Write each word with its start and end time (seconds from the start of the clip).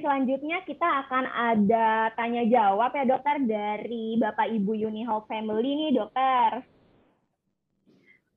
selanjutnya 0.00 0.64
kita 0.64 1.06
akan 1.06 1.24
ada 1.28 2.10
tanya 2.16 2.42
jawab 2.48 2.90
ya 2.96 3.04
dokter 3.04 3.36
dari 3.44 4.16
Bapak 4.16 4.48
Ibu 4.48 4.72
Uni 4.88 5.04
Hope 5.06 5.28
Family 5.28 5.70
nih 5.76 5.92
dokter. 6.00 6.64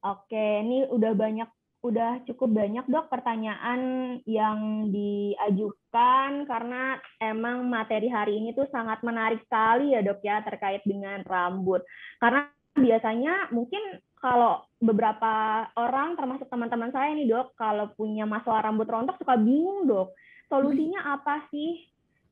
Oke, 0.03 0.45
ini 0.61 0.83
udah 0.91 1.15
banyak 1.15 1.49
udah 1.83 2.23
cukup 2.23 2.63
banyak 2.63 2.87
dok 2.87 3.11
pertanyaan 3.11 3.81
yang 4.23 4.87
diajukan 4.87 6.47
karena 6.47 6.95
emang 7.19 7.67
materi 7.67 8.07
hari 8.07 8.39
ini 8.39 8.55
tuh 8.55 8.71
sangat 8.71 9.03
menarik 9.03 9.43
sekali 9.43 9.91
ya 9.91 9.99
dok 9.99 10.23
ya 10.23 10.39
terkait 10.43 10.83
dengan 10.87 11.19
rambut. 11.27 11.83
Karena 12.23 12.47
biasanya 12.71 13.51
mungkin 13.51 13.99
kalau 14.23 14.63
beberapa 14.79 15.67
orang 15.75 16.15
termasuk 16.15 16.47
teman-teman 16.47 16.95
saya 16.95 17.11
nih 17.11 17.27
dok 17.27 17.51
kalau 17.59 17.91
punya 17.95 18.23
masalah 18.23 18.63
rambut 18.63 18.87
rontok 18.87 19.19
suka 19.19 19.35
bingung 19.35 19.83
dok 19.83 20.15
solusinya 20.47 21.15
apa 21.15 21.47
sih 21.49 21.83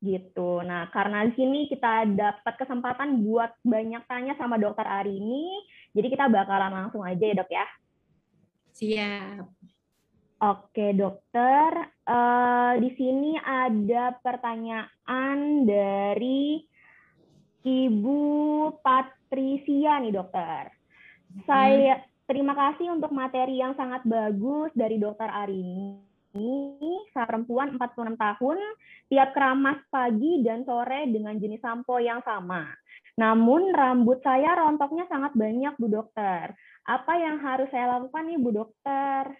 gitu. 0.01 0.65
Nah 0.65 0.89
karena 0.89 1.29
di 1.29 1.33
sini 1.37 1.69
kita 1.69 2.09
dapat 2.09 2.53
kesempatan 2.57 3.21
buat 3.21 3.53
banyak 3.61 4.03
tanya 4.09 4.33
sama 4.35 4.57
dokter 4.57 4.83
Ari 4.83 5.13
ini, 5.13 5.61
jadi 5.93 6.07
kita 6.09 6.25
bakalan 6.27 6.73
langsung 6.73 7.05
aja 7.05 7.21
ya 7.21 7.35
dok 7.37 7.51
ya. 7.53 7.65
Siap. 8.71 9.45
Oke, 10.41 10.97
dokter. 10.97 11.93
Uh, 12.01 12.73
di 12.81 12.89
sini 12.97 13.37
ada 13.37 14.17
pertanyaan 14.25 15.69
dari 15.69 16.65
Ibu 17.61 18.19
Patricia 18.81 20.01
nih, 20.01 20.09
dokter. 20.09 20.73
Saya 21.45 22.01
terima 22.25 22.57
kasih 22.57 22.89
untuk 22.89 23.13
materi 23.13 23.61
yang 23.61 23.77
sangat 23.77 24.01
bagus 24.01 24.73
dari 24.73 24.97
dokter 24.97 25.29
Arini. 25.29 26.10
Saya 27.11 27.27
perempuan 27.27 27.75
46 27.75 28.15
tahun, 28.15 28.57
tiap 29.11 29.29
keramas 29.35 29.83
pagi 29.91 30.39
dan 30.39 30.63
sore 30.63 31.11
dengan 31.11 31.35
jenis 31.35 31.59
sampo 31.59 31.99
yang 31.99 32.23
sama. 32.23 32.71
Namun 33.19 33.75
rambut 33.75 34.23
saya 34.23 34.55
rontoknya 34.55 35.05
sangat 35.11 35.35
banyak, 35.35 35.75
Bu 35.75 35.91
Dokter. 35.91 36.55
Apa 36.87 37.13
yang 37.19 37.43
harus 37.43 37.67
saya 37.67 37.99
lakukan 37.99 38.23
nih, 38.31 38.39
Bu 38.39 38.49
Dokter? 38.55 39.35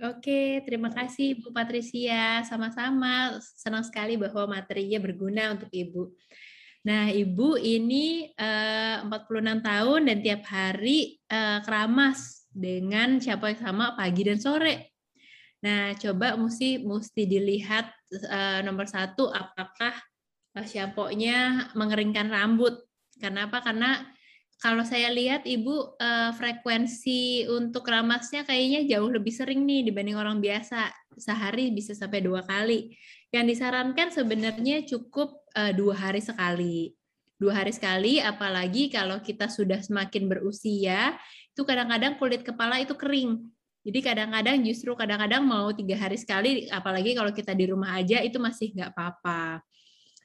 Oke, 0.00 0.64
terima 0.64 0.88
kasih 0.88 1.36
Bu 1.44 1.52
Patricia. 1.52 2.40
Sama-sama, 2.48 3.36
senang 3.38 3.84
sekali 3.84 4.16
bahwa 4.16 4.56
materinya 4.56 4.98
berguna 5.04 5.52
untuk 5.52 5.68
Ibu. 5.68 6.16
Nah, 6.88 7.12
Ibu 7.12 7.60
ini 7.60 8.32
eh, 8.32 8.96
46 9.04 9.60
tahun 9.62 10.00
dan 10.08 10.18
tiap 10.24 10.42
hari 10.48 11.20
eh, 11.28 11.58
keramas 11.60 12.48
dengan 12.50 13.20
siapa 13.20 13.52
yang 13.52 13.60
sama 13.60 13.94
pagi 13.94 14.22
dan 14.24 14.40
sore. 14.40 14.91
Nah, 15.62 15.94
coba 15.94 16.34
mesti 16.34 16.82
mesti 16.82 17.22
dilihat 17.24 17.86
eh, 18.10 18.60
nomor 18.66 18.90
satu 18.90 19.30
apakah 19.30 19.94
eh, 20.58 20.66
shampoo-nya 20.66 21.70
mengeringkan 21.78 22.28
rambut. 22.28 22.82
Kenapa? 23.18 23.62
Karena 23.62 24.02
kalau 24.62 24.86
saya 24.86 25.10
lihat 25.10 25.42
Ibu 25.42 25.98
uh, 25.98 26.30
frekuensi 26.38 27.50
untuk 27.50 27.82
ramasnya 27.82 28.46
kayaknya 28.46 28.94
jauh 28.94 29.10
lebih 29.10 29.34
sering 29.34 29.66
nih 29.66 29.90
dibanding 29.90 30.14
orang 30.14 30.38
biasa. 30.38 30.86
Sehari 31.18 31.74
bisa 31.74 31.98
sampai 31.98 32.22
dua 32.22 32.46
kali. 32.46 32.94
Yang 33.34 33.58
disarankan 33.58 34.14
sebenarnya 34.14 34.86
cukup 34.86 35.42
uh, 35.58 35.74
dua 35.74 35.98
hari 35.98 36.22
sekali. 36.22 36.94
Dua 37.42 37.58
hari 37.58 37.74
sekali, 37.74 38.22
apalagi 38.22 38.86
kalau 38.86 39.18
kita 39.18 39.50
sudah 39.50 39.82
semakin 39.82 40.30
berusia, 40.30 41.18
itu 41.50 41.66
kadang-kadang 41.66 42.14
kulit 42.22 42.46
kepala 42.46 42.78
itu 42.78 42.94
kering. 42.94 43.42
Jadi 43.82 43.98
kadang-kadang 43.98 44.62
justru 44.62 44.94
kadang-kadang 44.94 45.42
mau 45.42 45.66
tiga 45.74 45.98
hari 45.98 46.14
sekali, 46.14 46.70
apalagi 46.70 47.18
kalau 47.18 47.34
kita 47.34 47.50
di 47.50 47.66
rumah 47.66 47.98
aja 47.98 48.22
itu 48.22 48.38
masih 48.38 48.70
nggak 48.78 48.94
apa-apa. 48.94 49.58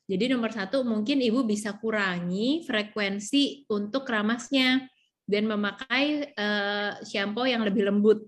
Jadi 0.07 0.31
nomor 0.31 0.53
satu 0.53 0.85
mungkin 0.85 1.19
ibu 1.19 1.43
bisa 1.43 1.75
kurangi 1.75 2.63
frekuensi 2.63 3.67
untuk 3.67 4.07
keramasnya 4.07 4.85
dan 5.27 5.43
memakai 5.49 6.31
uh, 6.37 7.01
shampoo 7.03 7.43
yang 7.43 7.65
lebih 7.65 7.89
lembut. 7.89 8.23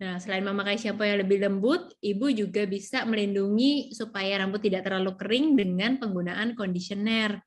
Nah, 0.00 0.16
selain 0.22 0.42
memakai 0.42 0.80
shampoo 0.80 1.04
yang 1.04 1.20
lebih 1.20 1.42
lembut, 1.42 1.92
ibu 2.00 2.32
juga 2.32 2.64
bisa 2.64 3.04
melindungi 3.04 3.92
supaya 3.92 4.40
rambut 4.40 4.64
tidak 4.64 4.88
terlalu 4.88 5.14
kering 5.20 5.58
dengan 5.58 6.00
penggunaan 6.00 6.56
conditioner. 6.56 7.38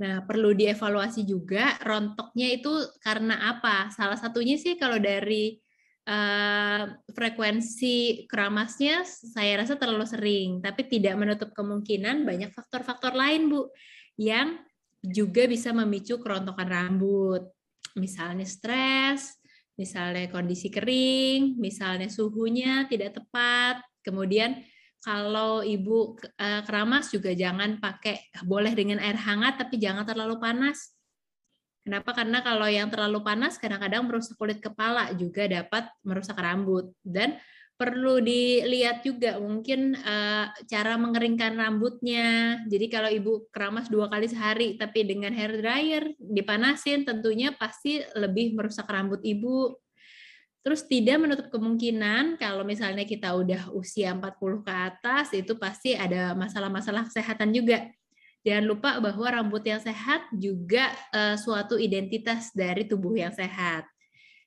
Nah, 0.00 0.24
perlu 0.24 0.56
dievaluasi 0.56 1.28
juga 1.28 1.76
rontoknya 1.84 2.56
itu 2.56 2.72
karena 3.04 3.52
apa? 3.52 3.92
Salah 3.92 4.16
satunya 4.16 4.56
sih 4.56 4.80
kalau 4.80 4.96
dari 4.96 5.60
uh, 6.10 6.82
frekuensi 7.14 8.26
keramasnya 8.26 9.06
saya 9.06 9.62
rasa 9.62 9.78
terlalu 9.78 10.06
sering, 10.10 10.50
tapi 10.58 10.90
tidak 10.90 11.14
menutup 11.14 11.54
kemungkinan 11.54 12.26
banyak 12.26 12.50
faktor-faktor 12.50 13.14
lain, 13.14 13.46
Bu, 13.46 13.70
yang 14.18 14.58
juga 15.00 15.46
bisa 15.46 15.70
memicu 15.70 16.18
kerontokan 16.18 16.68
rambut. 16.68 17.46
Misalnya 17.94 18.46
stres, 18.46 19.38
misalnya 19.78 20.28
kondisi 20.28 20.68
kering, 20.68 21.56
misalnya 21.56 22.10
suhunya 22.10 22.86
tidak 22.90 23.22
tepat, 23.22 23.82
kemudian 24.04 24.60
kalau 25.00 25.64
ibu 25.64 26.20
eh, 26.36 26.60
keramas 26.68 27.08
juga 27.08 27.32
jangan 27.32 27.80
pakai 27.80 28.28
boleh 28.44 28.76
dengan 28.76 29.00
air 29.00 29.16
hangat 29.16 29.56
tapi 29.64 29.80
jangan 29.80 30.04
terlalu 30.04 30.36
panas 30.36 30.99
Kenapa? 31.80 32.12
Karena 32.12 32.44
kalau 32.44 32.68
yang 32.68 32.92
terlalu 32.92 33.24
panas 33.24 33.56
kadang-kadang 33.56 34.04
merusak 34.04 34.36
kulit 34.36 34.60
kepala 34.60 35.08
juga 35.16 35.48
dapat 35.48 35.88
merusak 36.04 36.36
rambut 36.36 36.92
dan 37.00 37.40
perlu 37.80 38.20
dilihat 38.20 39.00
juga 39.00 39.40
mungkin 39.40 39.96
uh, 39.96 40.52
cara 40.68 41.00
mengeringkan 41.00 41.56
rambutnya. 41.56 42.60
Jadi 42.68 42.86
kalau 42.92 43.08
ibu 43.08 43.48
keramas 43.48 43.88
dua 43.88 44.12
kali 44.12 44.28
sehari 44.28 44.76
tapi 44.76 45.08
dengan 45.08 45.32
hair 45.32 45.56
dryer 45.56 46.04
dipanasin 46.20 47.08
tentunya 47.08 47.56
pasti 47.56 48.04
lebih 48.12 48.52
merusak 48.52 48.84
rambut 48.84 49.24
ibu. 49.24 49.72
Terus 50.60 50.84
tidak 50.84 51.24
menutup 51.24 51.48
kemungkinan 51.48 52.36
kalau 52.36 52.68
misalnya 52.68 53.08
kita 53.08 53.32
udah 53.32 53.72
usia 53.72 54.12
40 54.12 54.60
ke 54.60 54.72
atas 54.76 55.32
itu 55.32 55.56
pasti 55.56 55.96
ada 55.96 56.36
masalah-masalah 56.36 57.08
kesehatan 57.08 57.48
juga 57.56 57.88
Jangan 58.40 58.64
lupa 58.64 58.90
bahwa 59.04 59.26
rambut 59.28 59.60
yang 59.60 59.80
sehat 59.84 60.24
juga 60.32 60.88
uh, 61.12 61.36
suatu 61.36 61.76
identitas 61.76 62.48
dari 62.56 62.88
tubuh 62.88 63.12
yang 63.12 63.36
sehat. 63.36 63.84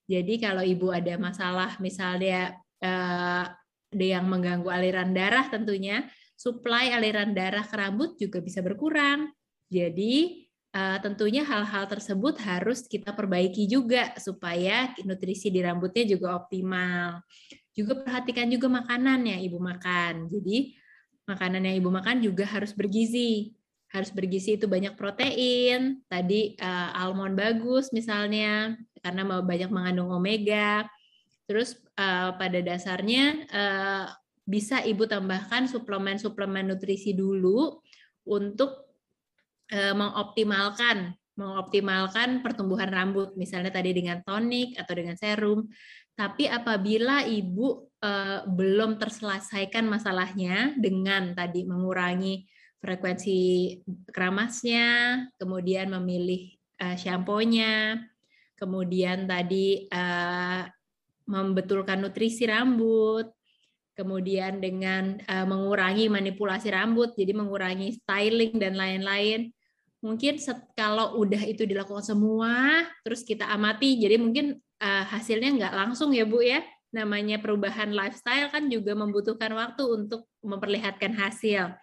Jadi 0.10 0.42
kalau 0.42 0.66
ibu 0.66 0.90
ada 0.90 1.14
masalah 1.22 1.78
misalnya 1.78 2.58
uh, 2.82 3.46
yang 3.94 4.26
mengganggu 4.26 4.66
aliran 4.68 5.14
darah 5.14 5.46
tentunya 5.48 6.10
suplai 6.34 6.90
aliran 6.90 7.38
darah 7.38 7.62
ke 7.62 7.76
rambut 7.78 8.18
juga 8.18 8.42
bisa 8.42 8.66
berkurang. 8.66 9.30
Jadi 9.70 10.44
uh, 10.74 10.98
tentunya 11.00 11.46
hal-hal 11.46 11.86
tersebut 11.86 12.42
harus 12.42 12.90
kita 12.90 13.14
perbaiki 13.14 13.70
juga 13.70 14.12
supaya 14.18 14.90
nutrisi 15.06 15.54
di 15.54 15.62
rambutnya 15.62 16.18
juga 16.18 16.42
optimal. 16.42 17.22
Juga 17.78 18.02
perhatikan 18.02 18.50
juga 18.50 18.74
makanan 18.74 19.22
yang 19.22 19.42
ibu 19.46 19.62
makan. 19.62 20.34
Jadi 20.34 20.74
makanan 21.30 21.62
yang 21.62 21.76
ibu 21.78 21.90
makan 21.94 22.26
juga 22.26 22.50
harus 22.50 22.74
bergizi 22.74 23.54
harus 23.94 24.10
bergizi 24.10 24.58
itu 24.58 24.66
banyak 24.66 24.98
protein, 24.98 26.02
tadi 26.10 26.58
uh, 26.58 26.98
almond 26.98 27.38
bagus 27.38 27.94
misalnya 27.94 28.74
karena 29.06 29.22
mau 29.22 29.46
banyak 29.46 29.70
mengandung 29.70 30.10
omega. 30.10 30.90
Terus 31.46 31.78
uh, 32.02 32.34
pada 32.34 32.60
dasarnya 32.66 33.46
uh, 33.54 34.06
bisa 34.44 34.82
ibu 34.82 35.06
tambahkan 35.06 35.70
suplemen-suplemen 35.70 36.74
nutrisi 36.74 37.14
dulu 37.14 37.80
untuk 38.26 38.98
uh, 39.70 39.94
mengoptimalkan 39.94 41.14
mengoptimalkan 41.34 42.46
pertumbuhan 42.46 42.94
rambut 42.94 43.34
misalnya 43.34 43.74
tadi 43.74 43.90
dengan 43.94 44.22
tonik 44.22 44.78
atau 44.78 44.94
dengan 44.94 45.18
serum. 45.18 45.66
Tapi 46.14 46.46
apabila 46.46 47.26
ibu 47.26 47.90
uh, 48.06 48.46
belum 48.46 49.02
terselesaikan 49.02 49.90
masalahnya 49.90 50.78
dengan 50.78 51.34
tadi 51.34 51.66
mengurangi 51.66 52.46
frekuensi 52.84 53.40
keramasnya, 54.12 55.24
kemudian 55.40 55.88
memilih 55.88 56.52
uh, 56.84 57.00
shampoo-nya, 57.00 58.04
kemudian 58.60 59.24
tadi 59.24 59.88
uh, 59.88 60.68
membetulkan 61.24 62.04
nutrisi 62.04 62.44
rambut, 62.44 63.32
kemudian 63.96 64.60
dengan 64.60 65.16
uh, 65.32 65.48
mengurangi 65.48 66.12
manipulasi 66.12 66.76
rambut, 66.76 67.16
jadi 67.16 67.32
mengurangi 67.32 68.04
styling 68.04 68.60
dan 68.60 68.76
lain-lain. 68.76 69.56
Mungkin 70.04 70.36
set, 70.36 70.60
kalau 70.76 71.16
udah 71.24 71.40
itu 71.48 71.64
dilakukan 71.64 72.04
semua, 72.04 72.84
terus 73.08 73.24
kita 73.24 73.48
amati, 73.48 73.96
jadi 73.96 74.20
mungkin 74.20 74.60
uh, 74.84 75.04
hasilnya 75.08 75.56
nggak 75.56 75.74
langsung 75.80 76.12
ya 76.12 76.28
Bu 76.28 76.44
ya. 76.44 76.60
Namanya 76.94 77.40
perubahan 77.40 77.96
lifestyle 77.96 78.52
kan 78.52 78.68
juga 78.68 78.94
membutuhkan 78.94 79.50
waktu 79.56 79.82
untuk 79.88 80.28
memperlihatkan 80.44 81.16
hasil. 81.16 81.74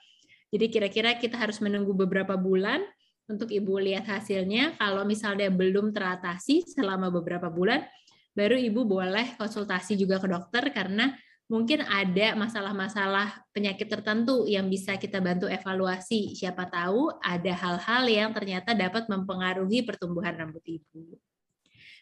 Jadi 0.50 0.67
kira-kira 0.67 1.14
kita 1.14 1.38
harus 1.38 1.62
menunggu 1.62 1.94
beberapa 1.94 2.35
bulan 2.35 2.82
untuk 3.31 3.55
Ibu 3.55 3.79
lihat 3.79 4.11
hasilnya. 4.11 4.75
Kalau 4.75 5.06
misalnya 5.06 5.47
belum 5.47 5.94
teratasi 5.94 6.67
selama 6.67 7.08
beberapa 7.14 7.47
bulan, 7.47 7.87
baru 8.35 8.58
Ibu 8.58 8.82
boleh 8.82 9.38
konsultasi 9.38 9.94
juga 9.94 10.19
ke 10.19 10.26
dokter 10.26 10.75
karena 10.75 11.14
mungkin 11.47 11.82
ada 11.87 12.35
masalah-masalah 12.35 13.47
penyakit 13.55 13.87
tertentu 13.91 14.47
yang 14.50 14.67
bisa 14.67 14.99
kita 14.99 15.23
bantu 15.23 15.47
evaluasi. 15.47 16.35
Siapa 16.35 16.67
tahu 16.67 17.14
ada 17.23 17.53
hal-hal 17.55 18.03
yang 18.11 18.31
ternyata 18.35 18.75
dapat 18.75 19.06
mempengaruhi 19.06 19.87
pertumbuhan 19.87 20.35
rambut 20.35 20.62
ibu. 20.67 21.19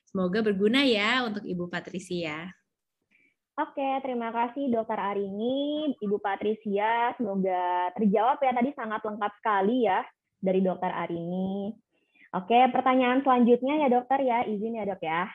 Semoga 0.08 0.40
berguna 0.40 0.88
ya 0.88 1.20
untuk 1.28 1.44
Ibu 1.44 1.68
Patricia. 1.68 2.48
Oke, 3.58 3.90
terima 4.06 4.30
kasih 4.30 4.70
Dokter 4.70 4.94
Arini, 4.94 5.90
Ibu 5.98 6.22
Patricia. 6.22 7.10
Semoga 7.18 7.90
terjawab 7.98 8.38
ya 8.38 8.54
tadi 8.54 8.70
sangat 8.78 9.02
lengkap 9.02 9.32
sekali 9.42 9.82
ya 9.82 10.06
dari 10.38 10.62
Dokter 10.62 10.94
Arini. 10.94 11.74
Oke, 12.38 12.54
pertanyaan 12.70 13.18
selanjutnya 13.26 13.82
ya 13.82 13.88
Dokter 13.90 14.22
ya, 14.22 14.46
izin 14.46 14.78
ya 14.78 14.86
Dok 14.86 15.02
ya. 15.02 15.26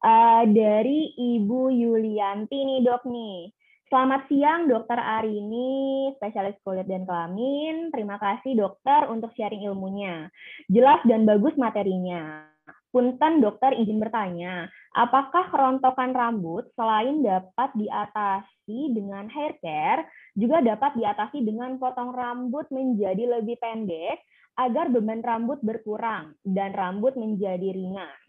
Uh, 0.00 0.48
dari 0.48 1.12
Ibu 1.12 1.68
Yulianti 1.76 2.56
nih 2.56 2.88
dok 2.88 3.04
nih. 3.04 3.52
Selamat 3.92 4.24
siang 4.32 4.72
dokter 4.72 4.96
Arini, 4.96 6.08
spesialis 6.16 6.56
kulit 6.64 6.88
dan 6.88 7.04
kelamin. 7.04 7.92
Terima 7.92 8.16
kasih 8.16 8.56
dokter 8.56 9.12
untuk 9.12 9.28
sharing 9.36 9.68
ilmunya. 9.68 10.32
Jelas 10.72 11.04
dan 11.04 11.28
bagus 11.28 11.52
materinya. 11.60 12.51
Punten 12.92 13.40
dokter 13.40 13.72
izin 13.80 13.96
bertanya, 13.96 14.68
apakah 14.92 15.48
kerontokan 15.48 16.12
rambut 16.12 16.68
selain 16.76 17.24
dapat 17.24 17.72
diatasi 17.72 18.92
dengan 18.92 19.32
hair 19.32 19.56
care, 19.64 20.04
juga 20.36 20.60
dapat 20.60 21.00
diatasi 21.00 21.40
dengan 21.40 21.80
potong 21.80 22.12
rambut 22.12 22.68
menjadi 22.68 23.40
lebih 23.40 23.56
pendek 23.56 24.20
agar 24.60 24.92
beban 24.92 25.24
rambut 25.24 25.64
berkurang 25.64 26.36
dan 26.44 26.76
rambut 26.76 27.16
menjadi 27.16 27.72
ringan? 27.72 28.20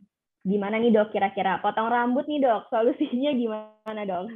Gimana 0.47 0.79
nih 0.79 0.95
dok 0.95 1.11
kira-kira? 1.11 1.59
Potong 1.59 1.91
rambut 1.91 2.23
nih 2.31 2.47
dok, 2.47 2.71
solusinya 2.71 3.35
gimana 3.35 4.01
dok? 4.07 4.31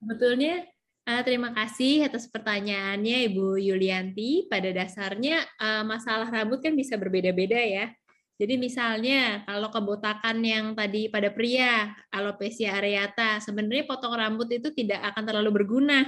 Betulnya 0.00 0.64
Uh, 1.04 1.20
terima 1.20 1.52
kasih 1.52 2.08
atas 2.08 2.24
pertanyaannya 2.32 3.28
Ibu 3.28 3.60
Yulianti. 3.60 4.48
Pada 4.48 4.72
dasarnya 4.72 5.44
uh, 5.60 5.84
masalah 5.84 6.32
rambut 6.32 6.64
kan 6.64 6.72
bisa 6.72 6.96
berbeda-beda 6.96 7.60
ya. 7.60 7.92
Jadi 8.34 8.58
misalnya 8.58 9.46
kalau 9.46 9.70
kebotakan 9.70 10.42
yang 10.42 10.74
tadi 10.74 11.06
pada 11.06 11.30
pria, 11.30 11.94
alopecia 12.10 12.74
areata, 12.74 13.38
sebenarnya 13.38 13.86
potong 13.86 14.14
rambut 14.18 14.50
itu 14.50 14.74
tidak 14.74 15.14
akan 15.14 15.22
terlalu 15.22 15.62
berguna 15.62 16.02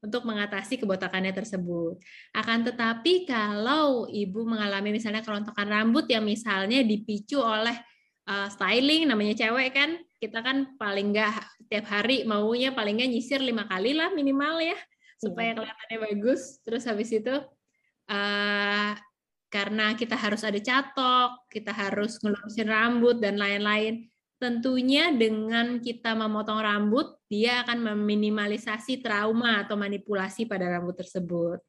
untuk 0.00 0.24
mengatasi 0.24 0.80
kebotakannya 0.80 1.36
tersebut. 1.36 2.00
Akan 2.32 2.64
tetapi 2.64 3.28
kalau 3.28 4.08
ibu 4.08 4.48
mengalami 4.48 4.96
misalnya 4.96 5.20
kerontokan 5.20 5.68
rambut 5.68 6.08
yang 6.08 6.24
misalnya 6.24 6.80
dipicu 6.80 7.44
oleh 7.44 7.76
uh, 8.24 8.48
styling 8.48 9.04
namanya 9.04 9.36
cewek 9.36 9.76
kan 9.76 10.00
kita 10.20 10.40
kan 10.44 10.76
paling 10.76 11.12
nggak 11.12 11.32
tiap 11.68 11.86
hari 11.88 12.22
maunya 12.28 12.70
paling 12.70 13.00
nggak 13.00 13.10
nyisir 13.12 13.40
lima 13.40 13.64
kali 13.66 13.96
lah 13.96 14.12
minimal 14.12 14.60
ya 14.60 14.76
supaya 15.20 15.52
iya. 15.52 15.56
kelihatannya 15.56 15.98
bagus 16.12 16.60
terus 16.64 16.88
habis 16.88 17.12
itu 17.12 17.34
uh, 18.08 18.92
karena 19.50 19.98
kita 19.98 20.14
harus 20.14 20.46
ada 20.46 20.56
catok 20.62 21.44
kita 21.50 21.74
harus 21.74 22.22
ngelurusin 22.22 22.70
rambut 22.70 23.18
dan 23.18 23.36
lain-lain. 23.36 24.06
Tentunya 24.40 25.12
dengan 25.12 25.84
kita 25.84 26.16
memotong 26.16 26.64
rambut 26.64 27.20
dia 27.28 27.60
akan 27.60 27.92
meminimalisasi 27.92 29.04
trauma 29.04 29.66
atau 29.66 29.76
manipulasi 29.76 30.48
pada 30.48 30.64
rambut 30.64 30.96
tersebut. 30.96 31.60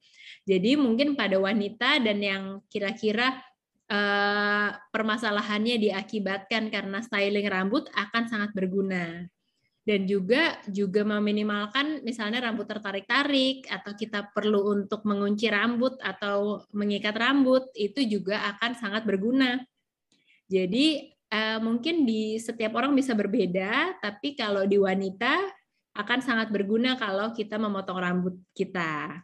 Jadi 0.47 0.79
mungkin 0.79 1.19
pada 1.19 1.35
wanita 1.35 1.99
dan 1.99 2.17
yang 2.23 2.43
kira-kira 2.71 3.43
Eh, 3.91 4.69
permasalahannya 4.87 5.75
diakibatkan 5.75 6.71
karena 6.71 7.03
styling 7.03 7.43
rambut 7.51 7.91
akan 7.91 8.23
sangat 8.23 8.55
berguna 8.55 9.27
dan 9.81 10.05
juga 10.05 10.61
juga 10.69 11.01
meminimalkan 11.01 12.05
misalnya 12.05 12.45
rambut 12.45 12.69
tertarik-tarik 12.69 13.65
atau 13.65 13.97
kita 13.97 14.29
perlu 14.29 14.77
untuk 14.77 15.01
mengunci 15.09 15.49
rambut 15.49 15.97
atau 16.05 16.61
mengikat 16.69 17.17
rambut 17.17 17.65
itu 17.73 18.05
juga 18.05 18.45
akan 18.55 18.77
sangat 18.77 19.03
berguna. 19.09 19.57
Jadi 20.45 21.09
uh, 21.33 21.59
mungkin 21.63 22.05
di 22.05 22.37
setiap 22.37 22.77
orang 22.77 22.93
bisa 22.93 23.17
berbeda, 23.17 23.97
tapi 24.03 24.37
kalau 24.37 24.69
di 24.69 24.77
wanita 24.77 25.33
akan 25.97 26.19
sangat 26.21 26.53
berguna 26.53 26.95
kalau 26.95 27.33
kita 27.33 27.57
memotong 27.57 27.99
rambut 27.99 28.35
kita. 28.53 29.17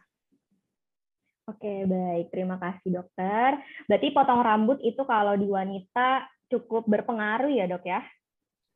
Oke, 1.48 1.88
baik. 1.88 2.28
Terima 2.28 2.60
kasih, 2.60 3.00
dokter. 3.00 3.56
Berarti 3.88 4.12
potong 4.12 4.44
rambut 4.44 4.76
itu 4.84 5.00
kalau 5.08 5.32
di 5.32 5.48
wanita 5.48 6.28
cukup 6.52 6.84
berpengaruh 6.84 7.48
ya, 7.48 7.64
dok 7.64 7.88
ya? 7.88 8.04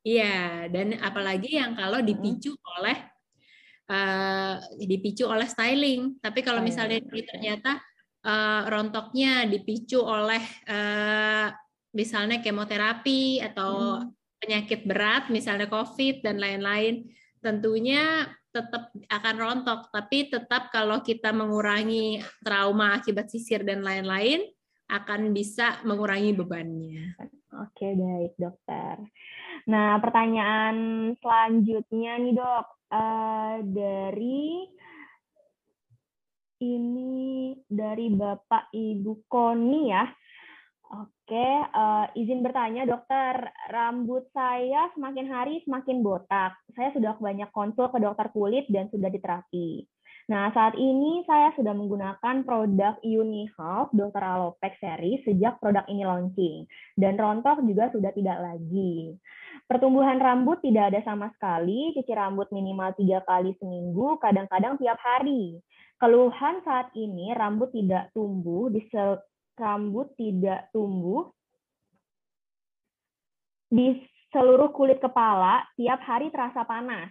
Iya, 0.03 0.67
dan 0.67 0.99
apalagi 0.99 1.55
yang 1.55 1.79
kalau 1.79 2.03
dipicu 2.03 2.51
oleh 2.79 2.97
uh, 3.87 4.59
dipicu 4.83 5.23
oleh 5.27 5.47
styling. 5.47 6.19
Tapi 6.19 6.43
kalau 6.43 6.59
misalnya 6.59 6.99
ternyata 7.03 7.79
uh, 8.27 8.67
rontoknya 8.67 9.47
dipicu 9.47 10.03
oleh 10.03 10.43
uh, 10.67 11.47
misalnya 11.95 12.43
kemoterapi 12.43 13.39
atau 13.39 14.03
hmm. 14.03 14.11
penyakit 14.43 14.83
berat, 14.83 15.31
misalnya 15.31 15.71
COVID 15.71 16.19
dan 16.19 16.35
lain-lain, 16.35 17.07
tentunya 17.39 18.27
tetap 18.53 18.93
akan 19.09 19.35
rontok, 19.39 19.89
tapi 19.89 20.29
tetap 20.29 20.69
kalau 20.69 21.01
kita 21.01 21.33
mengurangi 21.33 22.21
trauma 22.45 23.01
akibat 23.01 23.31
sisir 23.31 23.65
dan 23.65 23.81
lain-lain, 23.81 24.45
akan 24.93 25.33
bisa 25.33 25.81
mengurangi 25.87 26.37
bebannya. 26.37 27.17
Oke, 27.53 27.97
baik 27.97 28.33
dokter. 28.37 29.09
Nah, 29.63 29.95
pertanyaan 30.03 30.75
selanjutnya 31.23 32.19
nih 32.19 32.35
dok, 32.35 32.65
uh, 32.91 33.63
dari 33.63 34.67
ini 36.63 37.55
dari 37.67 38.07
Bapak 38.11 38.71
Ibu 38.75 39.27
Koni 39.27 39.81
ya. 39.91 40.03
Oke, 40.93 41.47
uh, 41.73 42.05
izin 42.13 42.45
bertanya 42.45 42.85
dokter, 42.85 43.49
rambut 43.71 44.29
saya 44.29 44.91
semakin 44.93 45.25
hari 45.31 45.63
semakin 45.65 46.05
botak. 46.05 46.53
Saya 46.77 46.93
sudah 46.93 47.17
banyak 47.17 47.49
konsul 47.49 47.89
ke 47.89 47.97
dokter 47.97 48.29
kulit 48.29 48.69
dan 48.69 48.91
sudah 48.93 49.09
diterapi. 49.09 49.87
Nah, 50.23 50.55
saat 50.55 50.79
ini 50.79 51.27
saya 51.27 51.51
sudah 51.51 51.75
menggunakan 51.75 52.47
produk 52.47 52.95
Unihealth 53.03 53.91
Dr. 53.91 54.23
Alopex 54.23 54.79
Series 54.79 55.19
sejak 55.27 55.59
produk 55.59 55.83
ini 55.91 56.07
launching. 56.07 56.63
Dan 56.95 57.19
rontok 57.19 57.59
juga 57.67 57.91
sudah 57.91 58.15
tidak 58.15 58.39
lagi. 58.39 59.19
Pertumbuhan 59.67 60.23
rambut 60.23 60.63
tidak 60.63 60.95
ada 60.95 61.03
sama 61.03 61.27
sekali, 61.35 61.91
cuci 61.91 62.13
rambut 62.15 62.47
minimal 62.55 62.95
tiga 62.95 63.19
kali 63.27 63.51
seminggu, 63.59 64.15
kadang-kadang 64.23 64.79
tiap 64.79 64.99
hari. 65.03 65.59
Keluhan 65.99 66.63
saat 66.63 66.91
ini 66.95 67.35
rambut 67.35 67.75
tidak 67.75 68.11
tumbuh 68.15 68.71
di 68.71 68.79
rambut 69.59 70.07
tidak 70.17 70.71
tumbuh 70.73 71.29
di 73.69 74.01
seluruh 74.33 74.73
kulit 74.73 74.97
kepala 74.97 75.63
tiap 75.77 76.01
hari 76.01 76.33
terasa 76.33 76.65
panas. 76.65 77.09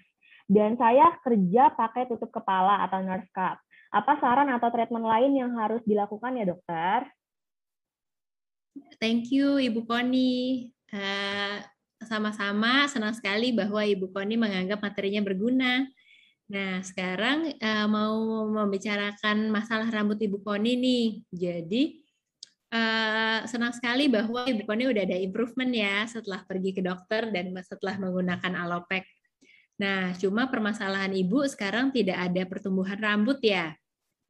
Dan 0.52 0.76
saya 0.76 1.16
kerja 1.25 1.73
pakai 1.73 2.04
tutup 2.12 2.28
kepala 2.28 2.85
atau 2.85 3.00
nurse 3.00 3.25
cap. 3.32 3.56
Apa 3.88 4.21
saran 4.21 4.52
atau 4.52 4.68
treatment 4.68 5.09
lain 5.09 5.32
yang 5.32 5.56
harus 5.56 5.80
dilakukan 5.88 6.37
ya 6.37 6.44
dokter? 6.44 7.09
Thank 9.00 9.32
you 9.32 9.56
Ibu 9.56 9.88
Koni. 9.88 10.68
Uh, 10.92 11.64
sama-sama 12.04 12.85
senang 12.92 13.16
sekali 13.16 13.56
bahwa 13.56 13.80
Ibu 13.80 14.12
Koni 14.12 14.37
menganggap 14.37 14.85
materinya 14.85 15.25
berguna. 15.25 15.88
Nah, 16.52 16.85
sekarang 16.85 17.56
uh, 17.56 17.88
mau 17.88 18.44
membicarakan 18.52 19.49
masalah 19.49 19.88
rambut 19.88 20.21
Ibu 20.21 20.44
Koni 20.44 20.76
nih. 20.76 21.09
Jadi, 21.32 21.82
Uh, 22.73 23.44
senang 23.44 23.68
sekali 23.76 24.09
bahwa 24.09 24.49
Ibu 24.49 24.64
Koni 24.64 24.88
udah 24.88 25.04
ada 25.04 25.21
improvement 25.21 25.68
ya 25.76 26.09
setelah 26.09 26.40
pergi 26.40 26.73
ke 26.73 26.80
dokter 26.80 27.28
dan 27.28 27.52
setelah 27.61 28.00
menggunakan 28.00 28.64
alopek. 28.64 29.04
Nah, 29.81 30.12
cuma 30.21 30.49
permasalahan 30.52 31.12
Ibu 31.12 31.49
sekarang 31.49 31.91
tidak 31.95 32.19
ada 32.19 32.43
pertumbuhan 32.45 32.99
rambut 33.00 33.41
ya. 33.41 33.73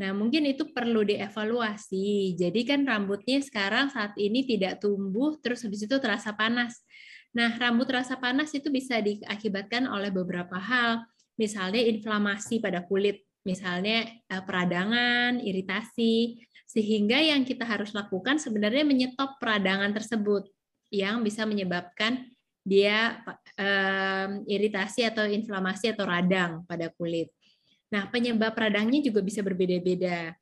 Nah, 0.01 0.11
mungkin 0.17 0.49
itu 0.49 0.71
perlu 0.73 1.07
dievaluasi. 1.07 2.35
Jadi 2.35 2.61
kan 2.67 2.83
rambutnya 2.83 3.39
sekarang 3.39 3.93
saat 3.93 4.17
ini 4.19 4.43
tidak 4.43 4.83
tumbuh, 4.83 5.39
terus 5.39 5.63
habis 5.63 5.85
itu 5.85 5.97
terasa 6.03 6.35
panas. 6.35 6.81
Nah, 7.33 7.55
rambut 7.57 7.89
terasa 7.89 8.19
panas 8.19 8.53
itu 8.53 8.69
bisa 8.69 8.99
diakibatkan 8.99 9.89
oleh 9.89 10.11
beberapa 10.11 10.59
hal. 10.59 11.05
Misalnya 11.39 11.81
inflamasi 11.87 12.61
pada 12.61 12.85
kulit, 12.85 13.25
misalnya 13.47 14.05
eh, 14.09 14.43
peradangan, 14.45 15.41
iritasi, 15.41 16.45
sehingga 16.69 17.21
yang 17.21 17.45
kita 17.45 17.69
harus 17.69 17.93
lakukan 17.93 18.41
sebenarnya 18.41 18.85
menyetop 18.85 19.37
peradangan 19.37 19.93
tersebut 19.93 20.49
yang 20.93 21.21
bisa 21.21 21.45
menyebabkan 21.45 22.33
dia 22.65 23.21
um, 23.59 24.31
iritasi 24.49 25.05
atau 25.09 25.29
inflamasi 25.29 25.93
atau 25.93 26.05
radang 26.09 26.65
pada 26.65 26.89
kulit. 26.95 27.29
Nah, 27.93 28.09
penyebab 28.09 28.57
radangnya 28.57 29.05
juga 29.05 29.21
bisa 29.21 29.45
berbeda-beda. 29.45 30.33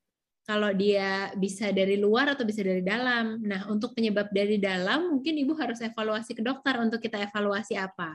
Kalau 0.47 0.71
dia 0.75 1.31
bisa 1.38 1.71
dari 1.71 1.99
luar 1.99 2.35
atau 2.35 2.47
bisa 2.47 2.62
dari 2.62 2.83
dalam. 2.83 3.43
Nah, 3.43 3.67
untuk 3.71 3.95
penyebab 3.95 4.31
dari 4.31 4.59
dalam 4.59 5.19
mungkin 5.19 5.35
Ibu 5.38 5.55
harus 5.59 5.83
evaluasi 5.83 6.35
ke 6.35 6.43
dokter 6.43 6.79
untuk 6.79 7.02
kita 7.02 7.19
evaluasi 7.23 7.75
apa. 7.75 8.14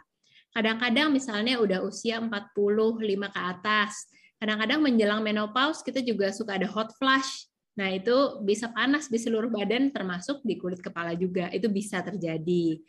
Kadang-kadang 0.56 1.12
misalnya 1.12 1.60
udah 1.60 1.84
usia 1.84 2.24
45 2.24 3.28
ke 3.28 3.42
atas. 3.44 4.08
Kadang-kadang 4.40 4.80
menjelang 4.84 5.20
menopause 5.20 5.84
kita 5.84 6.00
juga 6.00 6.32
suka 6.32 6.56
ada 6.56 6.68
hot 6.68 6.96
flash. 6.96 7.52
Nah, 7.76 7.92
itu 7.92 8.40
bisa 8.48 8.72
panas 8.72 9.12
di 9.12 9.20
seluruh 9.20 9.52
badan 9.52 9.92
termasuk 9.92 10.40
di 10.48 10.56
kulit 10.56 10.80
kepala 10.80 11.12
juga. 11.12 11.52
Itu 11.52 11.68
bisa 11.68 12.00
terjadi. 12.00 12.80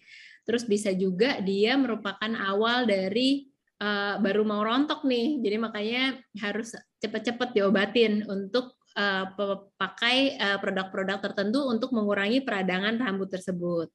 Terus 0.46 0.64
bisa 0.64 0.94
juga 0.94 1.42
dia 1.42 1.74
merupakan 1.74 2.32
awal 2.38 2.86
dari 2.86 3.50
uh, 3.82 4.16
baru 4.22 4.46
mau 4.46 4.62
rontok 4.62 5.02
nih. 5.02 5.42
Jadi 5.42 5.56
makanya 5.58 6.02
harus 6.38 6.72
cepat-cepat 7.02 7.52
diobatin 7.52 8.22
untuk 8.30 8.78
uh, 8.94 9.26
pakai 9.76 10.38
produk-produk 10.62 11.18
tertentu 11.20 11.66
untuk 11.66 11.90
mengurangi 11.92 12.40
peradangan 12.46 12.96
rambut 13.02 13.28
tersebut. 13.28 13.90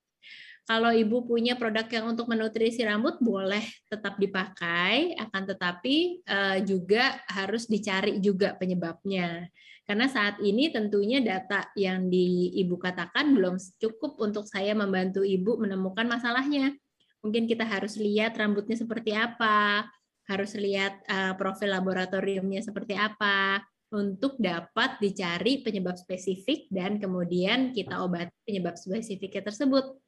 Kalau 0.70 0.93
ibu 0.93 1.25
punya 1.25 1.58
produk 1.58 1.84
yang 1.89 2.13
untuk 2.13 2.29
menutrisi 2.29 2.86
rambut 2.86 3.17
boleh 3.17 3.65
tetap 3.89 4.15
dipakai, 4.22 5.17
akan 5.17 5.43
tetapi 5.50 6.22
uh, 6.29 6.58
juga 6.62 7.17
harus 7.27 7.65
dicari 7.65 8.22
juga 8.22 8.53
penyebabnya. 8.55 9.50
Karena 9.91 10.07
saat 10.07 10.39
ini 10.39 10.71
tentunya 10.71 11.19
data 11.19 11.67
yang 11.75 12.07
di 12.07 12.48
ibu 12.63 12.79
katakan 12.79 13.36
belum 13.36 13.60
cukup 13.75 14.24
untuk 14.24 14.48
saya 14.48 14.71
membantu 14.71 15.19
ibu 15.19 15.60
menemukan 15.60 16.07
masalahnya. 16.07 16.71
Mungkin 17.19 17.43
kita 17.43 17.67
harus 17.67 18.00
lihat 18.00 18.39
rambutnya 18.39 18.79
seperti 18.79 19.12
apa, 19.12 19.83
harus 20.31 20.55
lihat 20.55 20.95
uh, 21.12 21.36
profil 21.36 21.75
laboratoriumnya 21.75 22.63
seperti 22.63 22.95
apa 22.95 23.60
untuk 23.91 24.39
dapat 24.39 24.95
dicari 25.03 25.60
penyebab 25.60 26.00
spesifik 26.00 26.71
dan 26.71 26.95
kemudian 26.95 27.75
kita 27.75 28.00
obati 28.00 28.31
penyebab 28.48 28.79
spesifiknya 28.79 29.43
tersebut. 29.43 30.00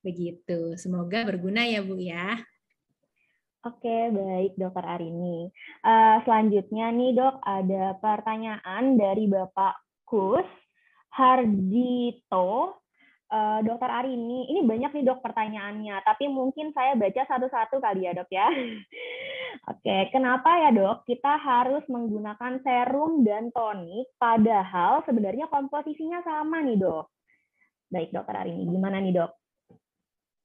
Begitu. 0.00 0.72
Semoga 0.80 1.28
berguna 1.28 1.68
ya, 1.68 1.84
Bu 1.84 2.00
ya. 2.00 2.40
Oke, 3.66 4.14
baik 4.14 4.54
Dokter 4.54 4.86
Arini. 4.86 5.50
Uh, 5.82 6.22
selanjutnya 6.22 6.86
nih 6.94 7.18
dok, 7.18 7.42
ada 7.42 7.98
pertanyaan 7.98 8.94
dari 8.94 9.26
Bapak 9.26 9.74
Kus 10.06 10.46
Hardito. 11.10 12.78
Uh, 13.26 13.58
Dokter 13.66 13.90
Arini, 13.90 14.46
ini 14.54 14.62
banyak 14.62 14.94
nih 14.94 15.02
dok 15.10 15.18
pertanyaannya, 15.18 15.98
tapi 16.06 16.30
mungkin 16.30 16.70
saya 16.70 16.94
baca 16.94 17.26
satu-satu 17.26 17.82
kali 17.82 18.06
ya 18.06 18.14
dok 18.14 18.30
ya. 18.30 18.46
Oke, 19.74 20.14
kenapa 20.14 20.62
ya 20.62 20.70
dok 20.70 21.02
kita 21.02 21.34
harus 21.34 21.82
menggunakan 21.90 22.62
serum 22.62 23.26
dan 23.26 23.50
tonik 23.50 24.14
padahal 24.14 25.02
sebenarnya 25.10 25.50
komposisinya 25.50 26.22
sama 26.22 26.62
nih 26.62 26.78
dok? 26.78 27.10
Baik 27.90 28.14
dokter 28.14 28.46
Arini, 28.46 28.62
gimana 28.70 29.02
nih 29.02 29.18
dok? 29.18 29.45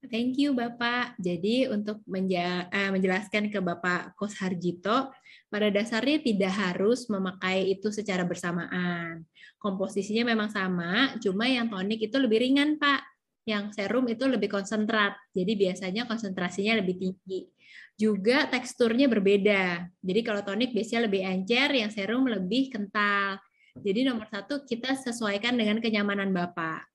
Thank 0.01 0.41
you 0.41 0.57
Bapak. 0.57 1.13
Jadi 1.21 1.69
untuk 1.69 2.01
eh, 2.09 2.89
menjelaskan 2.89 3.53
ke 3.53 3.61
Bapak 3.61 4.17
Kos 4.17 4.33
Harjito, 4.41 5.13
pada 5.45 5.69
dasarnya 5.69 6.25
tidak 6.25 6.53
harus 6.57 7.05
memakai 7.05 7.69
itu 7.69 7.93
secara 7.93 8.25
bersamaan. 8.25 9.21
Komposisinya 9.61 10.33
memang 10.33 10.49
sama, 10.49 11.13
cuma 11.21 11.45
yang 11.45 11.69
tonik 11.69 12.09
itu 12.09 12.17
lebih 12.17 12.41
ringan 12.41 12.81
Pak. 12.81 13.05
Yang 13.45 13.77
serum 13.77 14.09
itu 14.09 14.25
lebih 14.25 14.49
konsentrat, 14.49 15.17
jadi 15.37 15.53
biasanya 15.53 16.09
konsentrasinya 16.09 16.81
lebih 16.81 16.97
tinggi. 16.97 17.49
Juga 17.93 18.49
teksturnya 18.49 19.05
berbeda. 19.05 19.85
Jadi 20.01 20.19
kalau 20.25 20.41
tonik 20.41 20.73
biasanya 20.73 21.05
lebih 21.05 21.21
encer, 21.21 21.69
yang 21.77 21.93
serum 21.93 22.25
lebih 22.25 22.73
kental. 22.73 23.37
Jadi 23.77 24.01
nomor 24.01 24.25
satu 24.33 24.65
kita 24.65 24.97
sesuaikan 24.97 25.53
dengan 25.53 25.77
kenyamanan 25.77 26.33
Bapak. 26.33 26.89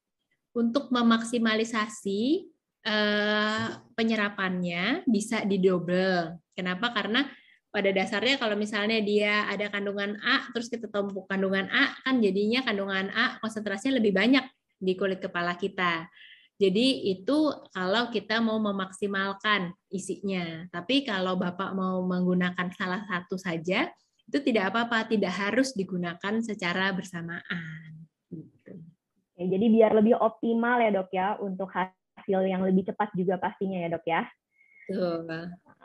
Untuk 0.59 0.91
memaksimalisasi 0.91 2.56
Eh, 2.87 3.67
penyerapannya 3.99 5.03
bisa 5.11 5.43
didouble. 5.43 6.39
Kenapa? 6.55 6.95
Karena 6.95 7.27
pada 7.75 7.91
dasarnya 7.91 8.39
kalau 8.39 8.55
misalnya 8.55 9.03
dia 9.03 9.43
ada 9.51 9.67
kandungan 9.75 10.15
A, 10.23 10.47
terus 10.55 10.71
kita 10.71 10.87
tumpuk 10.87 11.27
kandungan 11.27 11.67
A, 11.67 11.99
kan 12.07 12.23
jadinya 12.23 12.63
kandungan 12.63 13.11
A 13.11 13.43
konsentrasinya 13.43 13.99
lebih 13.99 14.15
banyak 14.15 14.47
di 14.79 14.95
kulit 14.95 15.19
kepala 15.19 15.59
kita. 15.59 16.07
Jadi 16.63 17.11
itu 17.11 17.51
kalau 17.75 18.07
kita 18.15 18.39
mau 18.39 18.63
memaksimalkan 18.63 19.75
isinya. 19.91 20.71
Tapi 20.71 21.03
kalau 21.03 21.35
Bapak 21.35 21.75
mau 21.75 22.07
menggunakan 22.07 22.71
salah 22.71 23.03
satu 23.03 23.35
saja, 23.35 23.91
itu 24.31 24.39
tidak 24.47 24.71
apa-apa, 24.71 25.11
tidak 25.11 25.35
harus 25.35 25.75
digunakan 25.75 26.39
secara 26.39 26.95
bersamaan. 26.95 28.07
Gitu. 28.31 28.79
jadi 29.37 29.67
biar 29.71 29.93
lebih 29.95 30.17
optimal 30.19 30.81
ya 30.83 30.91
dok 30.91 31.11
ya 31.15 31.29
untuk 31.39 31.71
hasil 32.27 32.43
yang 32.43 32.67
lebih 32.67 32.83
cepat 32.91 33.15
juga 33.15 33.39
pastinya 33.39 33.79
ya 33.79 33.95
dok 33.95 34.03
ya. 34.03 34.27
Betul. 34.91 35.31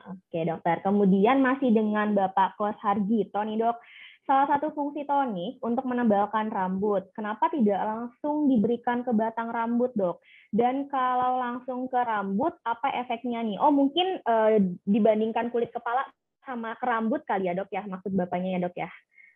Oke 0.09 0.39
dokter. 0.41 0.81
Kemudian 0.81 1.45
masih 1.45 1.69
dengan 1.69 2.17
Bapak 2.17 2.57
Kos 2.57 2.73
Hargito 2.81 3.37
nih 3.45 3.61
dok. 3.61 3.77
Salah 4.25 4.49
satu 4.49 4.73
fungsi 4.73 5.05
tonik 5.05 5.61
untuk 5.61 5.85
menebalkan 5.85 6.49
rambut. 6.49 7.09
Kenapa 7.13 7.49
tidak 7.53 7.77
langsung 7.77 8.49
diberikan 8.49 9.05
ke 9.05 9.13
batang 9.13 9.53
rambut 9.53 9.93
dok? 9.93 10.21
Dan 10.49 10.89
kalau 10.89 11.37
langsung 11.37 11.85
ke 11.89 11.97
rambut, 11.97 12.53
apa 12.65 12.89
efeknya 13.01 13.45
nih? 13.45 13.61
Oh 13.61 13.69
mungkin 13.69 14.21
eh, 14.21 14.57
dibandingkan 14.85 15.53
kulit 15.53 15.69
kepala 15.69 16.05
sama 16.41 16.73
ke 16.77 16.85
rambut 16.85 17.21
kali 17.25 17.49
ya 17.49 17.53
dok 17.53 17.69
ya? 17.69 17.85
Maksud 17.85 18.13
bapaknya 18.17 18.57
ya 18.57 18.59
dok 18.65 18.75
ya? 18.77 18.89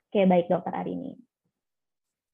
Oke 0.10 0.26
baik 0.26 0.50
dokter 0.50 0.74
hari 0.74 0.98
ini. 0.98 1.14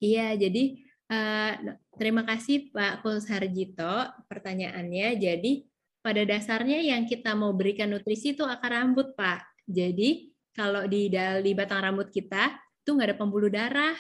Iya, 0.01 0.33
jadi 0.33 0.81
Uh, 1.11 1.75
terima 1.99 2.23
kasih 2.23 2.71
Pak 2.71 3.03
Kus 3.03 3.27
Harjito 3.27 4.07
pertanyaannya. 4.31 5.19
Jadi 5.19 5.67
pada 5.99 6.23
dasarnya 6.23 6.79
yang 6.79 7.03
kita 7.03 7.35
mau 7.35 7.51
berikan 7.51 7.91
nutrisi 7.91 8.31
itu 8.31 8.47
akar 8.47 8.71
rambut 8.79 9.11
Pak. 9.19 9.43
Jadi 9.67 10.31
kalau 10.55 10.87
di 10.87 11.11
di 11.43 11.51
batang 11.51 11.83
rambut 11.83 12.07
kita 12.15 12.55
itu 12.55 12.95
nggak 12.95 13.11
ada 13.11 13.17
pembuluh 13.19 13.51
darah. 13.51 13.95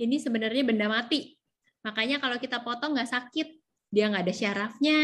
Ini 0.00 0.16
sebenarnya 0.16 0.64
benda 0.64 0.88
mati. 0.88 1.36
Makanya 1.84 2.16
kalau 2.16 2.40
kita 2.40 2.64
potong 2.64 2.96
nggak 2.96 3.12
sakit. 3.12 3.48
Dia 3.88 4.12
nggak 4.12 4.24
ada 4.28 4.34
syarafnya, 4.36 5.00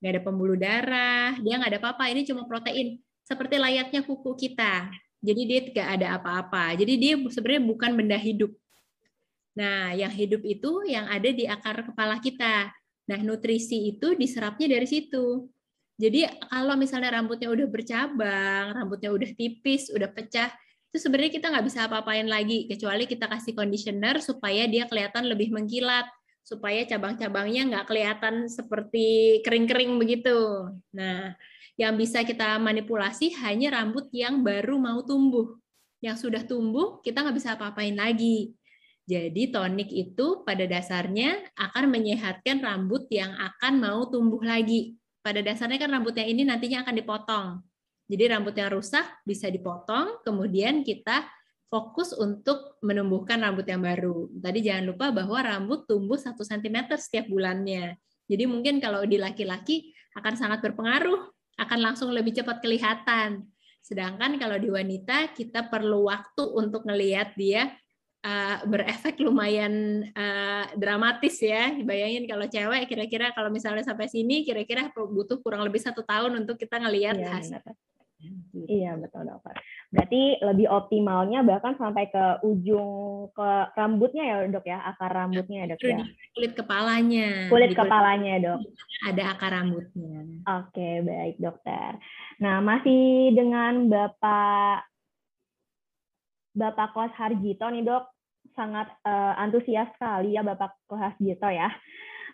nggak 0.00 0.12
ada 0.12 0.22
pembuluh 0.24 0.52
darah, 0.52 1.40
dia 1.40 1.56
nggak 1.56 1.72
ada 1.72 1.80
apa-apa. 1.80 2.04
Ini 2.12 2.28
cuma 2.28 2.44
protein. 2.44 3.00
Seperti 3.24 3.56
layaknya 3.56 4.04
kuku 4.04 4.36
kita. 4.36 4.92
Jadi 5.24 5.42
dia 5.48 5.60
tidak 5.64 5.88
ada 5.96 6.06
apa-apa. 6.20 6.76
Jadi 6.76 7.00
dia 7.00 7.14
sebenarnya 7.16 7.64
bukan 7.64 7.96
benda 7.96 8.20
hidup 8.20 8.52
Nah, 9.58 9.94
yang 9.96 10.12
hidup 10.12 10.42
itu 10.46 10.86
yang 10.86 11.10
ada 11.10 11.30
di 11.30 11.46
akar 11.46 11.82
kepala 11.82 12.22
kita. 12.22 12.70
Nah, 13.10 13.18
nutrisi 13.22 13.90
itu 13.96 14.14
diserapnya 14.14 14.78
dari 14.78 14.86
situ. 14.86 15.50
Jadi 16.00 16.24
kalau 16.48 16.80
misalnya 16.80 17.20
rambutnya 17.20 17.52
udah 17.52 17.66
bercabang, 17.68 18.72
rambutnya 18.72 19.12
udah 19.12 19.30
tipis, 19.36 19.92
udah 19.92 20.08
pecah, 20.08 20.48
itu 20.90 20.96
sebenarnya 20.96 21.32
kita 21.38 21.46
nggak 21.52 21.66
bisa 21.68 21.86
apa-apain 21.86 22.24
lagi 22.24 22.66
kecuali 22.66 23.04
kita 23.04 23.28
kasih 23.28 23.52
conditioner 23.52 24.18
supaya 24.24 24.64
dia 24.64 24.88
kelihatan 24.88 25.28
lebih 25.28 25.52
mengkilat, 25.52 26.08
supaya 26.40 26.82
cabang-cabangnya 26.88 27.62
nggak 27.68 27.86
kelihatan 27.86 28.48
seperti 28.48 29.38
kering-kering 29.44 30.00
begitu. 30.00 30.66
Nah, 30.96 31.36
yang 31.78 31.94
bisa 31.94 32.26
kita 32.26 32.58
manipulasi 32.58 33.36
hanya 33.44 33.78
rambut 33.78 34.10
yang 34.10 34.42
baru 34.42 34.80
mau 34.82 35.04
tumbuh. 35.06 35.54
Yang 36.00 36.26
sudah 36.26 36.42
tumbuh 36.48 36.98
kita 37.04 37.22
nggak 37.22 37.36
bisa 37.36 37.54
apa-apain 37.54 37.94
lagi. 37.94 38.56
Jadi 39.10 39.50
tonik 39.50 39.90
itu 39.90 40.46
pada 40.46 40.70
dasarnya 40.70 41.50
akan 41.58 41.90
menyehatkan 41.90 42.62
rambut 42.62 43.10
yang 43.10 43.34
akan 43.34 43.82
mau 43.82 44.06
tumbuh 44.06 44.38
lagi. 44.38 44.94
Pada 45.18 45.42
dasarnya 45.42 45.82
kan 45.82 45.90
rambutnya 45.90 46.22
ini 46.22 46.46
nantinya 46.46 46.86
akan 46.86 46.94
dipotong. 46.94 47.46
Jadi 48.06 48.24
rambut 48.30 48.54
yang 48.54 48.70
rusak 48.70 49.02
bisa 49.26 49.50
dipotong, 49.50 50.22
kemudian 50.22 50.86
kita 50.86 51.26
fokus 51.66 52.14
untuk 52.14 52.78
menumbuhkan 52.86 53.42
rambut 53.42 53.66
yang 53.66 53.82
baru. 53.82 54.30
Tadi 54.30 54.62
jangan 54.62 54.94
lupa 54.94 55.10
bahwa 55.10 55.42
rambut 55.42 55.90
tumbuh 55.90 56.14
1 56.14 56.38
cm 56.38 56.94
setiap 56.94 57.26
bulannya. 57.26 57.98
Jadi 58.30 58.46
mungkin 58.46 58.78
kalau 58.78 59.02
di 59.10 59.18
laki-laki 59.18 59.90
akan 60.14 60.34
sangat 60.38 60.62
berpengaruh, 60.62 61.34
akan 61.58 61.78
langsung 61.82 62.14
lebih 62.14 62.38
cepat 62.38 62.62
kelihatan. 62.62 63.42
Sedangkan 63.82 64.38
kalau 64.38 64.54
di 64.54 64.70
wanita 64.70 65.34
kita 65.34 65.66
perlu 65.66 66.06
waktu 66.06 66.46
untuk 66.46 66.86
melihat 66.86 67.34
dia 67.34 67.74
uh, 68.24 68.56
berefek 68.68 69.20
lumayan 69.20 70.04
uh, 70.14 70.64
dramatis 70.76 71.40
ya. 71.40 71.72
Bayangin 71.84 72.24
kalau 72.28 72.46
cewek 72.46 72.88
kira-kira 72.88 73.32
kalau 73.32 73.48
misalnya 73.48 73.84
sampai 73.84 74.08
sini 74.08 74.44
kira-kira 74.44 74.92
butuh 74.92 75.40
kurang 75.40 75.64
lebih 75.64 75.80
satu 75.80 76.04
tahun 76.04 76.44
untuk 76.44 76.60
kita 76.60 76.80
ngelihat 76.80 77.16
iya, 77.20 77.30
hasil. 77.32 77.60
Benar. 77.60 77.76
Iya 78.52 79.00
betul 79.00 79.24
dokter. 79.24 79.56
Berarti 79.88 80.36
lebih 80.44 80.68
optimalnya 80.68 81.40
bahkan 81.40 81.72
sampai 81.80 82.12
ke 82.12 82.44
ujung 82.44 83.32
ke 83.32 83.50
rambutnya 83.72 84.24
ya 84.28 84.36
dok 84.44 84.66
ya 84.68 84.78
akar 84.84 85.08
rambutnya 85.08 85.64
ya 85.64 85.66
dok 85.72 85.80
ya. 85.80 86.04
Kulit 86.36 86.52
kepalanya. 86.52 87.48
Kulit 87.48 87.72
kepalanya 87.72 88.34
dok. 88.44 88.60
Ada 89.08 89.22
akar 89.32 89.50
rambutnya. 89.56 90.20
Oke 90.44 91.00
baik 91.00 91.40
dokter. 91.40 91.96
Nah 92.44 92.60
masih 92.60 93.32
dengan 93.32 93.88
bapak 93.88 94.89
Bapak 96.50 96.94
Kos 96.96 97.12
Harjito 97.14 97.66
nih 97.70 97.86
dok, 97.86 98.10
sangat 98.58 98.90
uh, 99.06 99.34
antusias 99.38 99.88
sekali 99.94 100.34
ya 100.34 100.42
Bapak 100.42 100.74
Kos 100.90 100.98
Harjito 100.98 101.46
ya. 101.48 101.70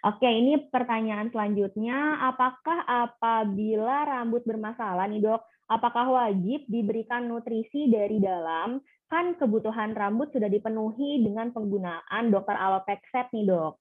Oke, 0.05 0.29
ini 0.29 0.69
pertanyaan 0.69 1.33
selanjutnya. 1.33 2.21
Apakah 2.31 2.85
apabila 2.85 4.05
rambut 4.05 4.45
bermasalah 4.45 5.09
nih 5.09 5.25
dok, 5.25 5.41
apakah 5.67 6.07
wajib 6.13 6.69
diberikan 6.69 7.27
nutrisi 7.27 7.89
dari 7.89 8.21
dalam? 8.21 8.79
Kan 9.07 9.39
kebutuhan 9.39 9.95
rambut 9.95 10.35
sudah 10.35 10.51
dipenuhi 10.51 11.23
dengan 11.23 11.55
penggunaan 11.55 12.29
dokter 12.29 12.59
Alopexet 12.59 13.31
nih 13.33 13.47
dok. 13.49 13.79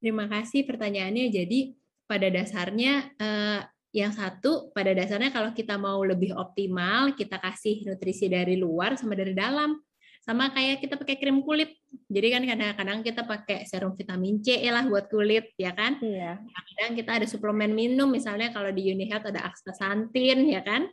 Terima 0.00 0.28
kasih 0.32 0.64
pertanyaannya. 0.64 1.26
Jadi 1.28 1.76
pada 2.08 2.28
dasarnya 2.32 2.92
eh, 3.20 3.60
yang 3.90 4.14
satu 4.14 4.70
pada 4.70 4.94
dasarnya 4.94 5.34
kalau 5.34 5.50
kita 5.50 5.74
mau 5.74 5.98
lebih 6.06 6.30
optimal 6.34 7.14
kita 7.18 7.42
kasih 7.42 7.82
nutrisi 7.82 8.30
dari 8.30 8.54
luar 8.54 8.94
sama 8.94 9.18
dari 9.18 9.34
dalam 9.34 9.82
sama 10.20 10.52
kayak 10.52 10.84
kita 10.84 11.00
pakai 11.00 11.16
krim 11.16 11.40
kulit. 11.40 11.74
Jadi 12.12 12.28
kan 12.28 12.42
kadang-kadang 12.44 12.98
kita 13.00 13.22
pakai 13.24 13.64
serum 13.64 13.96
vitamin 13.96 14.38
C 14.44 14.60
lah 14.68 14.84
buat 14.84 15.08
kulit, 15.08 15.56
ya 15.56 15.72
kan? 15.72 15.96
Iya. 15.98 16.38
Kadang 16.44 16.92
kita 16.94 17.10
ada 17.18 17.26
suplemen 17.26 17.72
minum, 17.72 18.06
misalnya 18.12 18.52
kalau 18.52 18.68
di 18.68 18.92
Unihealth 18.92 19.26
ada 19.32 19.48
astaxanthin, 19.48 20.44
ya 20.52 20.60
kan? 20.60 20.92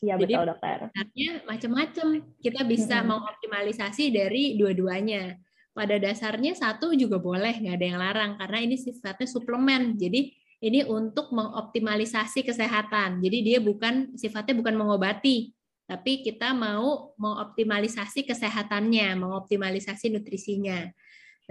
Iya 0.00 0.16
betul 0.16 0.48
dokter. 0.48 0.88
Sebenarnya 0.88 1.30
macam-macam. 1.44 2.06
Kita 2.40 2.60
bisa 2.64 2.96
hmm. 3.02 3.06
mengoptimalisasi 3.10 4.04
dari 4.14 4.56
dua-duanya. 4.56 5.36
Pada 5.70 6.00
dasarnya 6.00 6.56
satu 6.56 6.96
juga 6.96 7.20
boleh, 7.20 7.60
nggak 7.60 7.76
ada 7.76 7.86
yang 7.86 8.00
larang 8.00 8.32
karena 8.40 8.58
ini 8.64 8.76
sifatnya 8.80 9.28
suplemen. 9.28 9.98
Jadi 10.00 10.39
ini 10.60 10.84
untuk 10.84 11.32
mengoptimalisasi 11.32 12.44
kesehatan. 12.44 13.24
Jadi 13.24 13.38
dia 13.40 13.58
bukan 13.58 14.12
sifatnya 14.14 14.54
bukan 14.60 14.76
mengobati, 14.76 15.56
tapi 15.88 16.20
kita 16.20 16.52
mau 16.52 17.16
mengoptimalisasi 17.16 18.28
kesehatannya, 18.28 19.16
mengoptimalisasi 19.16 20.12
nutrisinya. 20.12 20.86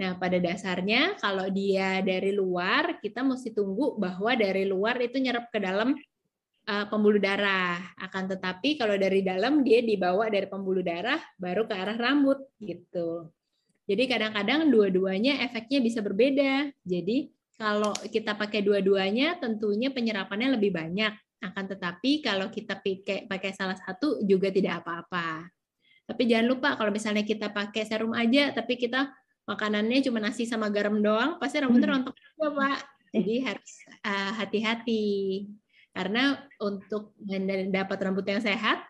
Nah, 0.00 0.16
pada 0.16 0.40
dasarnya 0.40 1.20
kalau 1.20 1.44
dia 1.52 2.00
dari 2.00 2.32
luar, 2.32 3.02
kita 3.04 3.20
mesti 3.20 3.52
tunggu 3.52 4.00
bahwa 4.00 4.32
dari 4.32 4.64
luar 4.64 4.96
itu 4.96 5.20
nyerap 5.20 5.52
ke 5.52 5.60
dalam 5.60 5.92
uh, 6.64 6.86
pembuluh 6.88 7.20
darah. 7.20 7.76
Akan 8.00 8.24
tetapi 8.24 8.80
kalau 8.80 8.96
dari 8.96 9.20
dalam 9.20 9.60
dia 9.60 9.84
dibawa 9.84 10.32
dari 10.32 10.48
pembuluh 10.48 10.80
darah 10.80 11.20
baru 11.36 11.68
ke 11.68 11.74
arah 11.76 11.98
rambut 12.00 12.40
gitu. 12.64 13.28
Jadi 13.84 14.06
kadang-kadang 14.08 14.72
dua-duanya 14.72 15.44
efeknya 15.44 15.84
bisa 15.84 16.00
berbeda. 16.00 16.72
Jadi 16.80 17.28
kalau 17.60 17.92
kita 18.08 18.32
pakai 18.40 18.64
dua-duanya 18.64 19.36
tentunya 19.36 19.92
penyerapannya 19.92 20.56
lebih 20.56 20.72
banyak. 20.72 21.12
Akan 21.44 21.68
tetapi 21.68 22.24
kalau 22.24 22.48
kita 22.48 22.80
pakai 22.80 23.28
pakai 23.28 23.52
salah 23.52 23.76
satu 23.76 24.24
juga 24.24 24.48
tidak 24.48 24.80
apa-apa. 24.80 25.44
Tapi 26.08 26.22
jangan 26.24 26.46
lupa 26.48 26.68
kalau 26.80 26.88
misalnya 26.88 27.20
kita 27.20 27.52
pakai 27.52 27.84
serum 27.84 28.16
aja 28.16 28.56
tapi 28.56 28.80
kita 28.80 29.12
makanannya 29.44 30.00
cuma 30.00 30.24
nasi 30.24 30.48
sama 30.48 30.72
garam 30.72 30.96
doang, 31.04 31.36
pasti 31.36 31.60
rambutnya 31.60 31.92
hmm. 31.92 31.96
rontok 32.00 32.16
juga, 32.16 32.48
Pak. 32.56 32.78
Jadi 33.12 33.34
harus 33.44 33.72
uh, 34.08 34.32
hati-hati. 34.40 35.06
Karena 35.92 36.40
untuk 36.64 37.12
mendapat 37.20 37.98
rambut 38.00 38.24
yang 38.24 38.40
sehat 38.40 38.80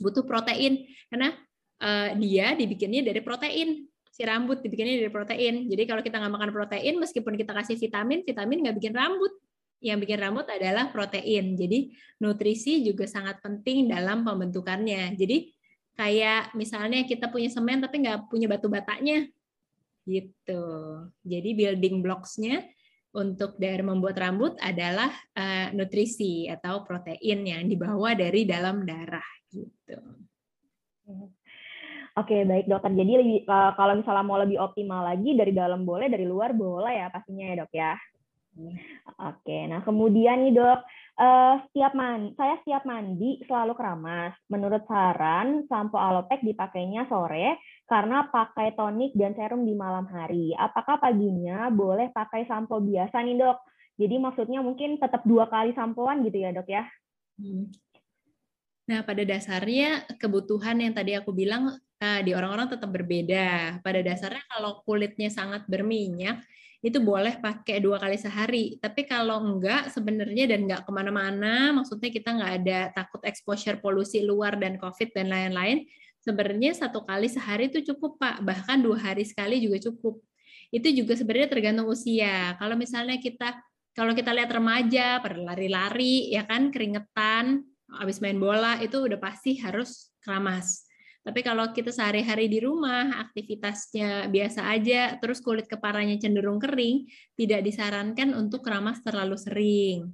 butuh 0.00 0.24
protein 0.26 0.88
karena 1.12 1.36
uh, 1.78 2.16
dia 2.16 2.56
dibikinnya 2.56 3.04
dari 3.04 3.20
protein 3.20 3.84
si 4.22 4.30
rambut 4.30 4.62
dibikinnya 4.62 5.02
dari 5.02 5.10
protein. 5.10 5.66
Jadi 5.66 5.82
kalau 5.82 5.98
kita 5.98 6.22
nggak 6.22 6.30
makan 6.38 6.50
protein, 6.54 6.94
meskipun 7.02 7.34
kita 7.34 7.50
kasih 7.50 7.74
vitamin, 7.74 8.22
vitamin 8.22 8.62
nggak 8.62 8.78
bikin 8.78 8.94
rambut 8.94 9.34
yang 9.82 9.98
bikin 9.98 10.22
rambut 10.22 10.46
adalah 10.46 10.94
protein. 10.94 11.58
Jadi 11.58 11.90
nutrisi 12.22 12.86
juga 12.86 13.10
sangat 13.10 13.42
penting 13.42 13.90
dalam 13.90 14.22
pembentukannya. 14.22 15.18
Jadi 15.18 15.50
kayak 15.98 16.54
misalnya 16.54 17.02
kita 17.02 17.34
punya 17.34 17.50
semen 17.50 17.82
tapi 17.82 17.98
nggak 18.06 18.30
punya 18.30 18.46
batu 18.46 18.70
batanya, 18.70 19.26
gitu. 20.06 20.64
Jadi 21.26 21.50
building 21.58 21.98
blocks-nya 21.98 22.62
untuk 23.18 23.58
dari 23.58 23.82
membuat 23.82 24.22
rambut 24.22 24.54
adalah 24.62 25.10
uh, 25.34 25.74
nutrisi 25.74 26.46
atau 26.46 26.86
protein 26.86 27.42
yang 27.42 27.66
dibawa 27.66 28.14
dari 28.14 28.46
dalam 28.46 28.86
darah, 28.86 29.26
gitu. 29.50 29.98
Oke, 32.12 32.44
baik 32.44 32.68
dokter. 32.68 32.92
Jadi 32.92 33.12
lebih, 33.24 33.38
uh, 33.48 33.72
kalau 33.72 33.96
misalnya 33.96 34.24
mau 34.24 34.36
lebih 34.36 34.60
optimal 34.60 35.00
lagi 35.00 35.32
dari 35.32 35.52
dalam 35.56 35.88
boleh, 35.88 36.12
dari 36.12 36.28
luar 36.28 36.52
boleh 36.52 37.00
ya 37.00 37.06
pastinya 37.08 37.44
ya 37.48 37.54
dok 37.64 37.72
ya. 37.72 37.92
Oke, 39.32 39.64
nah 39.64 39.80
kemudian 39.80 40.44
nih 40.44 40.52
dok, 40.52 40.84
uh, 41.16 41.56
setiap 41.68 41.96
man, 41.96 42.36
saya 42.36 42.60
setiap 42.60 42.84
mandi 42.84 43.40
selalu 43.48 43.72
keramas. 43.72 44.36
Menurut 44.52 44.84
saran, 44.84 45.64
sampo 45.72 45.96
alopek 45.96 46.44
dipakainya 46.44 47.08
sore 47.08 47.56
karena 47.88 48.28
pakai 48.28 48.76
tonik 48.76 49.16
dan 49.16 49.32
serum 49.32 49.64
di 49.64 49.72
malam 49.72 50.04
hari. 50.04 50.52
Apakah 50.52 51.00
paginya 51.00 51.72
boleh 51.72 52.12
pakai 52.12 52.44
sampo 52.44 52.76
biasa 52.76 53.24
nih 53.24 53.40
dok? 53.40 53.56
Jadi 53.96 54.20
maksudnya 54.20 54.60
mungkin 54.60 55.00
tetap 55.00 55.24
dua 55.24 55.48
kali 55.48 55.72
sampoan 55.72 56.20
gitu 56.28 56.44
ya 56.44 56.52
dok 56.52 56.68
ya? 56.68 56.84
Hmm. 57.40 57.72
Nah, 58.82 59.00
pada 59.06 59.22
dasarnya 59.24 60.04
kebutuhan 60.20 60.76
yang 60.76 60.92
tadi 60.92 61.16
aku 61.16 61.32
bilang 61.32 61.72
uh, 62.02 62.20
di 62.26 62.34
orang-orang 62.34 62.66
tetap 62.66 62.90
berbeda. 62.90 63.78
Pada 63.78 64.00
dasarnya 64.02 64.42
kalau 64.50 64.82
kulitnya 64.82 65.30
sangat 65.30 65.62
berminyak, 65.70 66.42
itu 66.82 66.98
boleh 66.98 67.38
pakai 67.38 67.78
dua 67.78 68.02
kali 68.02 68.18
sehari. 68.18 68.64
Tapi 68.82 69.06
kalau 69.06 69.38
enggak 69.38 69.94
sebenarnya 69.94 70.50
dan 70.50 70.66
enggak 70.66 70.82
ke 70.82 70.90
mana-mana, 70.90 71.70
maksudnya 71.70 72.10
kita 72.10 72.34
enggak 72.34 72.52
ada 72.58 72.78
takut 72.90 73.22
exposure 73.22 73.78
polusi 73.78 74.26
luar 74.26 74.58
dan 74.58 74.82
COVID 74.82 75.14
dan 75.14 75.30
lain-lain, 75.30 75.86
sebenarnya 76.18 76.74
satu 76.74 77.06
kali 77.06 77.30
sehari 77.30 77.70
itu 77.70 77.94
cukup 77.94 78.18
Pak. 78.18 78.42
Bahkan 78.42 78.82
dua 78.82 78.98
hari 78.98 79.22
sekali 79.22 79.62
juga 79.62 79.78
cukup. 79.78 80.18
Itu 80.74 80.90
juga 80.90 81.14
sebenarnya 81.14 81.48
tergantung 81.54 81.86
usia. 81.86 82.58
Kalau 82.58 82.74
misalnya 82.74 83.22
kita 83.22 83.62
kalau 83.92 84.16
kita 84.16 84.32
lihat 84.32 84.50
remaja 84.50 85.20
pada 85.20 85.36
lari-lari 85.36 86.32
ya 86.32 86.48
kan 86.48 86.72
keringetan 86.72 87.60
habis 87.92 88.24
main 88.24 88.40
bola 88.40 88.80
itu 88.80 89.04
udah 89.04 89.20
pasti 89.20 89.60
harus 89.60 90.08
keramas 90.24 90.88
tapi 91.22 91.40
kalau 91.46 91.70
kita 91.70 91.94
sehari-hari 91.94 92.50
di 92.50 92.58
rumah, 92.58 93.22
aktivitasnya 93.22 94.26
biasa 94.26 94.66
aja, 94.74 95.22
terus 95.22 95.38
kulit 95.38 95.70
kepalanya 95.70 96.18
cenderung 96.18 96.58
kering, 96.58 97.06
tidak 97.38 97.62
disarankan 97.62 98.34
untuk 98.34 98.66
keramas 98.66 98.98
terlalu 99.06 99.38
sering. 99.38 100.10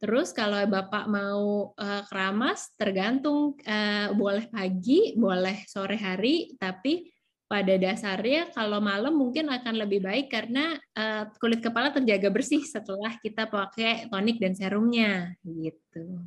Terus 0.00 0.30
kalau 0.30 0.64
Bapak 0.70 1.10
mau 1.10 1.74
uh, 1.74 2.02
keramas, 2.06 2.72
tergantung 2.78 3.58
uh, 3.66 4.14
boleh 4.14 4.46
pagi, 4.48 5.18
boleh 5.18 5.66
sore 5.66 5.98
hari, 5.98 6.54
tapi 6.56 7.10
pada 7.50 7.74
dasarnya 7.74 8.54
kalau 8.54 8.78
malam 8.78 9.18
mungkin 9.18 9.50
akan 9.50 9.82
lebih 9.82 10.06
baik 10.06 10.30
karena 10.30 10.78
uh, 10.94 11.26
kulit 11.42 11.58
kepala 11.58 11.90
terjaga 11.90 12.30
bersih 12.30 12.62
setelah 12.62 13.18
kita 13.18 13.50
pakai 13.50 14.06
tonik 14.06 14.38
dan 14.38 14.54
serumnya 14.54 15.34
gitu. 15.42 16.22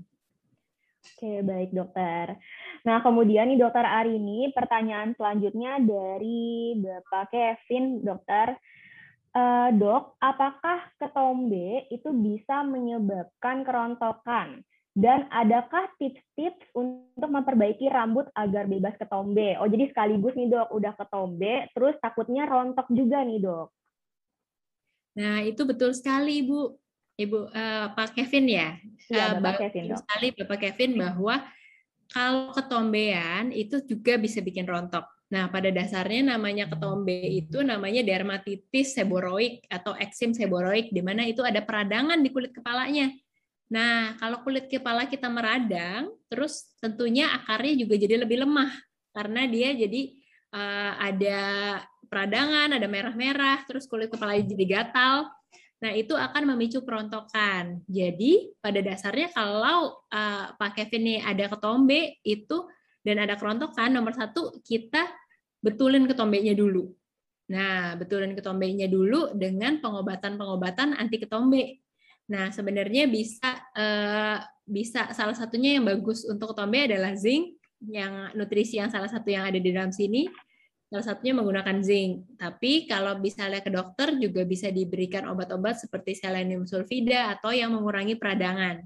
Oke, 1.24 1.40
baik 1.40 1.72
dokter. 1.72 2.36
Nah, 2.84 3.00
kemudian 3.00 3.48
nih 3.48 3.56
dokter 3.56 3.88
Arini, 3.88 4.52
pertanyaan 4.52 5.16
selanjutnya 5.16 5.80
dari 5.80 6.76
Bapak 6.76 7.32
Kevin, 7.32 8.04
dokter. 8.04 8.60
Uh, 9.32 9.72
dok, 9.72 10.20
apakah 10.20 10.84
ketombe 11.00 11.88
itu 11.88 12.12
bisa 12.12 12.68
menyebabkan 12.68 13.64
kerontokan? 13.64 14.68
Dan 14.92 15.32
adakah 15.32 15.96
tips-tips 15.96 16.60
untuk 16.76 17.32
memperbaiki 17.32 17.88
rambut 17.88 18.28
agar 18.36 18.68
bebas 18.68 19.00
ketombe? 19.00 19.56
Oh, 19.64 19.72
jadi 19.72 19.96
sekaligus 19.96 20.36
nih 20.36 20.52
dok, 20.52 20.76
udah 20.76 20.92
ketombe, 21.00 21.72
terus 21.72 21.96
takutnya 22.04 22.44
rontok 22.52 22.92
juga 22.92 23.24
nih 23.24 23.40
dok. 23.40 23.72
Nah, 25.24 25.40
itu 25.40 25.64
betul 25.64 25.96
sekali 25.96 26.44
Ibu. 26.44 26.83
Ibu 27.14 27.54
uh, 27.54 27.88
Pak 27.94 28.18
Kevin 28.18 28.46
ya. 28.50 28.70
Uh, 29.10 29.38
Bapak 29.38 29.70
Kevin. 29.70 29.94
Sekali 29.94 30.28
Bapak 30.34 30.60
Kevin 30.60 30.92
bahwa 30.98 31.36
kalau 32.10 32.54
ketombean 32.54 33.54
itu 33.54 33.82
juga 33.86 34.18
bisa 34.18 34.42
bikin 34.42 34.66
rontok. 34.66 35.06
Nah, 35.34 35.50
pada 35.50 35.74
dasarnya 35.74 36.38
namanya 36.38 36.70
ketombe 36.70 37.26
itu 37.26 37.66
namanya 37.66 38.06
dermatitis 38.06 38.94
seboroik 38.94 39.66
atau 39.66 39.98
eksim 39.98 40.30
seboroik, 40.30 40.94
di 40.94 41.02
mana 41.02 41.26
itu 41.26 41.42
ada 41.42 41.58
peradangan 41.58 42.22
di 42.22 42.30
kulit 42.30 42.54
kepalanya. 42.54 43.10
Nah, 43.74 44.14
kalau 44.22 44.46
kulit 44.46 44.70
kepala 44.70 45.10
kita 45.10 45.26
meradang, 45.34 46.14
terus 46.30 46.78
tentunya 46.78 47.34
akarnya 47.34 47.74
juga 47.82 47.98
jadi 47.98 48.22
lebih 48.22 48.46
lemah 48.46 48.70
karena 49.10 49.50
dia 49.50 49.74
jadi 49.74 50.02
uh, 50.54 50.92
ada 51.02 51.42
peradangan, 52.06 52.78
ada 52.78 52.86
merah-merah, 52.86 53.66
terus 53.66 53.90
kulit 53.90 54.14
kepala 54.14 54.38
jadi 54.38 54.66
gatal. 54.70 55.34
Nah, 55.84 55.92
itu 55.92 56.16
akan 56.16 56.56
memicu 56.56 56.80
perontokan. 56.88 57.84
Jadi, 57.92 58.56
pada 58.64 58.80
dasarnya 58.80 59.36
kalau 59.36 60.00
uh, 60.08 60.56
Pak 60.56 60.80
Kevin 60.80 61.04
ini 61.04 61.16
ada 61.20 61.52
ketombe 61.52 62.24
itu 62.24 62.72
dan 63.04 63.20
ada 63.20 63.36
kerontokan, 63.36 63.92
nomor 63.92 64.16
satu 64.16 64.64
kita 64.64 65.12
betulin 65.60 66.08
ketombenya 66.08 66.56
dulu. 66.56 66.88
Nah, 67.52 68.00
betulin 68.00 68.32
ketombenya 68.32 68.88
dulu 68.88 69.36
dengan 69.36 69.84
pengobatan-pengobatan 69.84 70.96
anti 70.96 71.20
ketombe. 71.20 71.84
Nah, 72.32 72.48
sebenarnya 72.56 73.12
bisa 73.12 73.52
uh, 73.76 74.40
bisa 74.64 75.12
salah 75.12 75.36
satunya 75.36 75.76
yang 75.76 75.84
bagus 75.84 76.24
untuk 76.24 76.56
ketombe 76.56 76.88
adalah 76.88 77.12
zinc, 77.20 77.60
yang 77.84 78.32
nutrisi 78.40 78.80
yang 78.80 78.88
salah 78.88 79.12
satu 79.12 79.28
yang 79.28 79.44
ada 79.44 79.60
di 79.60 79.68
dalam 79.76 79.92
sini. 79.92 80.32
Salah 80.94 81.10
satunya 81.10 81.34
menggunakan 81.34 81.82
zinc. 81.82 82.38
Tapi 82.38 82.86
kalau 82.86 83.18
misalnya 83.18 83.66
ke 83.66 83.74
dokter 83.74 84.14
juga 84.22 84.46
bisa 84.46 84.70
diberikan 84.70 85.26
obat-obat 85.26 85.82
seperti 85.82 86.14
selenium 86.14 86.70
sulfida 86.70 87.34
atau 87.34 87.50
yang 87.50 87.74
mengurangi 87.74 88.14
peradangan. 88.14 88.86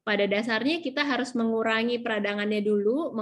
Pada 0.00 0.24
dasarnya 0.24 0.80
kita 0.80 1.04
harus 1.04 1.36
mengurangi 1.36 2.00
peradangannya 2.00 2.64
dulu, 2.64 3.12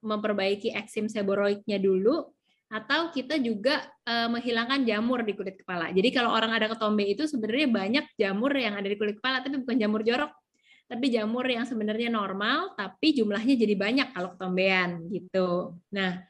memperbaiki 0.00 0.72
eksim 0.72 1.12
seboroidnya 1.12 1.76
dulu, 1.76 2.24
atau 2.72 3.12
kita 3.12 3.36
juga 3.36 3.84
uh, 4.08 4.32
menghilangkan 4.32 4.80
jamur 4.88 5.20
di 5.20 5.36
kulit 5.36 5.60
kepala. 5.60 5.92
Jadi 5.92 6.08
kalau 6.08 6.32
orang 6.32 6.56
ada 6.56 6.72
ketombe 6.72 7.04
itu 7.04 7.28
sebenarnya 7.28 7.68
banyak 7.68 8.04
jamur 8.16 8.50
yang 8.56 8.80
ada 8.80 8.88
di 8.88 8.96
kulit 8.96 9.20
kepala, 9.20 9.44
tapi 9.44 9.60
bukan 9.60 9.76
jamur 9.76 10.00
jorok, 10.00 10.32
tapi 10.88 11.12
jamur 11.12 11.44
yang 11.44 11.68
sebenarnya 11.68 12.08
normal, 12.08 12.72
tapi 12.74 13.12
jumlahnya 13.12 13.54
jadi 13.60 13.74
banyak 13.76 14.08
kalau 14.16 14.32
ketombean 14.34 15.04
gitu. 15.12 15.78
Nah, 15.92 16.24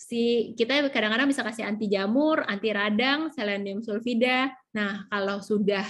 si 0.00 0.56
kita 0.56 0.88
kadang-kadang 0.88 1.28
bisa 1.28 1.44
kasih 1.44 1.68
anti 1.68 1.84
jamur, 1.92 2.40
anti 2.48 2.72
radang, 2.72 3.28
selenium 3.28 3.84
sulfida. 3.84 4.48
Nah, 4.72 5.04
kalau 5.12 5.44
sudah 5.44 5.84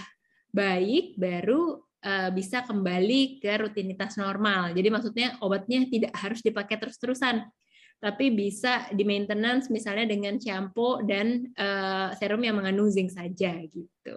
baik 0.50 1.14
baru 1.14 1.78
uh, 2.02 2.30
bisa 2.34 2.66
kembali 2.66 3.38
ke 3.38 3.54
rutinitas 3.62 4.18
normal. 4.18 4.74
Jadi 4.74 4.88
maksudnya 4.90 5.38
obatnya 5.38 5.86
tidak 5.86 6.10
harus 6.18 6.42
dipakai 6.42 6.82
terus-terusan, 6.82 7.46
tapi 8.02 8.34
bisa 8.34 8.90
di 8.90 9.06
maintenance 9.06 9.70
misalnya 9.70 10.10
dengan 10.10 10.42
shampoo 10.42 11.06
dan 11.06 11.46
uh, 11.54 12.10
serum 12.18 12.42
yang 12.42 12.58
mengandung 12.58 12.90
zinc 12.90 13.14
saja 13.14 13.62
gitu. 13.62 14.16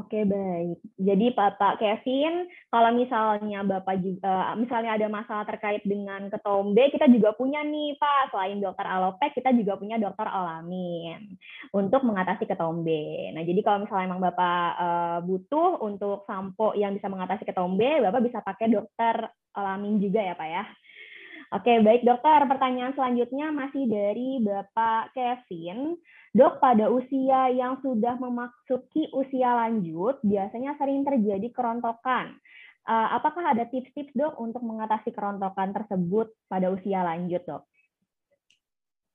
Oke 0.00 0.24
baik. 0.24 0.80
Jadi 0.96 1.26
Pak 1.36 1.76
Kevin, 1.76 2.48
kalau 2.72 2.90
misalnya 2.96 3.60
Bapak 3.60 4.00
juga, 4.00 4.56
misalnya 4.56 4.96
ada 4.96 5.12
masalah 5.12 5.44
terkait 5.44 5.84
dengan 5.84 6.32
ketombe, 6.32 6.88
kita 6.88 7.04
juga 7.12 7.36
punya 7.36 7.60
nih 7.60 8.00
Pak, 8.00 8.32
selain 8.32 8.64
dokter 8.64 8.86
alopek, 8.88 9.36
kita 9.36 9.52
juga 9.52 9.76
punya 9.76 10.00
dokter 10.00 10.24
alamin 10.24 11.36
untuk 11.76 12.00
mengatasi 12.08 12.48
ketombe. 12.48 13.28
Nah 13.36 13.44
jadi 13.44 13.60
kalau 13.60 13.84
misalnya 13.84 14.08
emang 14.08 14.24
Bapak 14.24 14.68
uh, 14.80 15.18
butuh 15.20 15.84
untuk 15.84 16.24
sampo 16.24 16.72
yang 16.72 16.96
bisa 16.96 17.12
mengatasi 17.12 17.44
ketombe, 17.44 18.00
Bapak 18.00 18.24
bisa 18.24 18.40
pakai 18.40 18.72
dokter 18.72 19.28
alamin 19.52 20.00
juga 20.00 20.24
ya 20.24 20.32
Pak 20.32 20.48
ya. 20.48 20.64
Oke, 21.50 21.82
baik 21.82 22.06
dokter. 22.06 22.46
Pertanyaan 22.46 22.94
selanjutnya 22.94 23.50
masih 23.50 23.90
dari 23.90 24.38
Bapak 24.38 25.10
Kevin. 25.18 25.98
Dok, 26.30 26.62
pada 26.62 26.86
usia 26.94 27.50
yang 27.50 27.82
sudah 27.82 28.14
memasuki 28.22 29.10
usia 29.10 29.58
lanjut, 29.58 30.22
biasanya 30.22 30.78
sering 30.78 31.02
terjadi 31.02 31.50
kerontokan. 31.50 32.38
Uh, 32.86 33.18
apakah 33.18 33.50
ada 33.50 33.66
tips-tips 33.66 34.14
dok 34.14 34.38
untuk 34.38 34.62
mengatasi 34.62 35.10
kerontokan 35.10 35.74
tersebut 35.74 36.30
pada 36.46 36.70
usia 36.70 37.02
lanjut, 37.02 37.42
dok? 37.42 37.66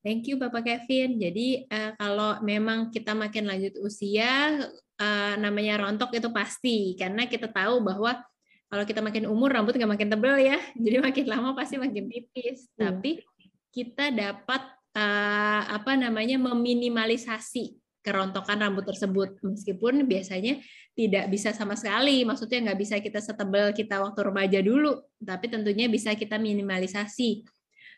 Thank 0.03 0.27
you 0.27 0.35
Bapak 0.35 0.67
Kevin. 0.67 1.15
Jadi 1.15 1.71
uh, 1.71 1.95
kalau 1.95 2.43
memang 2.43 2.91
kita 2.91 3.15
makin 3.15 3.47
lanjut 3.47 3.79
usia, 3.79 4.59
uh, 4.99 5.33
namanya 5.39 5.87
rontok 5.87 6.19
itu 6.19 6.27
pasti 6.35 6.99
karena 6.99 7.31
kita 7.31 7.47
tahu 7.47 7.79
bahwa 7.79 8.19
kalau 8.65 8.83
kita 8.83 8.99
makin 8.99 9.29
umur 9.29 9.53
rambut 9.53 9.77
nggak 9.77 9.91
makin 9.91 10.09
tebal 10.09 10.35
ya, 10.41 10.57
jadi 10.73 10.97
makin 10.99 11.25
lama 11.29 11.53
pasti 11.53 11.77
makin 11.77 12.09
tipis. 12.09 12.67
Hmm. 12.75 12.89
Tapi 12.89 13.21
kita 13.69 14.09
dapat 14.09 14.61
uh, 14.95 15.61
apa 15.69 15.93
namanya 15.99 16.39
meminimalisasi 16.41 17.77
kerontokan 18.05 18.61
rambut 18.61 18.85
tersebut. 18.85 19.41
Meskipun 19.41 20.05
biasanya 20.05 20.61
tidak 20.93 21.25
bisa 21.33 21.53
sama 21.53 21.73
sekali. 21.73 22.21
Maksudnya 22.21 22.71
nggak 22.71 22.79
bisa 22.79 22.95
kita 23.01 23.17
setebal 23.17 23.73
kita 23.73 23.97
waktu 24.01 24.21
remaja 24.21 24.59
dulu. 24.61 25.01
Tapi 25.17 25.45
tentunya 25.49 25.89
bisa 25.89 26.13
kita 26.13 26.37
minimalisasi. 26.37 27.45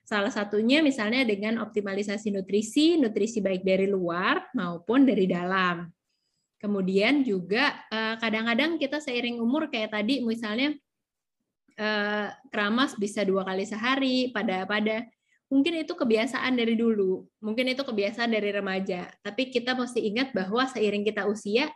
Salah 0.07 0.31
satunya 0.31 0.79
misalnya 0.79 1.27
dengan 1.27 1.59
optimalisasi 1.59 2.31
nutrisi 2.31 2.95
nutrisi 2.95 3.43
baik 3.43 3.67
dari 3.67 3.91
luar 3.91 4.39
maupun 4.55 5.03
dari 5.03 5.27
dalam 5.27 5.83
Kemudian 6.57 7.21
juga 7.21 7.85
eh, 7.93 8.15
kadang-kadang 8.17 8.81
kita 8.81 8.97
seiring 8.97 9.37
umur 9.37 9.69
kayak 9.69 9.93
tadi 9.93 10.25
misalnya 10.25 10.73
eh, 11.77 12.27
keramas 12.49 12.97
bisa 12.97 13.21
dua 13.21 13.45
kali 13.45 13.63
sehari 13.63 14.33
pada 14.33 14.65
pada 14.65 15.05
mungkin 15.47 15.79
itu 15.79 15.95
kebiasaan 15.95 16.59
dari 16.59 16.75
dulu, 16.75 17.23
mungkin 17.39 17.71
itu 17.71 17.83
kebiasaan 17.83 18.31
dari 18.31 18.51
remaja. 18.51 19.07
Tapi 19.23 19.47
kita 19.47 19.73
mesti 19.75 20.03
ingat 20.03 20.35
bahwa 20.35 20.67
seiring 20.67 21.07
kita 21.07 21.23
usia 21.27 21.71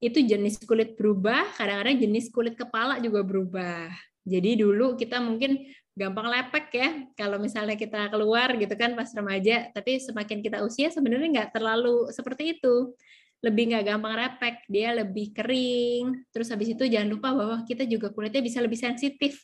itu 0.00 0.24
jenis 0.24 0.56
kulit 0.64 0.96
berubah, 0.96 1.44
kadang-kadang 1.60 2.00
jenis 2.00 2.32
kulit 2.32 2.56
kepala 2.56 2.96
juga 3.04 3.20
berubah. 3.20 3.92
Jadi 4.24 4.56
dulu 4.56 4.96
kita 4.96 5.20
mungkin 5.20 5.68
gampang 5.92 6.32
lepek 6.32 6.66
ya 6.72 6.88
kalau 7.12 7.36
misalnya 7.36 7.76
kita 7.76 8.08
keluar 8.08 8.56
gitu 8.56 8.72
kan 8.72 8.96
pas 8.96 9.12
remaja, 9.12 9.68
tapi 9.76 10.00
semakin 10.00 10.40
kita 10.40 10.64
usia 10.64 10.88
sebenarnya 10.88 11.28
nggak 11.28 11.50
terlalu 11.52 12.08
seperti 12.08 12.56
itu 12.56 12.96
lebih 13.40 13.72
nggak 13.72 13.84
gampang 13.88 14.14
repek, 14.16 14.56
dia 14.68 14.92
lebih 14.92 15.32
kering. 15.32 16.28
Terus 16.28 16.52
habis 16.52 16.76
itu 16.76 16.84
jangan 16.84 17.08
lupa 17.08 17.32
bahwa 17.32 17.64
kita 17.64 17.88
juga 17.88 18.12
kulitnya 18.12 18.44
bisa 18.44 18.60
lebih 18.60 18.76
sensitif. 18.76 19.40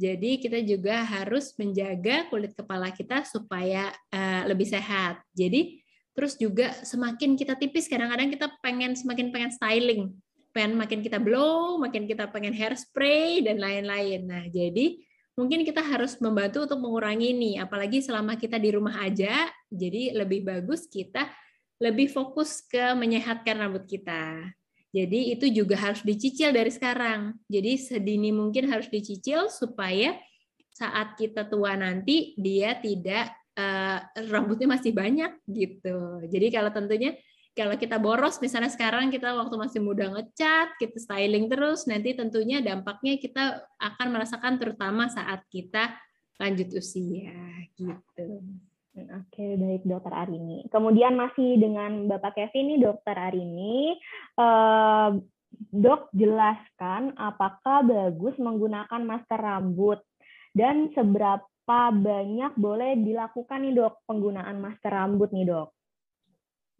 Jadi 0.00 0.40
kita 0.40 0.64
juga 0.64 1.04
harus 1.04 1.52
menjaga 1.60 2.24
kulit 2.32 2.56
kepala 2.56 2.88
kita 2.88 3.20
supaya 3.28 3.92
uh, 4.08 4.48
lebih 4.48 4.64
sehat. 4.64 5.20
Jadi 5.36 5.84
terus 6.16 6.40
juga 6.40 6.72
semakin 6.80 7.36
kita 7.36 7.60
tipis 7.60 7.84
kadang-kadang 7.84 8.32
kita 8.32 8.48
pengen 8.64 8.96
semakin 8.96 9.28
pengen 9.28 9.52
styling, 9.52 10.02
pengen 10.56 10.80
makin 10.80 11.04
kita 11.04 11.20
blow, 11.20 11.76
makin 11.76 12.08
kita 12.08 12.32
pengen 12.32 12.56
hairspray 12.56 13.44
dan 13.44 13.60
lain-lain. 13.60 14.24
Nah, 14.24 14.48
jadi 14.48 14.96
mungkin 15.36 15.68
kita 15.68 15.84
harus 15.84 16.16
membantu 16.24 16.64
untuk 16.64 16.80
mengurangi 16.80 17.36
ini 17.36 17.52
apalagi 17.60 18.00
selama 18.00 18.40
kita 18.40 18.56
di 18.56 18.72
rumah 18.72 19.04
aja. 19.04 19.52
Jadi 19.68 20.16
lebih 20.16 20.48
bagus 20.48 20.88
kita 20.88 21.28
lebih 21.80 22.12
fokus 22.12 22.60
ke 22.60 22.92
menyehatkan 22.92 23.56
rambut 23.56 23.88
kita. 23.88 24.52
Jadi 24.90 25.32
itu 25.32 25.46
juga 25.48 25.78
harus 25.80 26.04
dicicil 26.04 26.52
dari 26.52 26.68
sekarang. 26.68 27.34
Jadi 27.48 27.78
sedini 27.80 28.30
mungkin 28.34 28.68
harus 28.68 28.90
dicicil 28.90 29.48
supaya 29.48 30.18
saat 30.74 31.16
kita 31.16 31.48
tua 31.48 31.78
nanti 31.78 32.36
dia 32.36 32.76
tidak 32.76 33.32
uh, 33.56 34.02
rambutnya 34.28 34.68
masih 34.76 34.92
banyak 34.92 35.32
gitu. 35.48 36.26
Jadi 36.28 36.46
kalau 36.52 36.70
tentunya 36.74 37.16
kalau 37.54 37.74
kita 37.74 37.98
boros 37.98 38.38
misalnya 38.38 38.70
sekarang 38.70 39.10
kita 39.10 39.34
waktu 39.34 39.54
masih 39.58 39.80
muda 39.82 40.06
ngecat, 40.10 40.78
kita 40.78 40.96
styling 41.02 41.50
terus, 41.50 41.84
nanti 41.84 42.14
tentunya 42.14 42.62
dampaknya 42.62 43.18
kita 43.18 43.62
akan 43.76 44.06
merasakan 44.14 44.54
terutama 44.58 45.10
saat 45.10 45.42
kita 45.50 45.98
lanjut 46.40 46.72
usia 46.72 47.36
gitu. 47.76 48.40
Oke, 48.90 49.54
baik 49.54 49.86
Dokter 49.86 50.10
Arini. 50.10 50.66
Kemudian 50.66 51.14
masih 51.14 51.62
dengan 51.62 52.10
Bapak 52.10 52.34
Kevin 52.34 52.74
nih 52.74 52.80
Dokter 52.82 53.14
Arini, 53.14 53.94
uh, 54.34 55.14
Dok 55.70 56.10
jelaskan 56.10 57.14
apakah 57.14 57.86
bagus 57.86 58.34
menggunakan 58.38 59.02
masker 59.02 59.38
rambut 59.38 60.02
dan 60.54 60.90
seberapa 60.94 61.82
banyak 61.94 62.54
boleh 62.58 62.98
dilakukan 62.98 63.62
nih 63.62 63.74
Dok 63.78 63.94
penggunaan 64.10 64.58
masker 64.58 64.90
rambut 64.90 65.30
nih 65.30 65.46
Dok. 65.46 65.68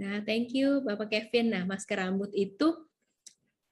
Nah, 0.03 0.25
thank 0.27 0.51
you 0.51 0.83
Bapak 0.83 1.14
Kevin. 1.14 1.55
Nah, 1.55 1.62
masker 1.62 1.94
rambut 1.94 2.35
itu 2.35 2.89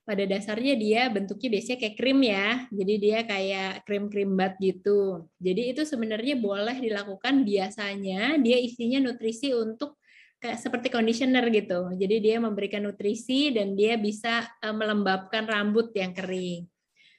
pada 0.08 0.24
dasarnya 0.24 0.72
dia 0.80 1.02
bentuknya 1.12 1.60
biasanya 1.60 1.78
kayak 1.84 1.96
krim 2.00 2.18
ya. 2.24 2.64
Jadi 2.72 2.94
dia 2.96 3.18
kayak 3.28 3.84
krim-krim 3.84 4.32
bat 4.32 4.56
gitu. 4.56 5.28
Jadi 5.36 5.76
itu 5.76 5.84
sebenarnya 5.84 6.40
boleh 6.40 6.80
dilakukan 6.80 7.44
biasanya 7.44 8.40
dia 8.40 8.56
isinya 8.56 9.04
nutrisi 9.04 9.52
untuk 9.52 10.00
kayak 10.40 10.56
seperti 10.56 10.88
conditioner 10.88 11.44
gitu. 11.52 11.92
Jadi 11.92 12.24
dia 12.24 12.40
memberikan 12.40 12.88
nutrisi 12.88 13.52
dan 13.52 13.76
dia 13.76 14.00
bisa 14.00 14.48
eh, 14.64 14.72
melembabkan 14.72 15.44
rambut 15.44 15.92
yang 15.92 16.16
kering. 16.16 16.64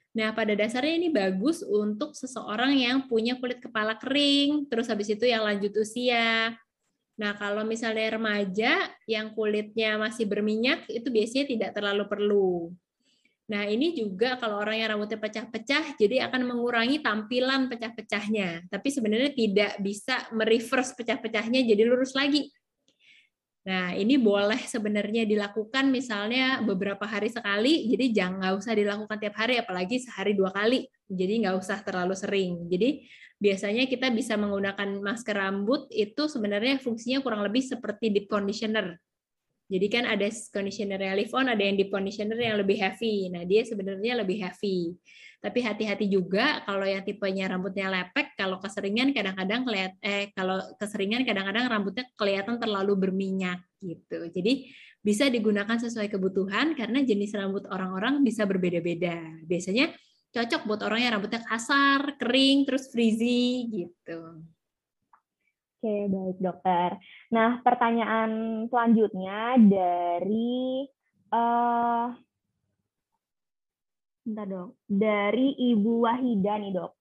Nah, 0.10 0.34
pada 0.34 0.58
dasarnya 0.58 0.98
ini 0.98 1.14
bagus 1.14 1.62
untuk 1.62 2.18
seseorang 2.18 2.74
yang 2.74 3.06
punya 3.06 3.38
kulit 3.38 3.62
kepala 3.62 3.94
kering, 3.94 4.66
terus 4.66 4.90
habis 4.90 5.06
itu 5.14 5.30
yang 5.30 5.46
lanjut 5.46 5.70
usia. 5.78 6.58
Nah, 7.20 7.36
kalau 7.36 7.68
misalnya 7.68 8.16
remaja 8.16 8.88
yang 9.04 9.36
kulitnya 9.36 10.00
masih 10.00 10.24
berminyak, 10.24 10.88
itu 10.88 11.12
biasanya 11.12 11.46
tidak 11.52 11.70
terlalu 11.76 12.04
perlu. 12.08 12.52
Nah, 13.50 13.66
ini 13.68 13.98
juga 13.98 14.40
kalau 14.40 14.62
orang 14.62 14.80
yang 14.80 14.96
rambutnya 14.96 15.20
pecah-pecah, 15.20 16.00
jadi 16.00 16.30
akan 16.32 16.48
mengurangi 16.48 17.04
tampilan 17.04 17.68
pecah-pecahnya. 17.68 18.72
Tapi 18.72 18.88
sebenarnya 18.88 19.36
tidak 19.36 19.82
bisa 19.84 20.32
mereverse 20.32 20.96
pecah-pecahnya 20.96 21.66
jadi 21.66 21.84
lurus 21.84 22.16
lagi. 22.16 22.48
Nah, 23.70 23.94
ini 23.94 24.18
boleh 24.18 24.58
sebenarnya 24.66 25.30
dilakukan 25.30 25.94
misalnya 25.94 26.58
beberapa 26.66 27.06
hari 27.06 27.30
sekali, 27.30 27.86
jadi 27.94 28.06
jangan 28.10 28.42
nggak 28.42 28.56
usah 28.58 28.74
dilakukan 28.74 29.18
tiap 29.22 29.36
hari, 29.38 29.62
apalagi 29.62 30.02
sehari 30.02 30.34
dua 30.34 30.50
kali. 30.50 30.90
Jadi 31.06 31.46
nggak 31.46 31.54
usah 31.54 31.78
terlalu 31.86 32.18
sering. 32.18 32.66
Jadi 32.66 33.06
biasanya 33.38 33.86
kita 33.86 34.10
bisa 34.10 34.34
menggunakan 34.42 35.06
masker 35.06 35.38
rambut 35.38 35.86
itu 35.94 36.26
sebenarnya 36.26 36.82
fungsinya 36.82 37.22
kurang 37.22 37.46
lebih 37.46 37.62
seperti 37.62 38.10
deep 38.10 38.26
conditioner. 38.26 38.98
Jadi 39.70 39.86
kan 39.86 40.04
ada 40.10 40.26
conditioner 40.50 40.98
yang 40.98 41.14
live 41.14 41.34
on, 41.38 41.46
ada 41.46 41.62
yang 41.62 41.78
deep 41.78 41.94
conditioner 41.94 42.42
yang 42.42 42.58
lebih 42.58 42.82
heavy. 42.82 43.30
Nah, 43.30 43.46
dia 43.46 43.62
sebenarnya 43.62 44.18
lebih 44.26 44.42
heavy. 44.42 44.98
Tapi 45.40 45.60
hati-hati 45.64 46.10
juga 46.10 46.66
kalau 46.68 46.84
yang 46.84 47.06
tipenya 47.06 47.48
rambutnya 47.48 47.88
lepek, 47.88 48.36
kalau 48.36 48.60
keseringan 48.60 49.16
kadang-kadang 49.16 49.64
kelihat 49.64 49.94
eh 50.04 50.34
kalau 50.36 50.60
keseringan 50.76 51.24
kadang-kadang 51.24 51.70
rambutnya 51.70 52.04
kelihatan 52.18 52.60
terlalu 52.60 53.08
berminyak 53.08 53.64
gitu. 53.80 54.28
Jadi 54.36 54.68
bisa 55.00 55.32
digunakan 55.32 55.80
sesuai 55.80 56.12
kebutuhan 56.12 56.76
karena 56.76 57.00
jenis 57.06 57.32
rambut 57.40 57.64
orang-orang 57.72 58.20
bisa 58.20 58.44
berbeda-beda. 58.44 59.16
Biasanya 59.48 59.96
cocok 60.36 60.62
buat 60.68 60.82
orang 60.84 61.00
yang 61.08 61.12
rambutnya 61.16 61.40
kasar, 61.46 62.20
kering, 62.20 62.68
terus 62.68 62.92
frizzy 62.92 63.70
gitu. 63.72 64.44
Oke, 65.80 66.12
baik 66.12 66.44
dokter. 66.44 67.00
Nah, 67.32 67.64
pertanyaan 67.64 68.32
selanjutnya 68.68 69.56
dari 69.64 70.84
uh, 71.32 72.12
bentar 74.28 74.44
dong, 74.44 74.76
dari 74.84 75.56
Ibu 75.56 76.04
Wahida 76.04 76.60
nih 76.60 76.76
dok. 76.76 77.00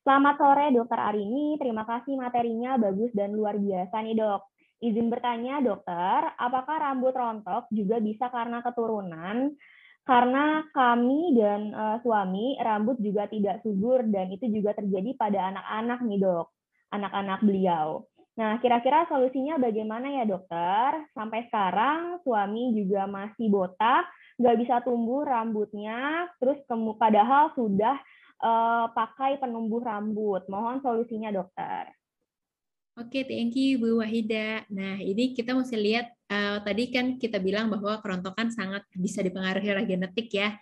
Selamat 0.00 0.40
sore 0.40 0.72
dokter 0.72 0.96
Arini, 0.96 1.60
terima 1.60 1.84
kasih 1.84 2.16
materinya 2.16 2.80
bagus 2.80 3.12
dan 3.12 3.36
luar 3.36 3.60
biasa 3.60 4.00
nih 4.00 4.16
dok. 4.16 4.56
Izin 4.80 5.12
bertanya 5.12 5.60
dokter, 5.60 6.32
apakah 6.40 6.80
rambut 6.80 7.12
rontok 7.12 7.68
juga 7.68 8.00
bisa 8.00 8.32
karena 8.32 8.64
keturunan? 8.64 9.52
Karena 10.08 10.64
kami 10.72 11.36
dan 11.36 11.76
uh, 11.76 12.00
suami 12.00 12.56
rambut 12.56 12.96
juga 13.04 13.28
tidak 13.28 13.60
subur 13.60 14.00
dan 14.08 14.32
itu 14.32 14.48
juga 14.48 14.72
terjadi 14.72 15.12
pada 15.12 15.52
anak-anak 15.52 16.00
nih 16.08 16.24
dok 16.24 16.48
anak-anak 16.92 17.40
beliau. 17.44 18.08
Nah, 18.38 18.54
kira-kira 18.62 19.02
solusinya 19.10 19.58
bagaimana 19.58 20.14
ya 20.14 20.24
dokter? 20.24 21.10
Sampai 21.10 21.50
sekarang 21.50 22.22
suami 22.22 22.70
juga 22.70 23.10
masih 23.10 23.50
botak, 23.50 24.06
nggak 24.38 24.56
bisa 24.62 24.74
tumbuh 24.86 25.26
rambutnya, 25.26 26.30
terus 26.38 26.62
padahal 27.02 27.50
sudah 27.58 27.98
uh, 28.38 28.86
pakai 28.94 29.42
penumbuh 29.42 29.82
rambut. 29.82 30.46
Mohon 30.46 30.78
solusinya 30.86 31.34
dokter. 31.34 31.90
Oke, 32.98 33.26
thank 33.26 33.54
you 33.58 33.78
Bu 33.78 34.02
Wahida. 34.02 34.66
Nah, 34.70 34.98
ini 34.98 35.34
kita 35.34 35.54
mesti 35.54 35.74
lihat 35.74 36.06
uh, 36.30 36.58
tadi 36.62 36.94
kan 36.94 37.18
kita 37.18 37.38
bilang 37.42 37.70
bahwa 37.70 37.98
kerontokan 38.02 38.50
sangat 38.50 38.86
bisa 38.94 39.22
dipengaruhi 39.22 39.70
oleh 39.70 39.86
genetik 39.86 40.30
ya. 40.30 40.54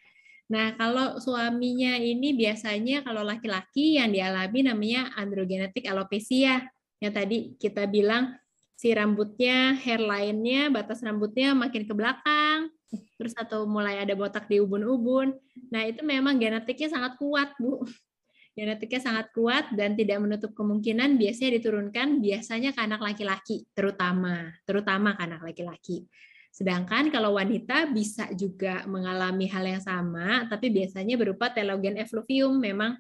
Nah, 0.47 0.79
kalau 0.79 1.19
suaminya 1.19 1.99
ini 1.99 2.31
biasanya 2.39 3.03
kalau 3.03 3.27
laki-laki 3.27 3.99
yang 3.99 4.15
dialami 4.15 4.63
namanya 4.63 5.11
androgenetik 5.19 5.91
alopecia. 5.91 6.63
Yang 7.03 7.13
tadi 7.13 7.37
kita 7.59 7.91
bilang 7.91 8.39
si 8.79 8.95
rambutnya, 8.95 9.75
hairline-nya, 9.75 10.71
batas 10.71 11.03
rambutnya 11.03 11.57
makin 11.57 11.89
ke 11.89 11.95
belakang, 11.97 12.71
terus 13.19 13.35
atau 13.35 13.67
mulai 13.67 13.99
ada 13.99 14.15
botak 14.15 14.47
di 14.47 14.63
ubun-ubun. 14.63 15.35
Nah, 15.73 15.83
itu 15.83 16.07
memang 16.07 16.39
genetiknya 16.39 16.95
sangat 16.95 17.19
kuat, 17.19 17.57
Bu. 17.59 17.83
Genetiknya 18.57 19.01
sangat 19.03 19.27
kuat 19.37 19.69
dan 19.77 19.99
tidak 20.01 20.17
menutup 20.17 20.57
kemungkinan 20.57 21.21
biasanya 21.21 21.61
diturunkan 21.61 22.25
biasanya 22.25 22.73
ke 22.73 22.81
anak 22.81 23.05
laki-laki, 23.05 23.69
terutama, 23.77 24.49
terutama 24.65 25.13
ke 25.13 25.23
anak 25.29 25.41
laki-laki. 25.45 26.09
Sedangkan 26.57 27.13
kalau 27.13 27.37
wanita 27.37 27.85
bisa 27.93 28.33
juga 28.33 28.81
mengalami 28.89 29.45
hal 29.45 29.77
yang 29.77 29.83
sama, 29.85 30.49
tapi 30.49 30.73
biasanya 30.73 31.21
berupa 31.21 31.53
telogen 31.53 32.01
effluvium, 32.01 32.57
memang 32.57 32.97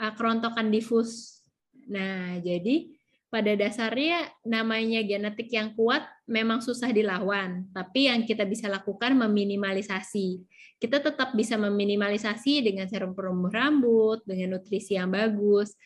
uh, 0.00 0.12
kerontokan 0.16 0.72
difus. 0.72 1.44
Nah, 1.92 2.40
jadi 2.40 2.88
pada 3.28 3.52
dasarnya 3.52 4.32
namanya 4.48 5.04
genetik 5.04 5.52
yang 5.52 5.76
kuat 5.76 6.08
memang 6.24 6.64
susah 6.64 6.88
dilawan, 6.88 7.68
tapi 7.76 8.08
yang 8.08 8.24
kita 8.24 8.48
bisa 8.48 8.64
lakukan 8.64 9.12
meminimalisasi. 9.12 10.40
Kita 10.80 10.96
tetap 10.96 11.36
bisa 11.36 11.60
meminimalisasi 11.60 12.64
dengan 12.64 12.88
serum 12.88 13.12
penumbuh 13.12 13.52
rambut, 13.52 14.24
dengan 14.24 14.56
nutrisi 14.56 14.96
yang 14.96 15.12
bagus, 15.12 15.76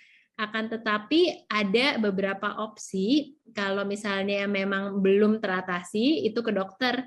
akan 0.41 0.73
tetapi 0.73 1.45
ada 1.53 2.01
beberapa 2.01 2.65
opsi 2.65 3.37
kalau 3.53 3.85
misalnya 3.85 4.49
memang 4.49 5.05
belum 5.05 5.37
teratasi 5.37 6.25
itu 6.25 6.41
ke 6.41 6.49
dokter. 6.57 7.05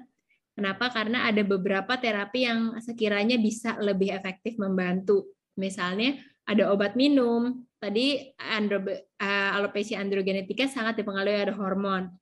Kenapa? 0.54 0.94
Karena 0.94 1.26
ada 1.26 1.42
beberapa 1.42 1.98
terapi 1.98 2.46
yang 2.46 2.78
sekiranya 2.78 3.42
bisa 3.42 3.74
lebih 3.82 4.14
efektif 4.14 4.62
membantu. 4.62 5.34
Misalnya 5.58 6.22
ada 6.46 6.70
obat 6.70 6.94
minum. 6.94 7.66
Tadi 7.82 8.38
andro, 8.38 8.86
uh, 8.86 9.52
alopecia 9.58 9.98
androgenetika 9.98 10.70
sangat 10.70 11.02
dipengaruhi 11.02 11.50
ada 11.50 11.58
hormon. 11.58 12.14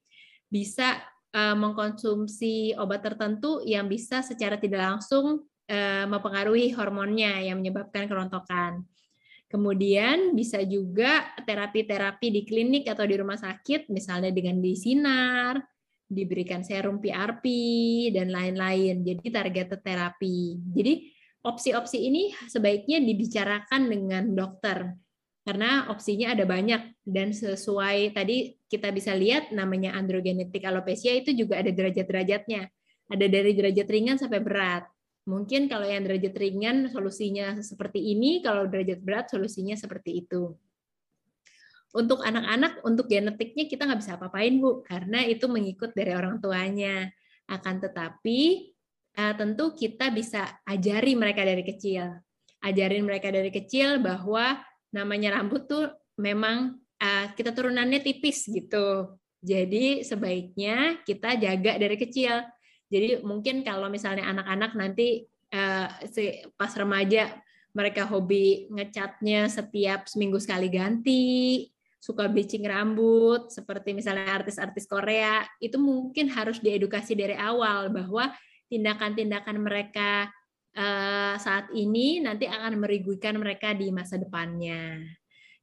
Bisa 0.48 0.96
uh, 1.36 1.56
mengkonsumsi 1.60 2.80
obat 2.80 3.04
tertentu 3.04 3.60
yang 3.68 3.92
bisa 3.92 4.24
secara 4.24 4.56
tidak 4.56 4.80
langsung 4.80 5.44
uh, 5.68 6.06
mempengaruhi 6.08 6.72
hormonnya 6.72 7.52
yang 7.52 7.60
menyebabkan 7.60 8.08
kerontokan. 8.08 8.88
Kemudian 9.52 10.32
bisa 10.32 10.64
juga 10.64 11.36
terapi-terapi 11.44 12.32
di 12.32 12.42
klinik 12.48 12.88
atau 12.88 13.04
di 13.04 13.20
rumah 13.20 13.36
sakit, 13.36 13.92
misalnya 13.92 14.32
dengan 14.32 14.64
disinar, 14.64 15.60
diberikan 16.08 16.64
serum 16.64 17.04
PRP, 17.04 17.46
dan 18.16 18.32
lain-lain. 18.32 19.04
Jadi 19.04 19.28
targeted 19.28 19.84
terapi. 19.84 20.56
Jadi 20.72 20.94
opsi-opsi 21.44 22.00
ini 22.00 22.32
sebaiknya 22.48 23.04
dibicarakan 23.04 23.92
dengan 23.92 24.24
dokter. 24.32 24.88
Karena 25.44 25.92
opsinya 25.92 26.32
ada 26.32 26.48
banyak 26.48 27.04
dan 27.04 27.36
sesuai 27.36 28.16
tadi 28.16 28.56
kita 28.72 28.94
bisa 28.96 29.12
lihat 29.12 29.52
namanya 29.52 29.98
androgenetik 30.00 30.64
alopecia 30.64 31.18
itu 31.18 31.36
juga 31.36 31.60
ada 31.60 31.76
derajat-derajatnya. 31.76 32.72
Ada 33.12 33.26
dari 33.28 33.52
derajat 33.52 33.88
ringan 33.92 34.16
sampai 34.16 34.40
berat. 34.40 34.88
Mungkin 35.30 35.70
kalau 35.70 35.86
yang 35.86 36.02
derajat 36.02 36.34
ringan 36.34 36.90
solusinya 36.90 37.62
seperti 37.62 38.02
ini, 38.02 38.42
kalau 38.42 38.66
derajat 38.66 39.00
berat 39.06 39.30
solusinya 39.30 39.78
seperti 39.78 40.26
itu. 40.26 40.58
Untuk 41.92 42.24
anak-anak, 42.24 42.82
untuk 42.88 43.06
genetiknya 43.06 43.68
kita 43.68 43.86
nggak 43.86 44.02
bisa 44.02 44.18
apa-apain, 44.18 44.58
Bu, 44.58 44.82
karena 44.82 45.22
itu 45.28 45.46
mengikut 45.46 45.94
dari 45.94 46.16
orang 46.18 46.42
tuanya. 46.42 47.12
Akan 47.46 47.78
tetapi, 47.84 48.72
eh, 49.14 49.34
tentu 49.38 49.76
kita 49.76 50.10
bisa 50.10 50.58
ajari 50.66 51.14
mereka 51.14 51.46
dari 51.46 51.62
kecil. 51.62 52.18
Ajarin 52.64 53.04
mereka 53.06 53.30
dari 53.30 53.52
kecil 53.54 54.02
bahwa 54.02 54.58
namanya 54.90 55.38
rambut 55.38 55.68
tuh 55.70 55.86
memang 56.18 56.82
eh, 57.02 57.30
kita 57.38 57.54
turunannya 57.54 58.02
tipis 58.02 58.50
gitu. 58.50 59.20
Jadi 59.42 60.06
sebaiknya 60.06 61.02
kita 61.02 61.34
jaga 61.34 61.78
dari 61.82 61.98
kecil 61.98 62.46
jadi 62.92 63.24
mungkin 63.24 63.64
kalau 63.64 63.88
misalnya 63.88 64.28
anak-anak 64.28 64.76
nanti 64.76 65.24
uh, 65.56 65.88
pas 66.60 66.72
remaja 66.76 67.32
mereka 67.72 68.04
hobi 68.04 68.68
ngecatnya 68.68 69.48
setiap 69.48 70.12
seminggu 70.12 70.36
sekali 70.44 70.68
ganti, 70.68 71.72
suka 72.04 72.28
bleaching 72.28 72.68
rambut, 72.68 73.48
seperti 73.48 73.96
misalnya 73.96 74.28
artis-artis 74.28 74.84
Korea, 74.92 75.48
itu 75.64 75.80
mungkin 75.80 76.28
harus 76.36 76.60
diedukasi 76.60 77.16
dari 77.16 77.40
awal 77.40 77.88
bahwa 77.88 78.28
tindakan-tindakan 78.68 79.56
mereka 79.56 80.28
uh, 80.76 81.40
saat 81.40 81.72
ini 81.72 82.20
nanti 82.20 82.44
akan 82.44 82.76
merugikan 82.76 83.40
mereka 83.40 83.72
di 83.72 83.88
masa 83.88 84.20
depannya. 84.20 85.00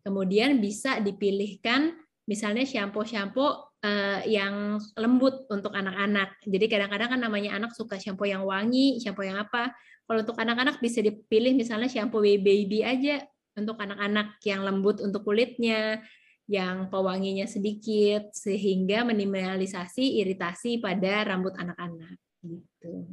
Kemudian 0.00 0.56
bisa 0.64 1.04
dipilihkan 1.04 1.92
misalnya 2.28 2.68
shampoo-shampoo 2.68 3.80
uh, 3.80 4.20
yang 4.28 4.76
lembut 5.00 5.48
untuk 5.48 5.72
anak-anak. 5.72 6.36
Jadi 6.44 6.68
kadang-kadang 6.68 7.16
kan 7.16 7.20
namanya 7.24 7.56
anak 7.56 7.72
suka 7.72 7.96
shampoo 7.96 8.28
yang 8.28 8.44
wangi, 8.44 9.00
shampoo 9.00 9.24
yang 9.24 9.40
apa. 9.40 9.72
Kalau 10.04 10.20
untuk 10.20 10.36
anak-anak 10.36 10.76
bisa 10.84 11.00
dipilih 11.00 11.56
misalnya 11.56 11.88
shampoo 11.88 12.20
baby 12.20 12.84
aja 12.84 13.24
untuk 13.56 13.80
anak-anak 13.80 14.36
yang 14.44 14.60
lembut 14.62 15.00
untuk 15.00 15.24
kulitnya, 15.24 16.04
yang 16.48 16.88
pewanginya 16.88 17.44
sedikit 17.44 18.32
sehingga 18.32 19.04
minimalisasi 19.04 20.20
iritasi 20.20 20.80
pada 20.80 21.24
rambut 21.28 21.52
anak-anak 21.56 22.16
gitu. 22.44 23.04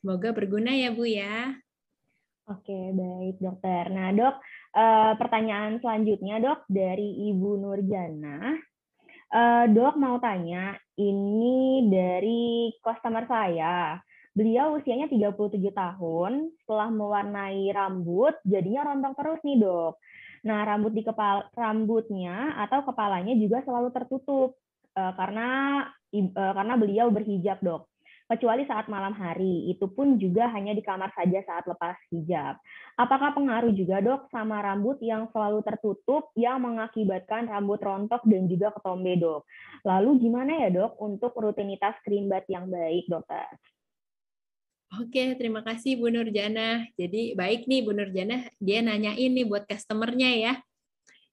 Semoga 0.00 0.36
berguna 0.36 0.72
ya 0.76 0.92
Bu 0.92 1.08
ya. 1.08 1.56
Oke, 2.44 2.76
baik 2.92 3.40
dokter. 3.40 3.88
Nah, 3.88 4.12
Dok, 4.12 4.36
eh, 4.74 5.12
pertanyaan 5.14 5.78
selanjutnya, 5.78 6.42
Dok, 6.42 6.66
dari 6.66 7.30
Ibu 7.30 7.50
Nurjana. 7.62 8.58
Uh, 9.34 9.66
dok 9.66 9.98
mau 9.98 10.22
tanya, 10.22 10.78
ini 10.94 11.90
dari 11.90 12.70
customer 12.78 13.26
saya. 13.26 13.98
Beliau 14.30 14.78
usianya 14.78 15.10
37 15.10 15.74
tahun, 15.74 16.54
setelah 16.62 16.86
mewarnai 16.94 17.66
rambut, 17.74 18.38
jadinya 18.46 18.90
rontok 18.90 19.14
terus 19.18 19.40
nih 19.42 19.58
dok. 19.58 19.98
Nah, 20.46 20.62
rambut 20.62 20.94
di 20.94 21.02
kepala, 21.02 21.50
rambutnya 21.50 22.54
atau 22.62 22.86
kepalanya 22.86 23.34
juga 23.34 23.66
selalu 23.66 23.90
tertutup 23.90 24.54
uh, 24.94 25.12
karena 25.18 25.48
uh, 26.14 26.52
karena 26.54 26.74
beliau 26.78 27.10
berhijab 27.10 27.58
dok. 27.58 27.90
Kecuali 28.24 28.64
saat 28.64 28.88
malam 28.88 29.12
hari. 29.12 29.68
Itu 29.68 29.92
pun 29.92 30.16
juga 30.16 30.48
hanya 30.52 30.72
di 30.72 30.80
kamar 30.80 31.12
saja 31.12 31.40
saat 31.44 31.64
lepas 31.68 31.96
hijab. 32.08 32.56
Apakah 32.96 33.36
pengaruh 33.36 33.72
juga 33.76 34.00
dok 34.00 34.32
sama 34.32 34.64
rambut 34.64 34.96
yang 35.04 35.28
selalu 35.30 35.60
tertutup 35.66 36.32
yang 36.38 36.62
mengakibatkan 36.64 37.48
rambut 37.48 37.80
rontok 37.84 38.24
dan 38.24 38.48
juga 38.48 38.72
ketombe 38.72 39.18
dok? 39.20 39.44
Lalu 39.84 40.10
gimana 40.24 40.64
ya 40.64 40.68
dok 40.72 40.96
untuk 41.00 41.36
rutinitas 41.36 41.98
krim 42.02 42.30
bat 42.30 42.48
yang 42.48 42.70
baik 42.70 43.06
dokter? 43.10 43.48
Oke, 44.94 45.34
terima 45.34 45.58
kasih 45.66 45.98
Bu 45.98 46.06
Nurjana. 46.06 46.86
Jadi 46.94 47.34
baik 47.34 47.66
nih 47.66 47.82
Bu 47.82 47.90
Nurjana, 47.98 48.46
dia 48.62 48.78
nanya 48.78 49.18
ini 49.18 49.42
buat 49.42 49.66
customernya 49.66 50.30
ya. 50.38 50.54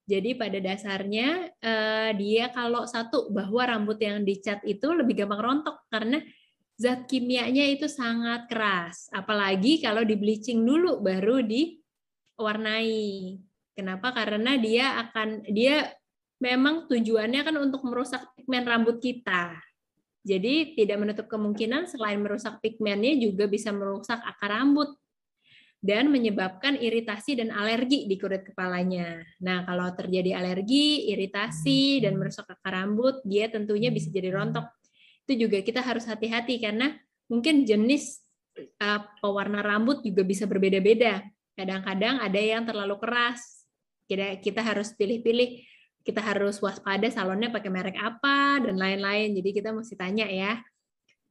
Jadi 0.10 0.34
pada 0.34 0.58
dasarnya 0.58 1.54
eh, 1.62 2.12
dia 2.18 2.50
kalau 2.50 2.90
satu 2.90 3.30
bahwa 3.30 3.62
rambut 3.64 4.02
yang 4.02 4.26
dicat 4.26 4.66
itu 4.66 4.90
lebih 4.92 5.24
gampang 5.24 5.40
rontok 5.40 5.78
karena 5.94 6.20
zat 6.82 7.06
kimianya 7.06 7.70
itu 7.70 7.86
sangat 7.86 8.50
keras. 8.50 9.06
Apalagi 9.14 9.78
kalau 9.86 10.02
di 10.02 10.18
bleaching 10.18 10.66
dulu 10.66 10.98
baru 10.98 11.46
diwarnai. 11.46 13.38
Kenapa? 13.78 14.10
Karena 14.18 14.58
dia 14.58 14.98
akan 15.06 15.46
dia 15.54 15.94
memang 16.42 16.90
tujuannya 16.90 17.42
kan 17.46 17.56
untuk 17.62 17.86
merusak 17.86 18.34
pigmen 18.34 18.66
rambut 18.66 18.98
kita. 18.98 19.62
Jadi 20.26 20.78
tidak 20.78 20.98
menutup 21.02 21.26
kemungkinan 21.30 21.86
selain 21.90 22.22
merusak 22.22 22.58
pigmennya 22.62 23.18
juga 23.18 23.46
bisa 23.46 23.74
merusak 23.74 24.22
akar 24.22 24.54
rambut 24.54 24.94
dan 25.82 26.14
menyebabkan 26.14 26.78
iritasi 26.78 27.42
dan 27.42 27.50
alergi 27.50 28.06
di 28.06 28.22
kulit 28.22 28.46
kepalanya. 28.46 29.26
Nah, 29.42 29.66
kalau 29.66 29.90
terjadi 29.98 30.38
alergi, 30.38 31.10
iritasi, 31.10 32.06
dan 32.06 32.22
merusak 32.22 32.46
akar 32.46 32.86
rambut, 32.86 33.18
dia 33.26 33.50
tentunya 33.50 33.90
bisa 33.90 34.14
jadi 34.14 34.30
rontok. 34.30 34.70
Itu 35.28 35.48
juga 35.48 35.62
kita 35.62 35.82
harus 35.84 36.06
hati-hati 36.10 36.60
karena 36.62 36.98
mungkin 37.32 37.64
jenis 37.64 38.22
uh, 38.82 39.02
pewarna 39.22 39.64
rambut 39.64 40.04
juga 40.04 40.26
bisa 40.26 40.50
berbeda-beda. 40.50 41.24
Kadang-kadang 41.56 42.20
ada 42.24 42.42
yang 42.42 42.64
terlalu 42.68 42.98
keras. 43.00 43.66
Kita, 44.10 44.40
kita 44.44 44.60
harus 44.60 44.92
pilih-pilih 44.92 45.64
kita 46.02 46.18
harus 46.18 46.58
waspada 46.58 47.06
salonnya 47.14 47.54
pakai 47.54 47.70
merek 47.70 47.98
apa 48.02 48.58
dan 48.66 48.76
lain-lain. 48.76 49.38
Jadi 49.38 49.50
kita 49.54 49.70
mesti 49.70 49.94
tanya 49.94 50.26
ya. 50.26 50.58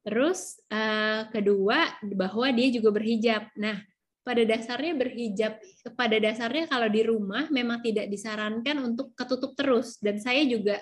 Terus 0.07 0.57
uh, 0.73 1.29
kedua 1.29 2.01
bahwa 2.15 2.49
dia 2.55 2.69
juga 2.73 2.89
berhijab. 2.95 3.51
Nah, 3.59 3.83
pada 4.25 4.47
dasarnya 4.47 4.95
berhijab 4.95 5.53
pada 5.99 6.17
dasarnya 6.23 6.71
kalau 6.71 6.89
di 6.89 7.03
rumah 7.03 7.51
memang 7.51 7.83
tidak 7.83 8.07
disarankan 8.09 8.79
untuk 8.85 9.13
ketutup 9.17 9.57
terus 9.59 9.99
dan 9.99 10.21
saya 10.21 10.45
juga 10.47 10.79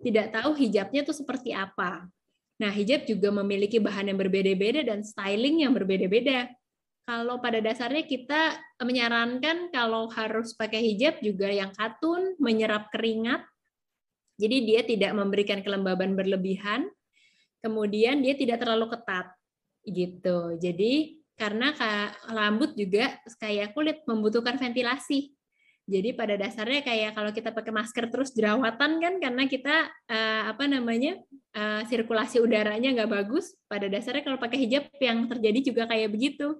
tidak 0.00 0.32
tahu 0.32 0.56
hijabnya 0.56 1.04
itu 1.04 1.12
seperti 1.12 1.52
apa. 1.52 2.08
Nah, 2.56 2.72
hijab 2.72 3.04
juga 3.04 3.28
memiliki 3.28 3.76
bahan 3.76 4.08
yang 4.08 4.18
berbeda-beda 4.18 4.80
dan 4.80 5.04
styling 5.04 5.64
yang 5.64 5.76
berbeda-beda 5.76 6.48
kalau 7.06 7.38
pada 7.38 7.62
dasarnya 7.62 8.02
kita 8.02 8.58
menyarankan 8.82 9.70
kalau 9.70 10.10
harus 10.10 10.58
pakai 10.58 10.82
hijab 10.82 11.22
juga 11.22 11.46
yang 11.46 11.70
katun, 11.70 12.34
menyerap 12.42 12.90
keringat. 12.90 13.46
Jadi 14.34 14.56
dia 14.66 14.82
tidak 14.82 15.14
memberikan 15.14 15.62
kelembaban 15.62 16.18
berlebihan. 16.18 16.90
Kemudian 17.62 18.26
dia 18.26 18.34
tidak 18.34 18.58
terlalu 18.58 18.90
ketat 18.90 19.30
gitu. 19.86 20.58
Jadi 20.58 21.22
karena 21.38 21.70
rambut 22.26 22.74
juga 22.74 23.22
kayak 23.38 23.70
kulit 23.70 24.02
membutuhkan 24.10 24.58
ventilasi. 24.58 25.35
Jadi 25.86 26.18
pada 26.18 26.34
dasarnya 26.34 26.82
kayak 26.82 27.14
kalau 27.14 27.30
kita 27.30 27.54
pakai 27.54 27.70
masker 27.70 28.10
terus 28.10 28.34
jerawatan 28.34 28.98
kan 28.98 29.14
karena 29.22 29.46
kita 29.46 29.86
uh, 30.10 30.42
apa 30.50 30.66
namanya 30.66 31.22
uh, 31.54 31.86
sirkulasi 31.86 32.42
udaranya 32.42 32.90
nggak 32.90 33.10
bagus. 33.22 33.54
Pada 33.70 33.86
dasarnya 33.86 34.26
kalau 34.26 34.34
pakai 34.34 34.66
hijab 34.66 34.90
yang 34.98 35.30
terjadi 35.30 35.58
juga 35.62 35.86
kayak 35.86 36.10
begitu. 36.10 36.58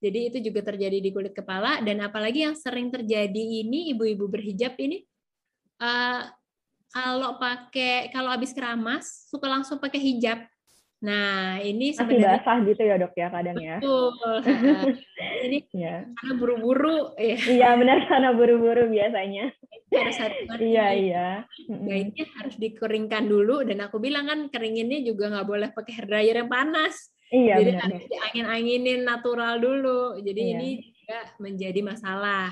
Jadi 0.00 0.32
itu 0.32 0.38
juga 0.40 0.72
terjadi 0.72 1.04
di 1.04 1.12
kulit 1.12 1.36
kepala 1.36 1.84
dan 1.84 2.00
apalagi 2.00 2.48
yang 2.48 2.56
sering 2.56 2.88
terjadi 2.88 3.44
ini 3.64 3.92
ibu-ibu 3.92 4.24
berhijab 4.28 4.72
ini 4.80 5.04
uh, 5.84 6.24
kalau 6.92 7.36
pakai 7.36 8.08
kalau 8.08 8.32
habis 8.32 8.56
keramas 8.56 9.28
suka 9.28 9.52
langsung 9.52 9.76
pakai 9.76 10.00
hijab. 10.00 10.40
Nah, 11.04 11.60
ini 11.60 11.92
sebenarnya 11.92 12.40
basah 12.40 12.64
gitu 12.64 12.80
ya, 12.80 12.96
Dok 12.96 13.12
ya 13.12 13.28
kadang 13.28 13.56
ya. 13.60 13.76
Betul. 13.76 14.40
Ini 15.44 15.58
ya. 15.76 16.08
karena 16.08 16.34
buru-buru 16.40 17.12
ya. 17.20 17.36
Iya, 17.36 17.68
benar 17.76 18.08
karena 18.08 18.32
buru-buru 18.32 18.88
biasanya. 18.88 19.52
Harus. 19.92 20.16
Iya, 20.64 20.86
iya. 20.96 21.28
Baiknya 21.68 22.24
harus 22.40 22.56
dikeringkan 22.56 23.28
dulu 23.28 23.60
dan 23.68 23.84
aku 23.84 24.00
bilang 24.00 24.24
kan 24.24 24.40
keringinnya 24.48 25.04
juga 25.04 25.28
nggak 25.28 25.44
boleh 25.46 25.68
pakai 25.76 25.92
hair 25.92 26.06
dryer 26.08 26.36
yang 26.40 26.48
panas 26.48 27.14
Iya, 27.34 27.54
Jadi 27.58 27.70
harus 27.74 28.04
diangin-anginin 28.06 29.00
natural 29.02 29.58
dulu. 29.58 30.22
Jadi 30.22 30.40
iya. 30.40 30.52
ini 30.54 30.68
juga 30.86 31.20
menjadi 31.42 31.80
masalah. 31.82 32.50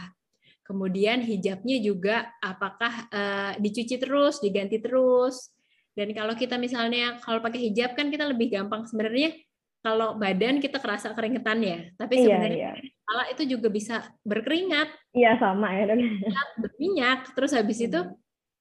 Kemudian 0.67 1.23
hijabnya 1.23 1.77
juga 1.79 2.35
apakah 2.43 3.07
uh, 3.11 3.53
dicuci 3.63 4.01
terus, 4.01 4.43
diganti 4.43 4.83
terus. 4.83 5.55
Dan 5.93 6.17
kalau 6.17 6.33
kita 6.33 6.57
misalnya 6.57 7.21
kalau 7.21 7.45
pakai 7.45 7.69
hijab 7.69 7.93
kan 7.93 8.09
kita 8.09 8.25
lebih 8.25 8.49
gampang 8.49 8.89
sebenarnya 8.89 9.37
kalau 9.83 10.15
badan 10.15 10.63
kita 10.63 10.79
kerasa 10.79 11.11
keringetan 11.11 11.59
ya, 11.59 11.79
tapi 11.99 12.23
iya, 12.23 12.23
sebenarnya 12.23 12.55
iya, 12.55 12.73
iya. 12.79 12.91
kepala 13.03 13.25
itu 13.35 13.43
juga 13.51 13.69
bisa 13.69 13.97
berkeringat. 14.23 14.89
Iya 15.11 15.33
sama 15.43 15.75
ya. 15.75 15.91
Berminyak, 16.63 17.35
terus 17.35 17.51
habis 17.51 17.83
hmm. 17.83 17.87
itu 17.91 18.01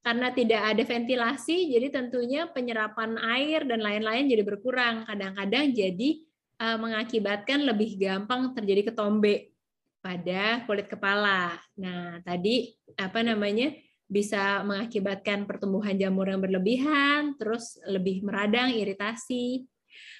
karena 0.01 0.33
tidak 0.33 0.61
ada 0.65 0.81
ventilasi, 0.81 1.77
jadi 1.77 1.87
tentunya 1.93 2.49
penyerapan 2.49 3.21
air 3.37 3.69
dan 3.69 3.85
lain-lain 3.85 4.33
jadi 4.33 4.41
berkurang. 4.41 5.05
Kadang-kadang 5.05 5.69
jadi 5.77 6.09
uh, 6.57 6.77
mengakibatkan 6.81 7.69
lebih 7.69 8.01
gampang 8.01 8.57
terjadi 8.57 8.89
ketombe 8.89 9.53
pada 10.01 10.65
kulit 10.65 10.89
kepala. 10.89 11.53
Nah, 11.77 12.17
tadi 12.25 12.73
apa 12.97 13.21
namanya 13.21 13.77
bisa 14.11 14.59
mengakibatkan 14.67 15.47
pertumbuhan 15.47 15.95
jamur 15.95 16.27
yang 16.27 16.43
berlebihan, 16.43 17.39
terus 17.39 17.79
lebih 17.87 18.19
meradang, 18.27 18.75
iritasi. 18.75 19.63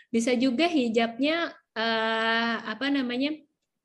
Bisa 0.07 0.31
juga 0.39 0.71
hijabnya 0.71 1.51
uh, 1.75 2.55
apa 2.63 2.87
namanya 2.87 3.35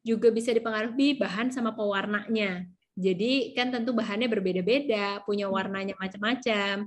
juga 0.06 0.30
bisa 0.30 0.54
dipengaruhi 0.54 1.18
bahan 1.18 1.50
sama 1.50 1.74
pewarnanya. 1.74 2.70
Jadi 2.94 3.50
kan 3.58 3.74
tentu 3.74 3.90
bahannya 3.90 4.30
berbeda-beda, 4.30 5.26
punya 5.26 5.50
hmm. 5.50 5.54
warnanya 5.58 5.94
macam-macam. 5.98 6.86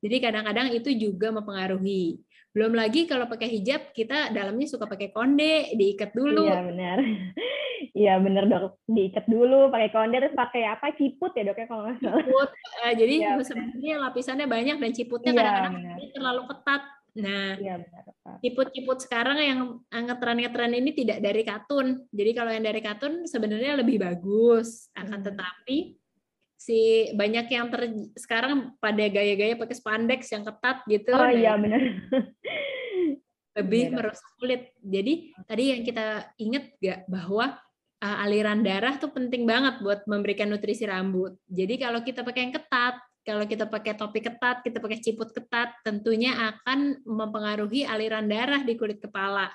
Jadi 0.00 0.16
kadang-kadang 0.22 0.70
itu 0.72 0.94
juga 0.94 1.34
mempengaruhi. 1.34 2.22
Belum 2.54 2.72
lagi 2.72 3.10
kalau 3.10 3.26
pakai 3.26 3.50
hijab 3.50 3.90
kita 3.90 4.30
dalamnya 4.30 4.70
suka 4.70 4.86
pakai 4.86 5.10
konde, 5.10 5.74
diikat 5.74 6.14
dulu. 6.14 6.46
Iya 6.46 6.62
benar. 6.70 6.98
Iya 7.96 8.20
benar 8.20 8.44
dok, 8.44 8.84
diikat 8.84 9.24
dulu 9.24 9.72
pakai 9.72 9.88
konde 9.88 10.16
terus 10.20 10.36
pakai 10.36 10.68
apa 10.68 10.92
ciput 10.92 11.32
ya 11.32 11.48
dok 11.48 11.58
ya 11.58 11.66
kalau 11.66 11.82
nggak 11.88 11.96
salah. 12.04 12.20
Ciput. 12.20 12.50
Uh, 12.80 12.92
jadi 12.92 13.14
ya, 13.24 13.32
sebenarnya 13.40 13.94
lapisannya 14.04 14.46
banyak 14.46 14.76
dan 14.76 14.92
ciputnya 14.92 15.30
iya, 15.32 15.38
kadang-kadang 15.40 15.74
ya, 15.80 16.08
terlalu 16.12 16.42
ketat. 16.52 16.82
Nah, 17.10 17.58
ya, 17.58 17.74
ciput-ciput 18.38 19.02
sekarang 19.02 19.38
yang 19.42 19.60
ngetren-ngetren 19.90 20.78
ini 20.78 20.94
tidak 20.94 21.18
dari 21.18 21.42
katun. 21.42 22.06
Jadi 22.14 22.30
kalau 22.38 22.50
yang 22.54 22.62
dari 22.62 22.78
katun 22.78 23.26
sebenarnya 23.26 23.82
lebih 23.82 23.98
bagus. 23.98 24.86
Akan 24.94 25.18
hmm. 25.18 25.26
tetapi 25.26 25.98
si 26.54 27.10
banyak 27.16 27.50
yang 27.50 27.66
ter, 27.72 27.90
sekarang 28.14 28.76
pada 28.78 29.04
gaya-gaya 29.10 29.58
pakai 29.58 29.74
spandex 29.74 30.30
yang 30.30 30.46
ketat 30.46 30.86
gitu. 30.86 31.10
Oh 31.10 31.32
iya 31.32 31.58
benar. 31.58 31.82
Lebih 33.58 33.90
merusak 33.90 34.30
kulit. 34.38 34.70
Jadi 34.78 35.34
tadi 35.50 35.64
yang 35.74 35.82
kita 35.82 36.30
ingat 36.38 36.64
gak 36.78 37.10
bahwa 37.10 37.58
uh, 38.00 38.24
aliran 38.24 38.64
darah 38.64 38.96
tuh 38.96 39.12
penting 39.12 39.44
banget 39.44 39.78
buat 39.84 40.04
memberikan 40.08 40.48
nutrisi 40.48 40.88
rambut. 40.88 41.36
Jadi 41.46 41.76
kalau 41.76 42.00
kita 42.00 42.24
pakai 42.24 42.40
yang 42.48 42.54
ketat, 42.56 42.96
kalau 43.20 43.44
kita 43.44 43.68
pakai 43.68 43.92
topi 43.94 44.20
ketat, 44.24 44.64
kita 44.64 44.80
pakai 44.80 44.98
ciput 44.98 45.28
ketat, 45.30 45.76
tentunya 45.84 46.32
akan 46.56 47.04
mempengaruhi 47.04 47.84
aliran 47.84 48.26
darah 48.26 48.64
di 48.64 48.74
kulit 48.80 48.98
kepala. 48.98 49.52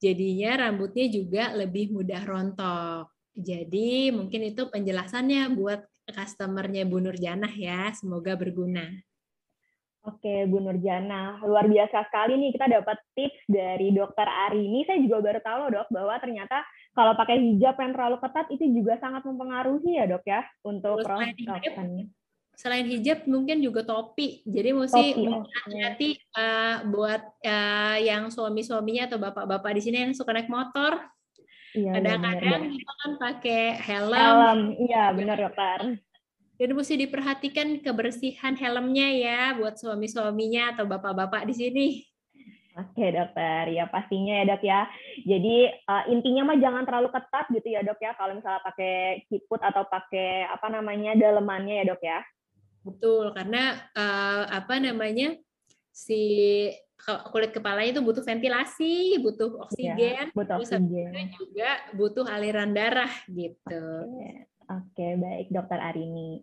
Jadinya 0.00 0.68
rambutnya 0.68 1.08
juga 1.08 1.52
lebih 1.56 1.92
mudah 1.92 2.22
rontok. 2.24 3.12
Jadi 3.36 4.12
mungkin 4.12 4.52
itu 4.52 4.68
penjelasannya 4.68 5.52
buat 5.56 5.84
customernya 6.08 6.84
Bu 6.88 7.00
Nurjanah 7.00 7.52
ya. 7.52 7.92
Semoga 7.96 8.36
berguna. 8.36 8.88
Oke, 10.00 10.48
Bu 10.48 10.64
Nurjana. 10.64 11.44
Luar 11.44 11.68
biasa 11.68 12.08
sekali 12.08 12.40
nih 12.40 12.56
kita 12.56 12.72
dapat 12.72 12.96
tips 13.12 13.40
dari 13.44 13.92
dokter 13.92 14.24
Ari 14.24 14.64
ini. 14.64 14.80
Saya 14.88 14.96
juga 15.04 15.20
baru 15.20 15.40
tahu 15.44 15.56
loh 15.60 15.70
dok, 15.76 15.88
bahwa 15.92 16.14
ternyata 16.16 16.64
kalau 16.96 17.12
pakai 17.12 17.36
hijab 17.36 17.76
yang 17.76 17.92
terlalu 17.92 18.16
ketat 18.24 18.46
itu 18.48 18.64
juga 18.72 18.96
sangat 18.96 19.22
mempengaruhi 19.28 20.00
ya 20.00 20.08
dok 20.08 20.24
ya 20.24 20.40
untuk 20.64 21.04
proses 21.04 21.36
selain 22.60 22.84
hijab 22.92 23.24
mungkin 23.24 23.64
juga 23.64 23.80
topi. 23.88 24.44
Jadi 24.44 24.76
mesti 24.76 25.16
hati-hati 25.64 26.20
uh, 26.36 26.84
buat 26.92 27.22
uh, 27.40 27.96
yang 27.96 28.28
suami-suaminya 28.28 29.08
atau 29.08 29.16
bapak-bapak 29.16 29.80
di 29.80 29.82
sini 29.88 29.96
yang 30.04 30.12
suka 30.12 30.36
naik 30.36 30.52
motor. 30.52 31.00
Iya, 31.72 31.96
Kadang-kadang 31.96 32.76
kita 32.76 32.92
kan 33.00 33.12
pakai 33.16 33.62
helm. 33.80 34.12
Helm, 34.12 34.60
iya 34.76 35.08
benar 35.16 35.40
dokter. 35.40 36.04
Jadi 36.60 36.72
mesti 36.76 36.94
diperhatikan 37.00 37.80
kebersihan 37.80 38.52
helmnya 38.52 39.08
ya 39.16 39.40
buat 39.56 39.80
suami-suaminya 39.80 40.76
atau 40.76 40.84
bapak-bapak 40.84 41.48
di 41.48 41.54
sini. 41.56 41.86
Oke 42.76 43.08
dokter, 43.10 43.72
ya 43.72 43.88
pastinya 43.88 44.44
ya 44.44 44.44
dok 44.44 44.62
ya. 44.62 44.80
Jadi 45.24 45.56
uh, 45.88 46.04
intinya 46.12 46.52
mah 46.52 46.60
jangan 46.60 46.84
terlalu 46.84 47.08
ketat 47.16 47.48
gitu 47.48 47.68
ya 47.72 47.80
dok 47.80 47.96
ya. 47.98 48.12
Kalau 48.12 48.36
misalnya 48.36 48.60
pakai 48.60 49.24
kiput 49.32 49.60
atau 49.64 49.88
pakai 49.88 50.44
apa 50.52 50.68
namanya 50.68 51.16
dalemannya 51.16 51.80
ya 51.80 51.84
dok 51.96 52.02
ya. 52.04 52.20
Betul, 52.84 53.32
karena 53.32 53.80
uh, 53.96 54.44
apa 54.52 54.76
namanya 54.80 55.36
si 55.88 56.20
kulit 57.32 57.56
kepalanya 57.56 57.96
itu 57.96 58.02
butuh 58.04 58.20
ventilasi, 58.20 59.16
butuh 59.24 59.48
iya, 59.48 59.62
oksigen, 59.64 60.12
ya, 60.12 60.24
butuh 60.36 60.56
oksigen. 60.60 61.12
juga 61.32 61.70
butuh 61.96 62.26
aliran 62.28 62.76
darah 62.76 63.12
gitu. 63.28 63.84
Oke, 64.04 64.49
Oke 64.70 65.18
baik 65.18 65.50
dokter 65.50 65.82
Arini. 65.82 66.38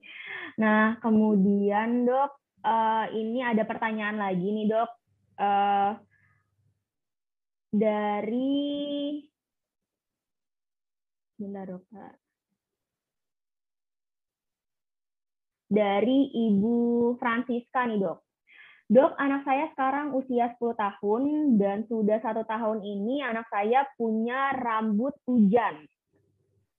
Nah 0.60 1.00
kemudian 1.00 2.04
dok, 2.04 2.36
uh, 2.68 3.08
ini 3.16 3.40
ada 3.40 3.64
pertanyaan 3.64 4.20
lagi 4.20 4.48
nih 4.52 4.68
dok. 4.68 4.92
Uh, 5.38 5.96
dari 7.72 9.22
Bentar, 11.38 11.70
Dokter. 11.70 12.18
Dari 15.70 16.34
Ibu 16.34 17.14
Francisca 17.22 17.86
nih, 17.86 18.02
Dok. 18.02 18.20
Dok, 18.88 19.14
anak 19.20 19.46
saya 19.46 19.70
sekarang 19.76 20.18
usia 20.18 20.50
10 20.58 20.74
tahun 20.80 21.24
dan 21.62 21.86
sudah 21.86 22.18
satu 22.24 22.42
tahun 22.48 22.82
ini 22.82 23.22
anak 23.22 23.46
saya 23.52 23.86
punya 24.00 24.56
rambut 24.56 25.12
hujan 25.28 25.86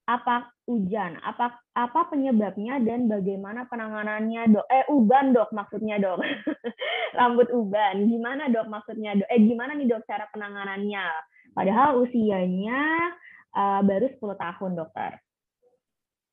apa 0.08 0.48
hujan, 0.68 1.16
apa 1.24 1.56
apa 1.72 2.12
penyebabnya 2.12 2.76
dan 2.84 3.08
bagaimana 3.08 3.64
penanganannya 3.72 4.52
dok? 4.52 4.66
Eh 4.68 4.84
uban 4.92 5.32
dok 5.32 5.48
maksudnya 5.56 5.96
dok, 5.96 6.20
rambut 7.18 7.48
uban. 7.56 8.04
Gimana 8.04 8.52
dok 8.52 8.68
maksudnya 8.68 9.16
dok? 9.16 9.28
Eh 9.32 9.40
gimana 9.40 9.72
nih 9.72 9.88
dok 9.88 10.04
cara 10.04 10.28
penanganannya? 10.28 11.08
Padahal 11.56 12.04
usianya 12.04 13.16
uh, 13.56 13.80
baru 13.80 14.12
10 14.12 14.20
tahun 14.20 14.72
dokter. 14.76 15.12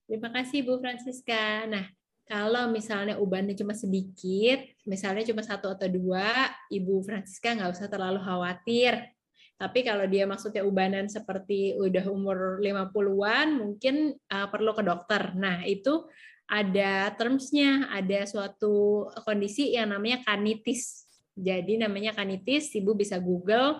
Terima 0.05 0.29
kasih 0.29 0.67
Bu 0.67 0.83
Francisca. 0.83 1.63
Nah 1.65 1.87
kalau 2.27 2.67
misalnya 2.73 3.15
ubannya 3.21 3.55
cuma 3.55 3.71
sedikit, 3.71 4.59
misalnya 4.83 5.23
cuma 5.23 5.45
satu 5.45 5.71
atau 5.71 5.87
dua, 5.87 6.51
Ibu 6.73 7.05
Francisca 7.07 7.55
nggak 7.55 7.71
usah 7.71 7.87
terlalu 7.87 8.19
khawatir 8.19 9.14
tapi 9.55 9.87
kalau 9.87 10.03
dia 10.03 10.27
maksudnya 10.27 10.67
ubanan 10.67 11.07
seperti 11.07 11.79
udah 11.79 12.05
umur 12.11 12.59
50-an, 12.59 13.55
mungkin 13.55 14.11
uh, 14.27 14.47
perlu 14.51 14.75
ke 14.75 14.83
dokter. 14.83 15.31
Nah, 15.31 15.63
itu 15.63 16.03
ada 16.45 17.15
termsnya, 17.15 17.87
ada 17.87 18.27
suatu 18.27 19.07
kondisi 19.23 19.71
yang 19.71 19.95
namanya 19.95 20.19
kanitis. 20.27 21.07
Jadi 21.39 21.79
namanya 21.79 22.11
kanitis, 22.11 22.67
ibu 22.75 22.99
bisa 22.99 23.15
Google 23.15 23.79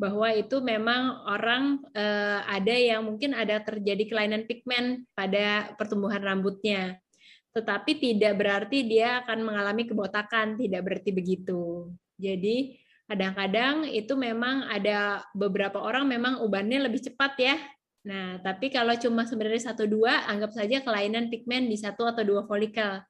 bahwa 0.00 0.32
itu 0.32 0.64
memang 0.64 1.28
orang 1.28 1.84
uh, 1.92 2.40
ada 2.48 2.72
yang 2.72 3.04
mungkin 3.04 3.36
ada 3.36 3.60
terjadi 3.60 4.08
kelainan 4.08 4.48
pigmen 4.48 5.04
pada 5.12 5.76
pertumbuhan 5.76 6.24
rambutnya. 6.24 6.96
Tetapi 7.52 8.00
tidak 8.00 8.40
berarti 8.40 8.88
dia 8.88 9.20
akan 9.20 9.44
mengalami 9.44 9.84
kebotakan, 9.84 10.56
tidak 10.56 10.80
berarti 10.80 11.12
begitu. 11.12 11.92
Jadi 12.16 12.79
Kadang-kadang 13.10 13.90
itu 13.90 14.14
memang 14.14 14.70
ada 14.70 15.26
beberapa 15.34 15.82
orang 15.82 16.06
memang 16.06 16.46
ubannya 16.46 16.86
lebih 16.86 17.10
cepat 17.10 17.34
ya. 17.42 17.58
Nah, 18.06 18.38
tapi 18.38 18.70
kalau 18.70 18.94
cuma 18.94 19.26
sebenarnya 19.26 19.74
satu 19.74 19.90
dua, 19.90 20.30
anggap 20.30 20.54
saja 20.54 20.78
kelainan 20.78 21.26
pigmen 21.26 21.66
di 21.66 21.74
satu 21.74 22.06
atau 22.06 22.22
dua 22.22 22.46
folikel. 22.46 23.02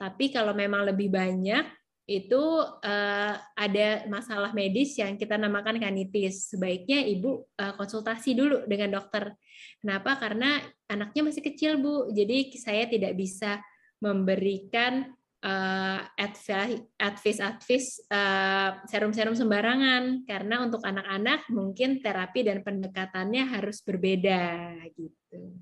Tapi 0.00 0.32
kalau 0.32 0.56
memang 0.56 0.88
lebih 0.88 1.12
banyak, 1.12 1.68
itu 2.08 2.42
uh, 2.64 3.34
ada 3.54 3.88
masalah 4.10 4.50
medis 4.50 4.98
yang 4.98 5.14
kita 5.14 5.38
namakan 5.38 5.78
kanitis. 5.78 6.50
Sebaiknya 6.50 7.06
ibu 7.06 7.46
uh, 7.60 7.76
konsultasi 7.78 8.34
dulu 8.34 8.64
dengan 8.66 8.98
dokter. 8.98 9.36
Kenapa? 9.78 10.18
Karena 10.18 10.58
anaknya 10.90 11.30
masih 11.30 11.42
kecil, 11.44 11.78
Bu. 11.78 12.10
Jadi 12.10 12.56
saya 12.58 12.90
tidak 12.90 13.14
bisa 13.14 13.62
memberikan 14.02 15.14
uh, 15.42 16.00
advice 16.16 17.42
advice 17.42 17.88
uh, 18.08 18.80
serum-serum 18.88 19.34
sembarangan 19.34 20.24
karena 20.24 20.62
untuk 20.62 20.80
anak-anak 20.86 21.50
mungkin 21.50 21.98
terapi 22.00 22.46
dan 22.46 22.62
pendekatannya 22.62 23.42
harus 23.50 23.82
berbeda 23.82 24.74
gitu. 24.94 25.58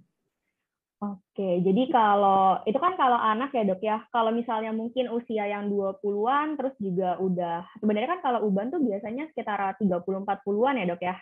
Oke, 1.01 1.65
jadi 1.65 1.89
kalau 1.89 2.61
itu 2.69 2.77
kan 2.77 2.93
kalau 3.01 3.17
anak 3.17 3.57
ya 3.57 3.65
dok 3.65 3.81
ya, 3.81 4.05
kalau 4.13 4.37
misalnya 4.37 4.69
mungkin 4.77 5.09
usia 5.09 5.49
yang 5.49 5.73
20-an 5.73 6.61
terus 6.61 6.77
juga 6.77 7.17
udah, 7.17 7.65
sebenarnya 7.81 8.21
kan 8.21 8.21
kalau 8.21 8.45
uban 8.45 8.69
tuh 8.69 8.85
biasanya 8.85 9.25
sekitar 9.33 9.81
30-40-an 9.81 10.77
ya 10.77 10.87
dok 10.93 11.01
ya. 11.01 11.17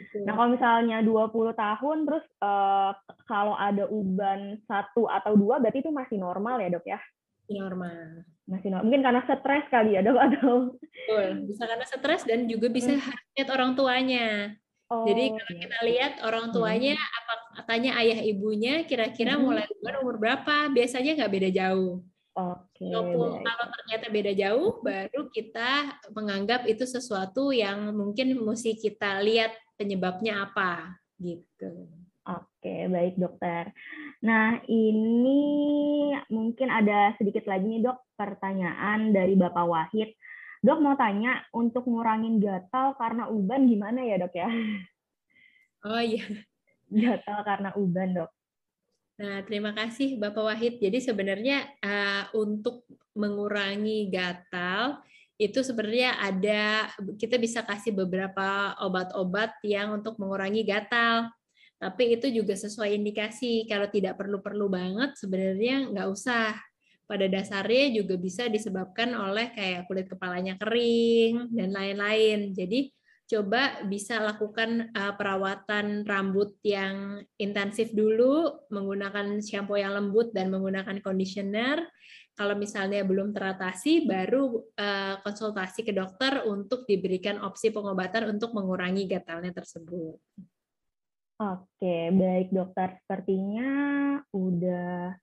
Betul. 0.00 0.24
Nah 0.24 0.32
kalau 0.32 0.48
misalnya 0.56 0.98
20 1.04 1.28
tahun 1.52 1.98
terus 2.08 2.24
uh, 2.40 2.96
kalau 3.28 3.52
ada 3.52 3.84
uban 3.92 4.56
satu 4.64 5.04
atau 5.04 5.36
dua 5.36 5.60
berarti 5.60 5.84
itu 5.84 5.92
masih 5.92 6.16
normal 6.16 6.64
ya 6.64 6.72
dok 6.72 6.88
ya? 6.88 7.00
Normal. 7.56 8.28
Masih 8.48 8.68
normal. 8.68 8.84
Mungkin 8.88 9.02
karena 9.04 9.20
stres 9.24 9.66
kali 9.72 9.90
ya, 9.96 10.00
dok 10.04 10.18
atau? 10.28 10.56
Betul, 10.76 11.26
bisa 11.48 11.62
karena 11.64 11.86
stres 11.88 12.22
dan 12.28 12.44
juga 12.44 12.68
bisa 12.68 12.92
hmm. 12.92 13.36
lihat 13.36 13.48
orang 13.52 13.70
tuanya. 13.72 14.52
Oh, 14.88 15.04
Jadi 15.04 15.36
kalau 15.36 15.52
iya. 15.52 15.60
kita 15.60 15.78
lihat 15.84 16.12
orang 16.24 16.46
tuanya, 16.48 16.96
hmm. 16.96 17.18
apa 17.20 17.32
tanya 17.68 17.90
ayah 18.00 18.18
ibunya, 18.24 18.88
kira-kira 18.88 19.36
hmm. 19.36 19.42
mulai 19.44 19.68
umur 20.00 20.16
berapa? 20.16 20.72
Biasanya 20.72 21.20
nggak 21.20 21.32
beda 21.32 21.50
jauh. 21.52 22.00
Oke. 22.38 22.86
Okay, 22.86 23.42
kalau 23.42 23.66
ternyata 23.74 24.06
beda 24.14 24.32
jauh, 24.32 24.78
baru 24.78 25.26
kita 25.34 25.98
menganggap 26.14 26.70
itu 26.70 26.86
sesuatu 26.86 27.50
yang 27.50 27.90
mungkin 27.90 28.38
mesti 28.38 28.78
kita 28.78 29.18
lihat 29.26 29.52
penyebabnya 29.74 30.46
apa, 30.46 30.94
gitu. 31.18 31.90
Oke, 32.68 32.84
baik 32.92 33.16
dokter. 33.16 33.72
Nah, 34.28 34.60
ini 34.68 35.40
mungkin 36.28 36.68
ada 36.68 37.16
sedikit 37.16 37.48
lagi 37.48 37.64
nih 37.64 37.80
dok, 37.80 38.12
pertanyaan 38.12 39.08
dari 39.08 39.32
Bapak 39.40 39.64
Wahid. 39.64 40.12
Dok 40.60 40.84
mau 40.84 40.92
tanya, 40.92 41.48
untuk 41.56 41.88
ngurangin 41.88 42.36
gatal 42.36 42.92
karena 43.00 43.32
uban 43.32 43.64
gimana 43.64 44.04
ya 44.04 44.20
dok 44.20 44.36
ya? 44.36 44.52
Oh 45.88 45.96
iya. 45.96 46.28
Gatal 46.92 47.40
karena 47.40 47.72
uban 47.72 48.20
dok. 48.20 48.30
Nah, 49.16 49.40
terima 49.48 49.72
kasih 49.72 50.20
Bapak 50.20 50.44
Wahid. 50.52 50.76
Jadi 50.76 51.00
sebenarnya 51.00 51.64
uh, 51.80 52.28
untuk 52.36 52.84
mengurangi 53.16 54.12
gatal, 54.12 55.00
itu 55.40 55.64
sebenarnya 55.64 56.20
ada 56.20 56.92
kita 57.16 57.40
bisa 57.40 57.64
kasih 57.64 57.96
beberapa 57.96 58.76
obat-obat 58.84 59.56
yang 59.64 59.96
untuk 59.96 60.20
mengurangi 60.20 60.68
gatal. 60.68 61.32
Tapi 61.78 62.18
itu 62.18 62.26
juga 62.34 62.58
sesuai 62.58 62.98
indikasi. 62.98 63.62
Kalau 63.70 63.86
tidak 63.86 64.18
perlu-perlu 64.18 64.66
banget, 64.66 65.14
sebenarnya 65.14 65.88
nggak 65.94 66.08
usah. 66.10 66.58
Pada 67.08 67.24
dasarnya 67.24 68.04
juga 68.04 68.20
bisa 68.20 68.52
disebabkan 68.52 69.16
oleh 69.16 69.48
kayak 69.56 69.88
kulit 69.88 70.12
kepalanya 70.12 70.60
kering 70.60 71.56
dan 71.56 71.72
lain-lain. 71.72 72.52
Jadi 72.52 72.92
coba 73.28 73.80
bisa 73.88 74.20
lakukan 74.20 74.92
uh, 74.92 75.16
perawatan 75.16 76.04
rambut 76.04 76.60
yang 76.60 77.24
intensif 77.40 77.96
dulu, 77.96 78.64
menggunakan 78.68 79.40
shampoo 79.40 79.80
yang 79.80 79.96
lembut 79.96 80.36
dan 80.36 80.52
menggunakan 80.52 81.00
conditioner. 81.00 81.80
Kalau 82.36 82.60
misalnya 82.60 83.00
belum 83.08 83.32
teratasi, 83.32 84.04
baru 84.04 84.68
uh, 84.76 85.20
konsultasi 85.24 85.88
ke 85.88 85.96
dokter 85.96 86.44
untuk 86.44 86.84
diberikan 86.84 87.40
opsi 87.40 87.72
pengobatan 87.72 88.36
untuk 88.36 88.52
mengurangi 88.52 89.08
gatalnya 89.08 89.52
tersebut. 89.56 90.20
Oke, 91.38 92.10
baik 92.10 92.50
dokter. 92.50 92.98
Sepertinya 92.98 93.70
udah 94.34 95.14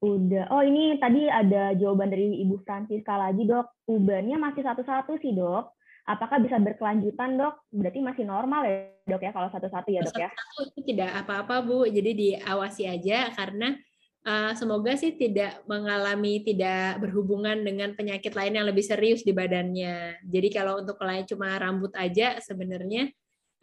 udah. 0.00 0.44
Oh, 0.52 0.64
ini 0.64 0.96
tadi 0.96 1.28
ada 1.28 1.76
jawaban 1.76 2.08
dari 2.08 2.40
Ibu 2.40 2.64
Francisca 2.64 3.20
lagi, 3.20 3.44
Dok. 3.44 3.88
Ubannya 3.92 4.40
masih 4.40 4.64
satu-satu 4.64 5.20
sih, 5.20 5.36
Dok. 5.36 5.76
Apakah 6.08 6.40
bisa 6.40 6.56
berkelanjutan, 6.56 7.36
Dok? 7.36 7.68
Berarti 7.76 8.00
masih 8.00 8.24
normal 8.24 8.62
ya, 8.64 8.76
Dok 9.04 9.20
ya 9.20 9.36
kalau 9.36 9.52
satu-satu 9.52 9.88
ya, 9.92 10.00
Dok 10.00 10.16
ya? 10.16 10.32
Satu 10.32 10.62
itu 10.72 10.80
tidak 10.96 11.12
apa-apa, 11.12 11.60
Bu. 11.60 11.84
Jadi 11.84 12.10
diawasi 12.16 12.88
aja 12.88 13.36
karena 13.36 13.76
uh, 14.24 14.56
semoga 14.56 14.96
sih 14.96 15.12
tidak 15.12 15.60
mengalami 15.68 16.40
tidak 16.40 17.04
berhubungan 17.04 17.60
dengan 17.60 17.92
penyakit 17.92 18.32
lain 18.32 18.56
yang 18.56 18.64
lebih 18.64 18.80
serius 18.80 19.20
di 19.20 19.36
badannya. 19.36 20.24
Jadi 20.24 20.48
kalau 20.48 20.80
untuk 20.80 20.96
lain 21.04 21.28
cuma 21.28 21.52
rambut 21.60 21.92
aja 22.00 22.40
sebenarnya 22.40 23.12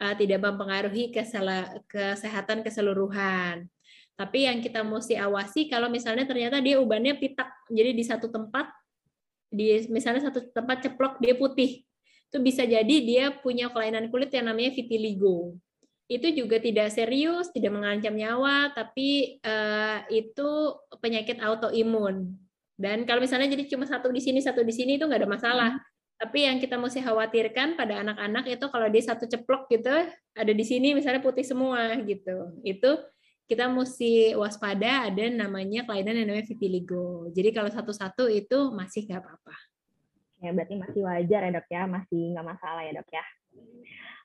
uh, 0.00 0.14
tidak 0.14 0.40
mempengaruhi 0.42 1.14
kesehatan 1.86 2.64
keseluruhan. 2.64 3.68
Tapi 4.14 4.46
yang 4.46 4.62
kita 4.62 4.86
mesti 4.86 5.18
awasi 5.18 5.66
kalau 5.66 5.90
misalnya 5.90 6.22
ternyata 6.22 6.62
dia 6.62 6.78
ubannya 6.78 7.18
pitak, 7.18 7.50
jadi 7.66 7.90
di 7.90 8.04
satu 8.06 8.30
tempat, 8.30 8.70
di 9.50 9.90
misalnya 9.90 10.30
satu 10.30 10.54
tempat 10.54 10.86
ceplok 10.86 11.18
dia 11.18 11.34
putih, 11.34 11.82
itu 12.30 12.38
bisa 12.38 12.62
jadi 12.62 12.96
dia 13.02 13.34
punya 13.34 13.70
kelainan 13.74 14.10
kulit 14.14 14.30
yang 14.30 14.46
namanya 14.46 14.70
vitiligo. 14.70 15.58
Itu 16.06 16.30
juga 16.30 16.62
tidak 16.62 16.94
serius, 16.94 17.50
tidak 17.50 17.74
mengancam 17.74 18.14
nyawa, 18.14 18.70
tapi 18.70 19.40
uh, 19.42 20.06
itu 20.12 20.78
penyakit 21.02 21.42
autoimun. 21.42 22.38
Dan 22.74 23.06
kalau 23.06 23.22
misalnya 23.22 23.50
jadi 23.50 23.66
cuma 23.70 23.86
satu 23.86 24.10
di 24.14 24.22
sini, 24.22 24.38
satu 24.42 24.62
di 24.62 24.74
sini 24.74 24.94
itu 24.98 25.06
nggak 25.06 25.26
ada 25.26 25.30
masalah. 25.30 25.72
Tapi 26.24 26.48
yang 26.48 26.56
kita 26.56 26.80
mesti 26.80 27.04
khawatirkan 27.04 27.76
pada 27.76 28.00
anak-anak 28.00 28.48
itu 28.48 28.64
kalau 28.72 28.88
dia 28.88 29.04
satu 29.04 29.28
ceplok 29.28 29.68
gitu, 29.68 29.92
ada 30.32 30.52
di 30.56 30.64
sini 30.64 30.96
misalnya 30.96 31.20
putih 31.20 31.44
semua 31.44 32.00
gitu. 32.00 32.48
Itu 32.64 32.96
kita 33.44 33.68
mesti 33.68 34.32
waspada 34.32 35.12
ada 35.12 35.28
namanya 35.28 35.84
kelainan 35.84 36.16
yang 36.16 36.32
namanya 36.32 36.48
vitiligo. 36.48 37.28
Jadi 37.36 37.52
kalau 37.52 37.68
satu-satu 37.68 38.32
itu 38.32 38.72
masih 38.72 39.04
nggak 39.04 39.20
apa-apa. 39.20 39.56
Ya, 40.40 40.56
berarti 40.56 40.80
masih 40.80 41.00
wajar 41.04 41.40
ya 41.44 41.50
dok 41.52 41.68
ya, 41.68 41.82
masih 41.84 42.22
nggak 42.32 42.46
masalah 42.56 42.82
ya 42.88 42.92
dok 42.96 43.10
ya. 43.12 43.24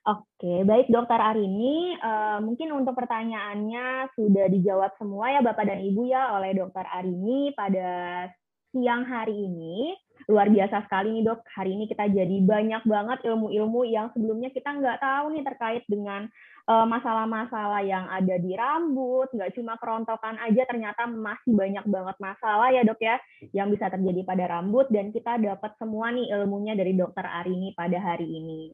Oke, 0.08 0.64
baik 0.64 0.88
dokter 0.88 1.20
Arini, 1.20 2.00
uh, 2.00 2.40
mungkin 2.40 2.72
untuk 2.72 2.96
pertanyaannya 2.96 4.16
sudah 4.16 4.48
dijawab 4.48 4.96
semua 4.96 5.36
ya 5.36 5.44
Bapak 5.44 5.68
dan 5.68 5.84
Ibu 5.84 6.08
ya 6.08 6.40
oleh 6.40 6.56
dokter 6.56 6.88
Arini 6.88 7.52
pada 7.52 8.24
siang 8.72 9.04
hari 9.04 9.36
ini. 9.36 10.00
Luar 10.30 10.46
biasa 10.54 10.86
sekali 10.86 11.10
nih 11.10 11.26
dok, 11.26 11.42
hari 11.58 11.74
ini 11.74 11.90
kita 11.90 12.06
jadi 12.06 12.38
banyak 12.46 12.86
banget 12.86 13.26
ilmu-ilmu 13.26 13.82
yang 13.90 14.14
sebelumnya 14.14 14.54
kita 14.54 14.78
nggak 14.78 15.02
tahu 15.02 15.34
nih 15.34 15.42
terkait 15.42 15.84
dengan 15.90 16.30
Eh, 16.70 16.86
masalah-masalah 16.86 17.82
yang 17.82 18.06
ada 18.14 18.38
di 18.38 18.54
rambut, 18.54 19.26
nggak 19.34 19.58
cuma 19.58 19.74
kerontokan 19.82 20.38
aja, 20.38 20.70
ternyata 20.70 21.10
masih 21.10 21.58
banyak 21.58 21.82
banget 21.90 22.14
masalah 22.22 22.70
ya 22.70 22.86
dok 22.86 23.02
ya, 23.02 23.18
yang 23.58 23.74
bisa 23.74 23.90
terjadi 23.90 24.22
pada 24.22 24.46
rambut, 24.46 24.86
dan 24.94 25.10
kita 25.10 25.42
dapat 25.42 25.74
semua 25.82 26.14
nih 26.14 26.30
ilmunya 26.30 26.78
dari 26.78 26.94
dokter 26.94 27.26
Arini 27.26 27.74
pada 27.74 27.98
hari 27.98 28.30
ini. 28.30 28.70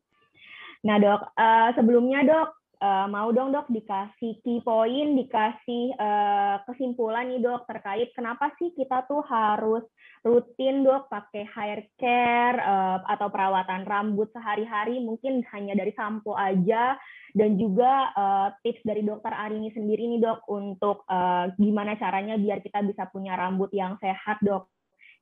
Nah 0.84 1.00
dok, 1.00 1.40
uh, 1.40 1.72
sebelumnya 1.72 2.28
dok, 2.28 2.65
uh, 2.86 3.06
mau 3.10 3.34
dong 3.34 3.50
dok 3.50 3.66
dikasih 3.74 4.38
key 4.46 4.62
point, 4.62 5.18
dikasih 5.18 5.98
uh, 5.98 6.62
kesimpulan 6.70 7.34
nih 7.34 7.42
dok 7.42 7.66
terkait 7.66 8.14
kenapa 8.14 8.54
sih 8.62 8.70
kita 8.78 9.10
tuh 9.10 9.26
harus 9.26 9.82
rutin 10.22 10.86
dok 10.86 11.10
pakai 11.10 11.46
hair 11.50 11.80
care 11.98 12.62
uh, 12.62 13.02
atau 13.10 13.28
perawatan 13.34 13.86
rambut 13.90 14.30
sehari-hari 14.34 15.02
mungkin 15.02 15.42
hanya 15.54 15.74
dari 15.74 15.94
sampo 15.98 16.38
aja. 16.38 16.98
Dan 17.36 17.60
juga 17.60 18.16
uh, 18.16 18.48
tips 18.64 18.80
dari 18.88 19.04
dokter 19.04 19.36
Arini 19.36 19.68
sendiri 19.76 20.08
nih 20.08 20.24
dok 20.24 20.48
untuk 20.48 21.04
uh, 21.12 21.52
gimana 21.60 22.00
caranya 22.00 22.40
biar 22.40 22.64
kita 22.64 22.80
bisa 22.88 23.12
punya 23.12 23.36
rambut 23.36 23.68
yang 23.76 24.00
sehat 24.00 24.40
dok 24.40 24.72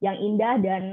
yang 0.04 0.20
indah 0.20 0.60
dan 0.60 0.84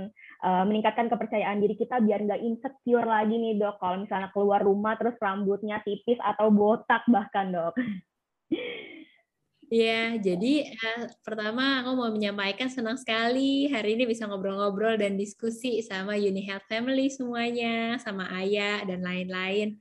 uh, 0.46 0.62
meningkatkan 0.62 1.10
kepercayaan 1.10 1.58
diri 1.58 1.74
kita 1.74 1.98
biar 1.98 2.22
nggak 2.22 2.42
insecure 2.46 3.02
lagi 3.02 3.34
nih 3.34 3.58
dok 3.58 3.82
kalau 3.82 4.06
misalnya 4.06 4.30
keluar 4.30 4.62
rumah 4.62 4.94
terus 4.94 5.18
rambutnya 5.18 5.82
tipis 5.82 6.16
atau 6.22 6.54
botak 6.54 7.02
bahkan 7.10 7.50
dok. 7.50 7.74
Ya, 9.70 10.18
jadi 10.18 10.66
uh, 10.66 11.06
pertama 11.22 11.78
aku 11.78 11.94
mau 11.94 12.10
menyampaikan 12.10 12.66
senang 12.66 12.98
sekali 12.98 13.70
hari 13.70 13.94
ini 13.94 14.02
bisa 14.02 14.26
ngobrol-ngobrol 14.26 14.98
dan 14.98 15.14
diskusi 15.14 15.78
sama 15.86 16.18
Uni 16.18 16.42
Health 16.42 16.66
Family 16.66 17.06
semuanya, 17.06 17.94
sama 18.02 18.26
Ayah 18.34 18.82
dan 18.82 19.06
lain-lain. 19.06 19.78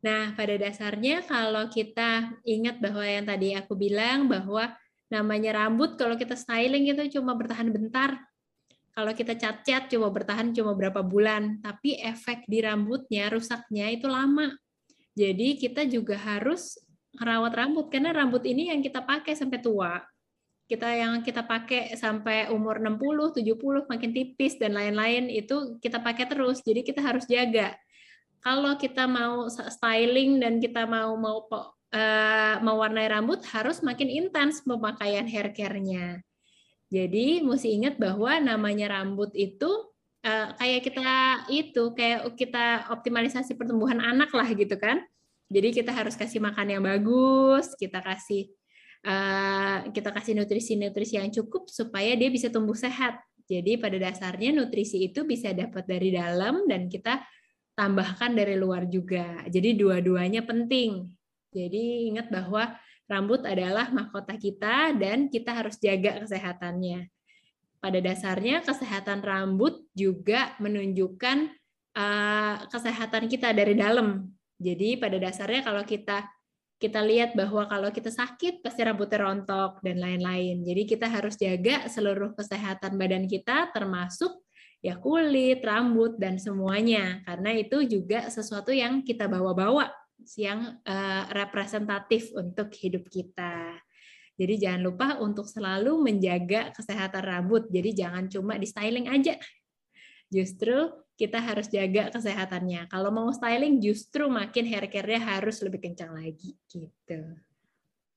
Nah, 0.00 0.32
pada 0.32 0.56
dasarnya 0.56 1.28
kalau 1.28 1.68
kita 1.68 2.40
ingat 2.48 2.80
bahwa 2.80 3.04
yang 3.04 3.28
tadi 3.28 3.52
aku 3.52 3.76
bilang 3.76 4.32
bahwa 4.32 4.72
namanya 5.12 5.60
rambut 5.60 6.00
kalau 6.00 6.16
kita 6.16 6.32
styling 6.32 6.88
itu 6.88 7.20
cuma 7.20 7.36
bertahan 7.36 7.68
bentar. 7.68 8.27
Kalau 8.98 9.14
kita 9.14 9.38
cat-cat 9.38 9.86
cuma 9.94 10.10
bertahan 10.10 10.50
cuma 10.50 10.74
berapa 10.74 11.06
bulan, 11.06 11.62
tapi 11.62 11.94
efek 12.02 12.50
di 12.50 12.58
rambutnya, 12.58 13.30
rusaknya 13.30 13.94
itu 13.94 14.10
lama. 14.10 14.50
Jadi 15.14 15.54
kita 15.54 15.86
juga 15.86 16.18
harus 16.18 16.82
merawat 17.14 17.54
rambut 17.54 17.94
karena 17.94 18.10
rambut 18.10 18.42
ini 18.42 18.74
yang 18.74 18.82
kita 18.82 19.06
pakai 19.06 19.38
sampai 19.38 19.62
tua. 19.62 20.02
Kita 20.66 20.90
yang 20.90 21.22
kita 21.22 21.46
pakai 21.46 21.94
sampai 21.94 22.50
umur 22.50 22.82
60, 22.82 23.38
70 23.38 23.86
makin 23.86 24.10
tipis 24.10 24.58
dan 24.58 24.74
lain-lain 24.74 25.30
itu 25.30 25.78
kita 25.78 26.02
pakai 26.02 26.26
terus. 26.26 26.58
Jadi 26.66 26.82
kita 26.82 26.98
harus 26.98 27.22
jaga. 27.30 27.78
Kalau 28.42 28.74
kita 28.82 29.06
mau 29.06 29.46
styling 29.46 30.42
dan 30.42 30.58
kita 30.58 30.90
mau 30.90 31.14
mau 31.14 31.46
uh, 31.46 32.54
mewarnai 32.66 33.06
rambut 33.06 33.46
harus 33.54 33.78
makin 33.78 34.10
intens 34.10 34.58
pemakaian 34.66 35.30
hair 35.30 35.54
care-nya. 35.54 36.18
Jadi 36.88 37.44
mesti 37.44 37.68
ingat 37.76 38.00
bahwa 38.00 38.40
namanya 38.40 39.00
rambut 39.00 39.28
itu 39.36 39.68
uh, 40.24 40.48
kayak 40.56 40.88
kita 40.88 41.08
itu 41.52 41.92
kayak 41.92 42.32
kita 42.32 42.88
optimalisasi 42.88 43.54
pertumbuhan 43.60 44.00
anak 44.00 44.32
lah 44.32 44.48
gitu 44.56 44.74
kan 44.80 45.04
jadi 45.48 45.72
kita 45.72 45.90
harus 45.96 46.12
kasih 46.12 46.44
makan 46.44 46.76
yang 46.76 46.84
bagus, 46.84 47.72
kita 47.80 48.04
kasih 48.04 48.52
uh, 49.08 49.88
kita 49.96 50.12
kasih 50.12 50.36
nutrisi-nutrisi 50.36 51.16
yang 51.16 51.32
cukup 51.32 51.72
supaya 51.72 52.12
dia 52.14 52.28
bisa 52.28 52.52
tumbuh 52.52 52.76
sehat. 52.76 53.16
Jadi 53.48 53.80
pada 53.80 53.96
dasarnya 53.96 54.52
nutrisi 54.52 55.08
itu 55.08 55.24
bisa 55.24 55.56
dapat 55.56 55.88
dari 55.88 56.12
dalam 56.12 56.68
dan 56.68 56.92
kita 56.92 57.24
tambahkan 57.72 58.36
dari 58.36 58.60
luar 58.60 58.84
juga. 58.92 59.40
Jadi 59.48 59.72
dua-duanya 59.72 60.44
penting. 60.44 61.08
Jadi 61.48 62.12
ingat 62.12 62.28
bahwa 62.28 62.76
rambut 63.08 63.42
adalah 63.42 63.88
mahkota 63.88 64.36
kita 64.36 64.92
dan 64.94 65.32
kita 65.32 65.50
harus 65.56 65.80
jaga 65.80 66.22
kesehatannya. 66.22 67.08
Pada 67.78 67.98
dasarnya 68.04 68.60
kesehatan 68.62 69.24
rambut 69.24 69.86
juga 69.96 70.52
menunjukkan 70.60 71.48
uh, 71.96 72.56
kesehatan 72.68 73.26
kita 73.26 73.56
dari 73.56 73.74
dalam. 73.74 74.28
Jadi 74.60 74.98
pada 75.00 75.16
dasarnya 75.16 75.64
kalau 75.64 75.82
kita 75.82 76.26
kita 76.78 77.02
lihat 77.02 77.34
bahwa 77.34 77.66
kalau 77.66 77.90
kita 77.90 78.06
sakit 78.06 78.62
pasti 78.62 78.86
rambutnya 78.86 79.26
rontok 79.26 79.82
dan 79.82 79.98
lain-lain. 79.98 80.62
Jadi 80.62 80.82
kita 80.86 81.10
harus 81.10 81.34
jaga 81.34 81.90
seluruh 81.90 82.38
kesehatan 82.38 82.94
badan 82.94 83.26
kita 83.26 83.74
termasuk 83.74 84.30
ya 84.78 84.94
kulit, 84.94 85.58
rambut 85.66 86.14
dan 86.22 86.38
semuanya 86.38 87.18
karena 87.26 87.50
itu 87.58 87.82
juga 87.82 88.30
sesuatu 88.30 88.70
yang 88.70 89.02
kita 89.02 89.26
bawa-bawa 89.26 89.90
yang 90.36 90.82
uh, 90.82 91.24
representatif 91.30 92.34
untuk 92.34 92.74
hidup 92.74 93.06
kita. 93.06 93.78
Jadi 94.38 94.54
jangan 94.54 94.82
lupa 94.86 95.08
untuk 95.18 95.50
selalu 95.50 95.98
menjaga 95.98 96.70
kesehatan 96.70 97.22
rambut. 97.26 97.66
Jadi 97.70 97.90
jangan 97.94 98.30
cuma 98.30 98.54
di 98.54 98.70
styling 98.70 99.10
aja. 99.10 99.34
Justru 100.30 100.94
kita 101.18 101.42
harus 101.42 101.66
jaga 101.66 102.14
kesehatannya. 102.14 102.86
Kalau 102.86 103.10
mau 103.10 103.26
styling 103.34 103.82
justru 103.82 104.30
makin 104.30 104.70
hair 104.70 104.86
care-nya 104.86 105.18
harus 105.18 105.58
lebih 105.58 105.82
kencang 105.82 106.14
lagi 106.14 106.54
gitu. 106.70 107.18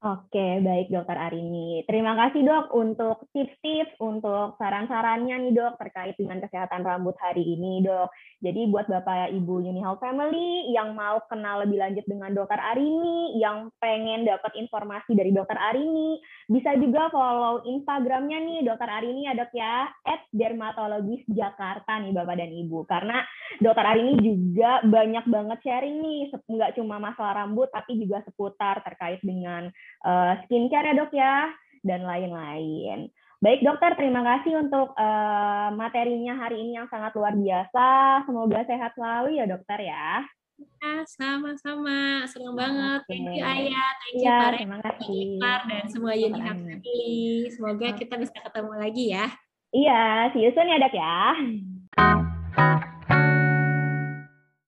Oke, 0.02 0.58
baik 0.66 0.90
Dokter 0.90 1.14
Arini. 1.14 1.86
Terima 1.86 2.18
kasih 2.18 2.42
dok 2.42 2.74
untuk 2.74 3.30
tips-tips, 3.38 4.02
untuk 4.02 4.58
saran-sarannya 4.58 5.38
nih 5.46 5.54
dok 5.54 5.78
terkait 5.78 6.18
dengan 6.18 6.42
kesehatan 6.42 6.82
rambut 6.82 7.14
hari 7.22 7.46
ini 7.46 7.86
dok. 7.86 8.10
Jadi 8.42 8.66
buat 8.74 8.90
Bapak 8.90 9.30
Ibu 9.30 9.62
Uni 9.62 9.78
Health 9.78 10.02
Family 10.02 10.74
yang 10.74 10.98
mau 10.98 11.22
kenal 11.30 11.62
lebih 11.70 11.78
lanjut 11.78 12.02
dengan 12.10 12.34
Dokter 12.34 12.58
Arini, 12.58 13.38
yang 13.38 13.70
pengen 13.78 14.26
dapat 14.26 14.58
informasi 14.58 15.14
dari 15.14 15.30
Dokter 15.38 15.62
Arini, 15.62 16.18
bisa 16.52 16.76
juga 16.76 17.08
follow 17.08 17.64
Instagramnya 17.64 18.44
nih 18.44 18.60
Dokter 18.68 18.92
Arini 18.92 19.24
ya 19.24 19.34
dok 19.40 19.56
ya, 19.56 19.88
at 20.04 20.28
Dermatologis 20.36 21.24
Jakarta 21.32 22.04
nih 22.04 22.12
Bapak 22.12 22.36
dan 22.36 22.52
Ibu. 22.52 22.84
Karena 22.84 23.24
Dokter 23.64 23.88
Arini 23.88 24.20
juga 24.20 24.84
banyak 24.84 25.26
banget 25.32 25.60
sharing 25.64 26.04
nih, 26.04 26.22
nggak 26.36 26.76
cuma 26.76 27.00
masalah 27.00 27.48
rambut, 27.48 27.72
tapi 27.72 27.96
juga 27.96 28.20
seputar 28.28 28.84
terkait 28.84 29.24
dengan 29.24 29.72
uh, 30.04 30.36
skincare 30.44 30.92
ya 30.92 31.00
dok 31.00 31.12
ya, 31.16 31.48
dan 31.88 32.04
lain-lain. 32.04 33.08
Baik 33.42 33.66
dokter, 33.66 33.98
terima 33.98 34.22
kasih 34.22 34.54
untuk 34.62 34.94
uh, 34.94 35.74
materinya 35.74 36.38
hari 36.46 36.62
ini 36.62 36.78
yang 36.78 36.86
sangat 36.94 37.16
luar 37.18 37.34
biasa. 37.34 37.88
Semoga 38.30 38.62
sehat 38.70 38.94
selalu 38.94 39.40
ya 39.40 39.50
dokter 39.50 39.82
ya. 39.82 40.22
Ya, 40.82 41.06
sama-sama. 41.06 42.26
Senang 42.30 42.54
banget. 42.58 43.02
Thank 43.10 43.38
you 43.38 43.44
Ayah, 43.46 43.90
thank 44.02 44.16
you 44.18 44.26
ya, 44.26 44.38
Pak 44.38 44.52
terima 44.58 44.78
kasih. 44.82 45.26
dan 45.42 45.84
semua 45.90 46.14
Uni 46.14 46.40
Family. 46.42 47.10
Semoga 47.54 47.88
kita 47.98 48.16
bisa 48.18 48.38
ketemu 48.38 48.74
lagi 48.78 49.06
ya. 49.14 49.26
Iya, 49.72 50.30
see 50.36 50.44
you 50.44 50.52
soon 50.52 50.68
ya 50.68 50.78
dok 50.84 50.94
ya. 50.94 51.18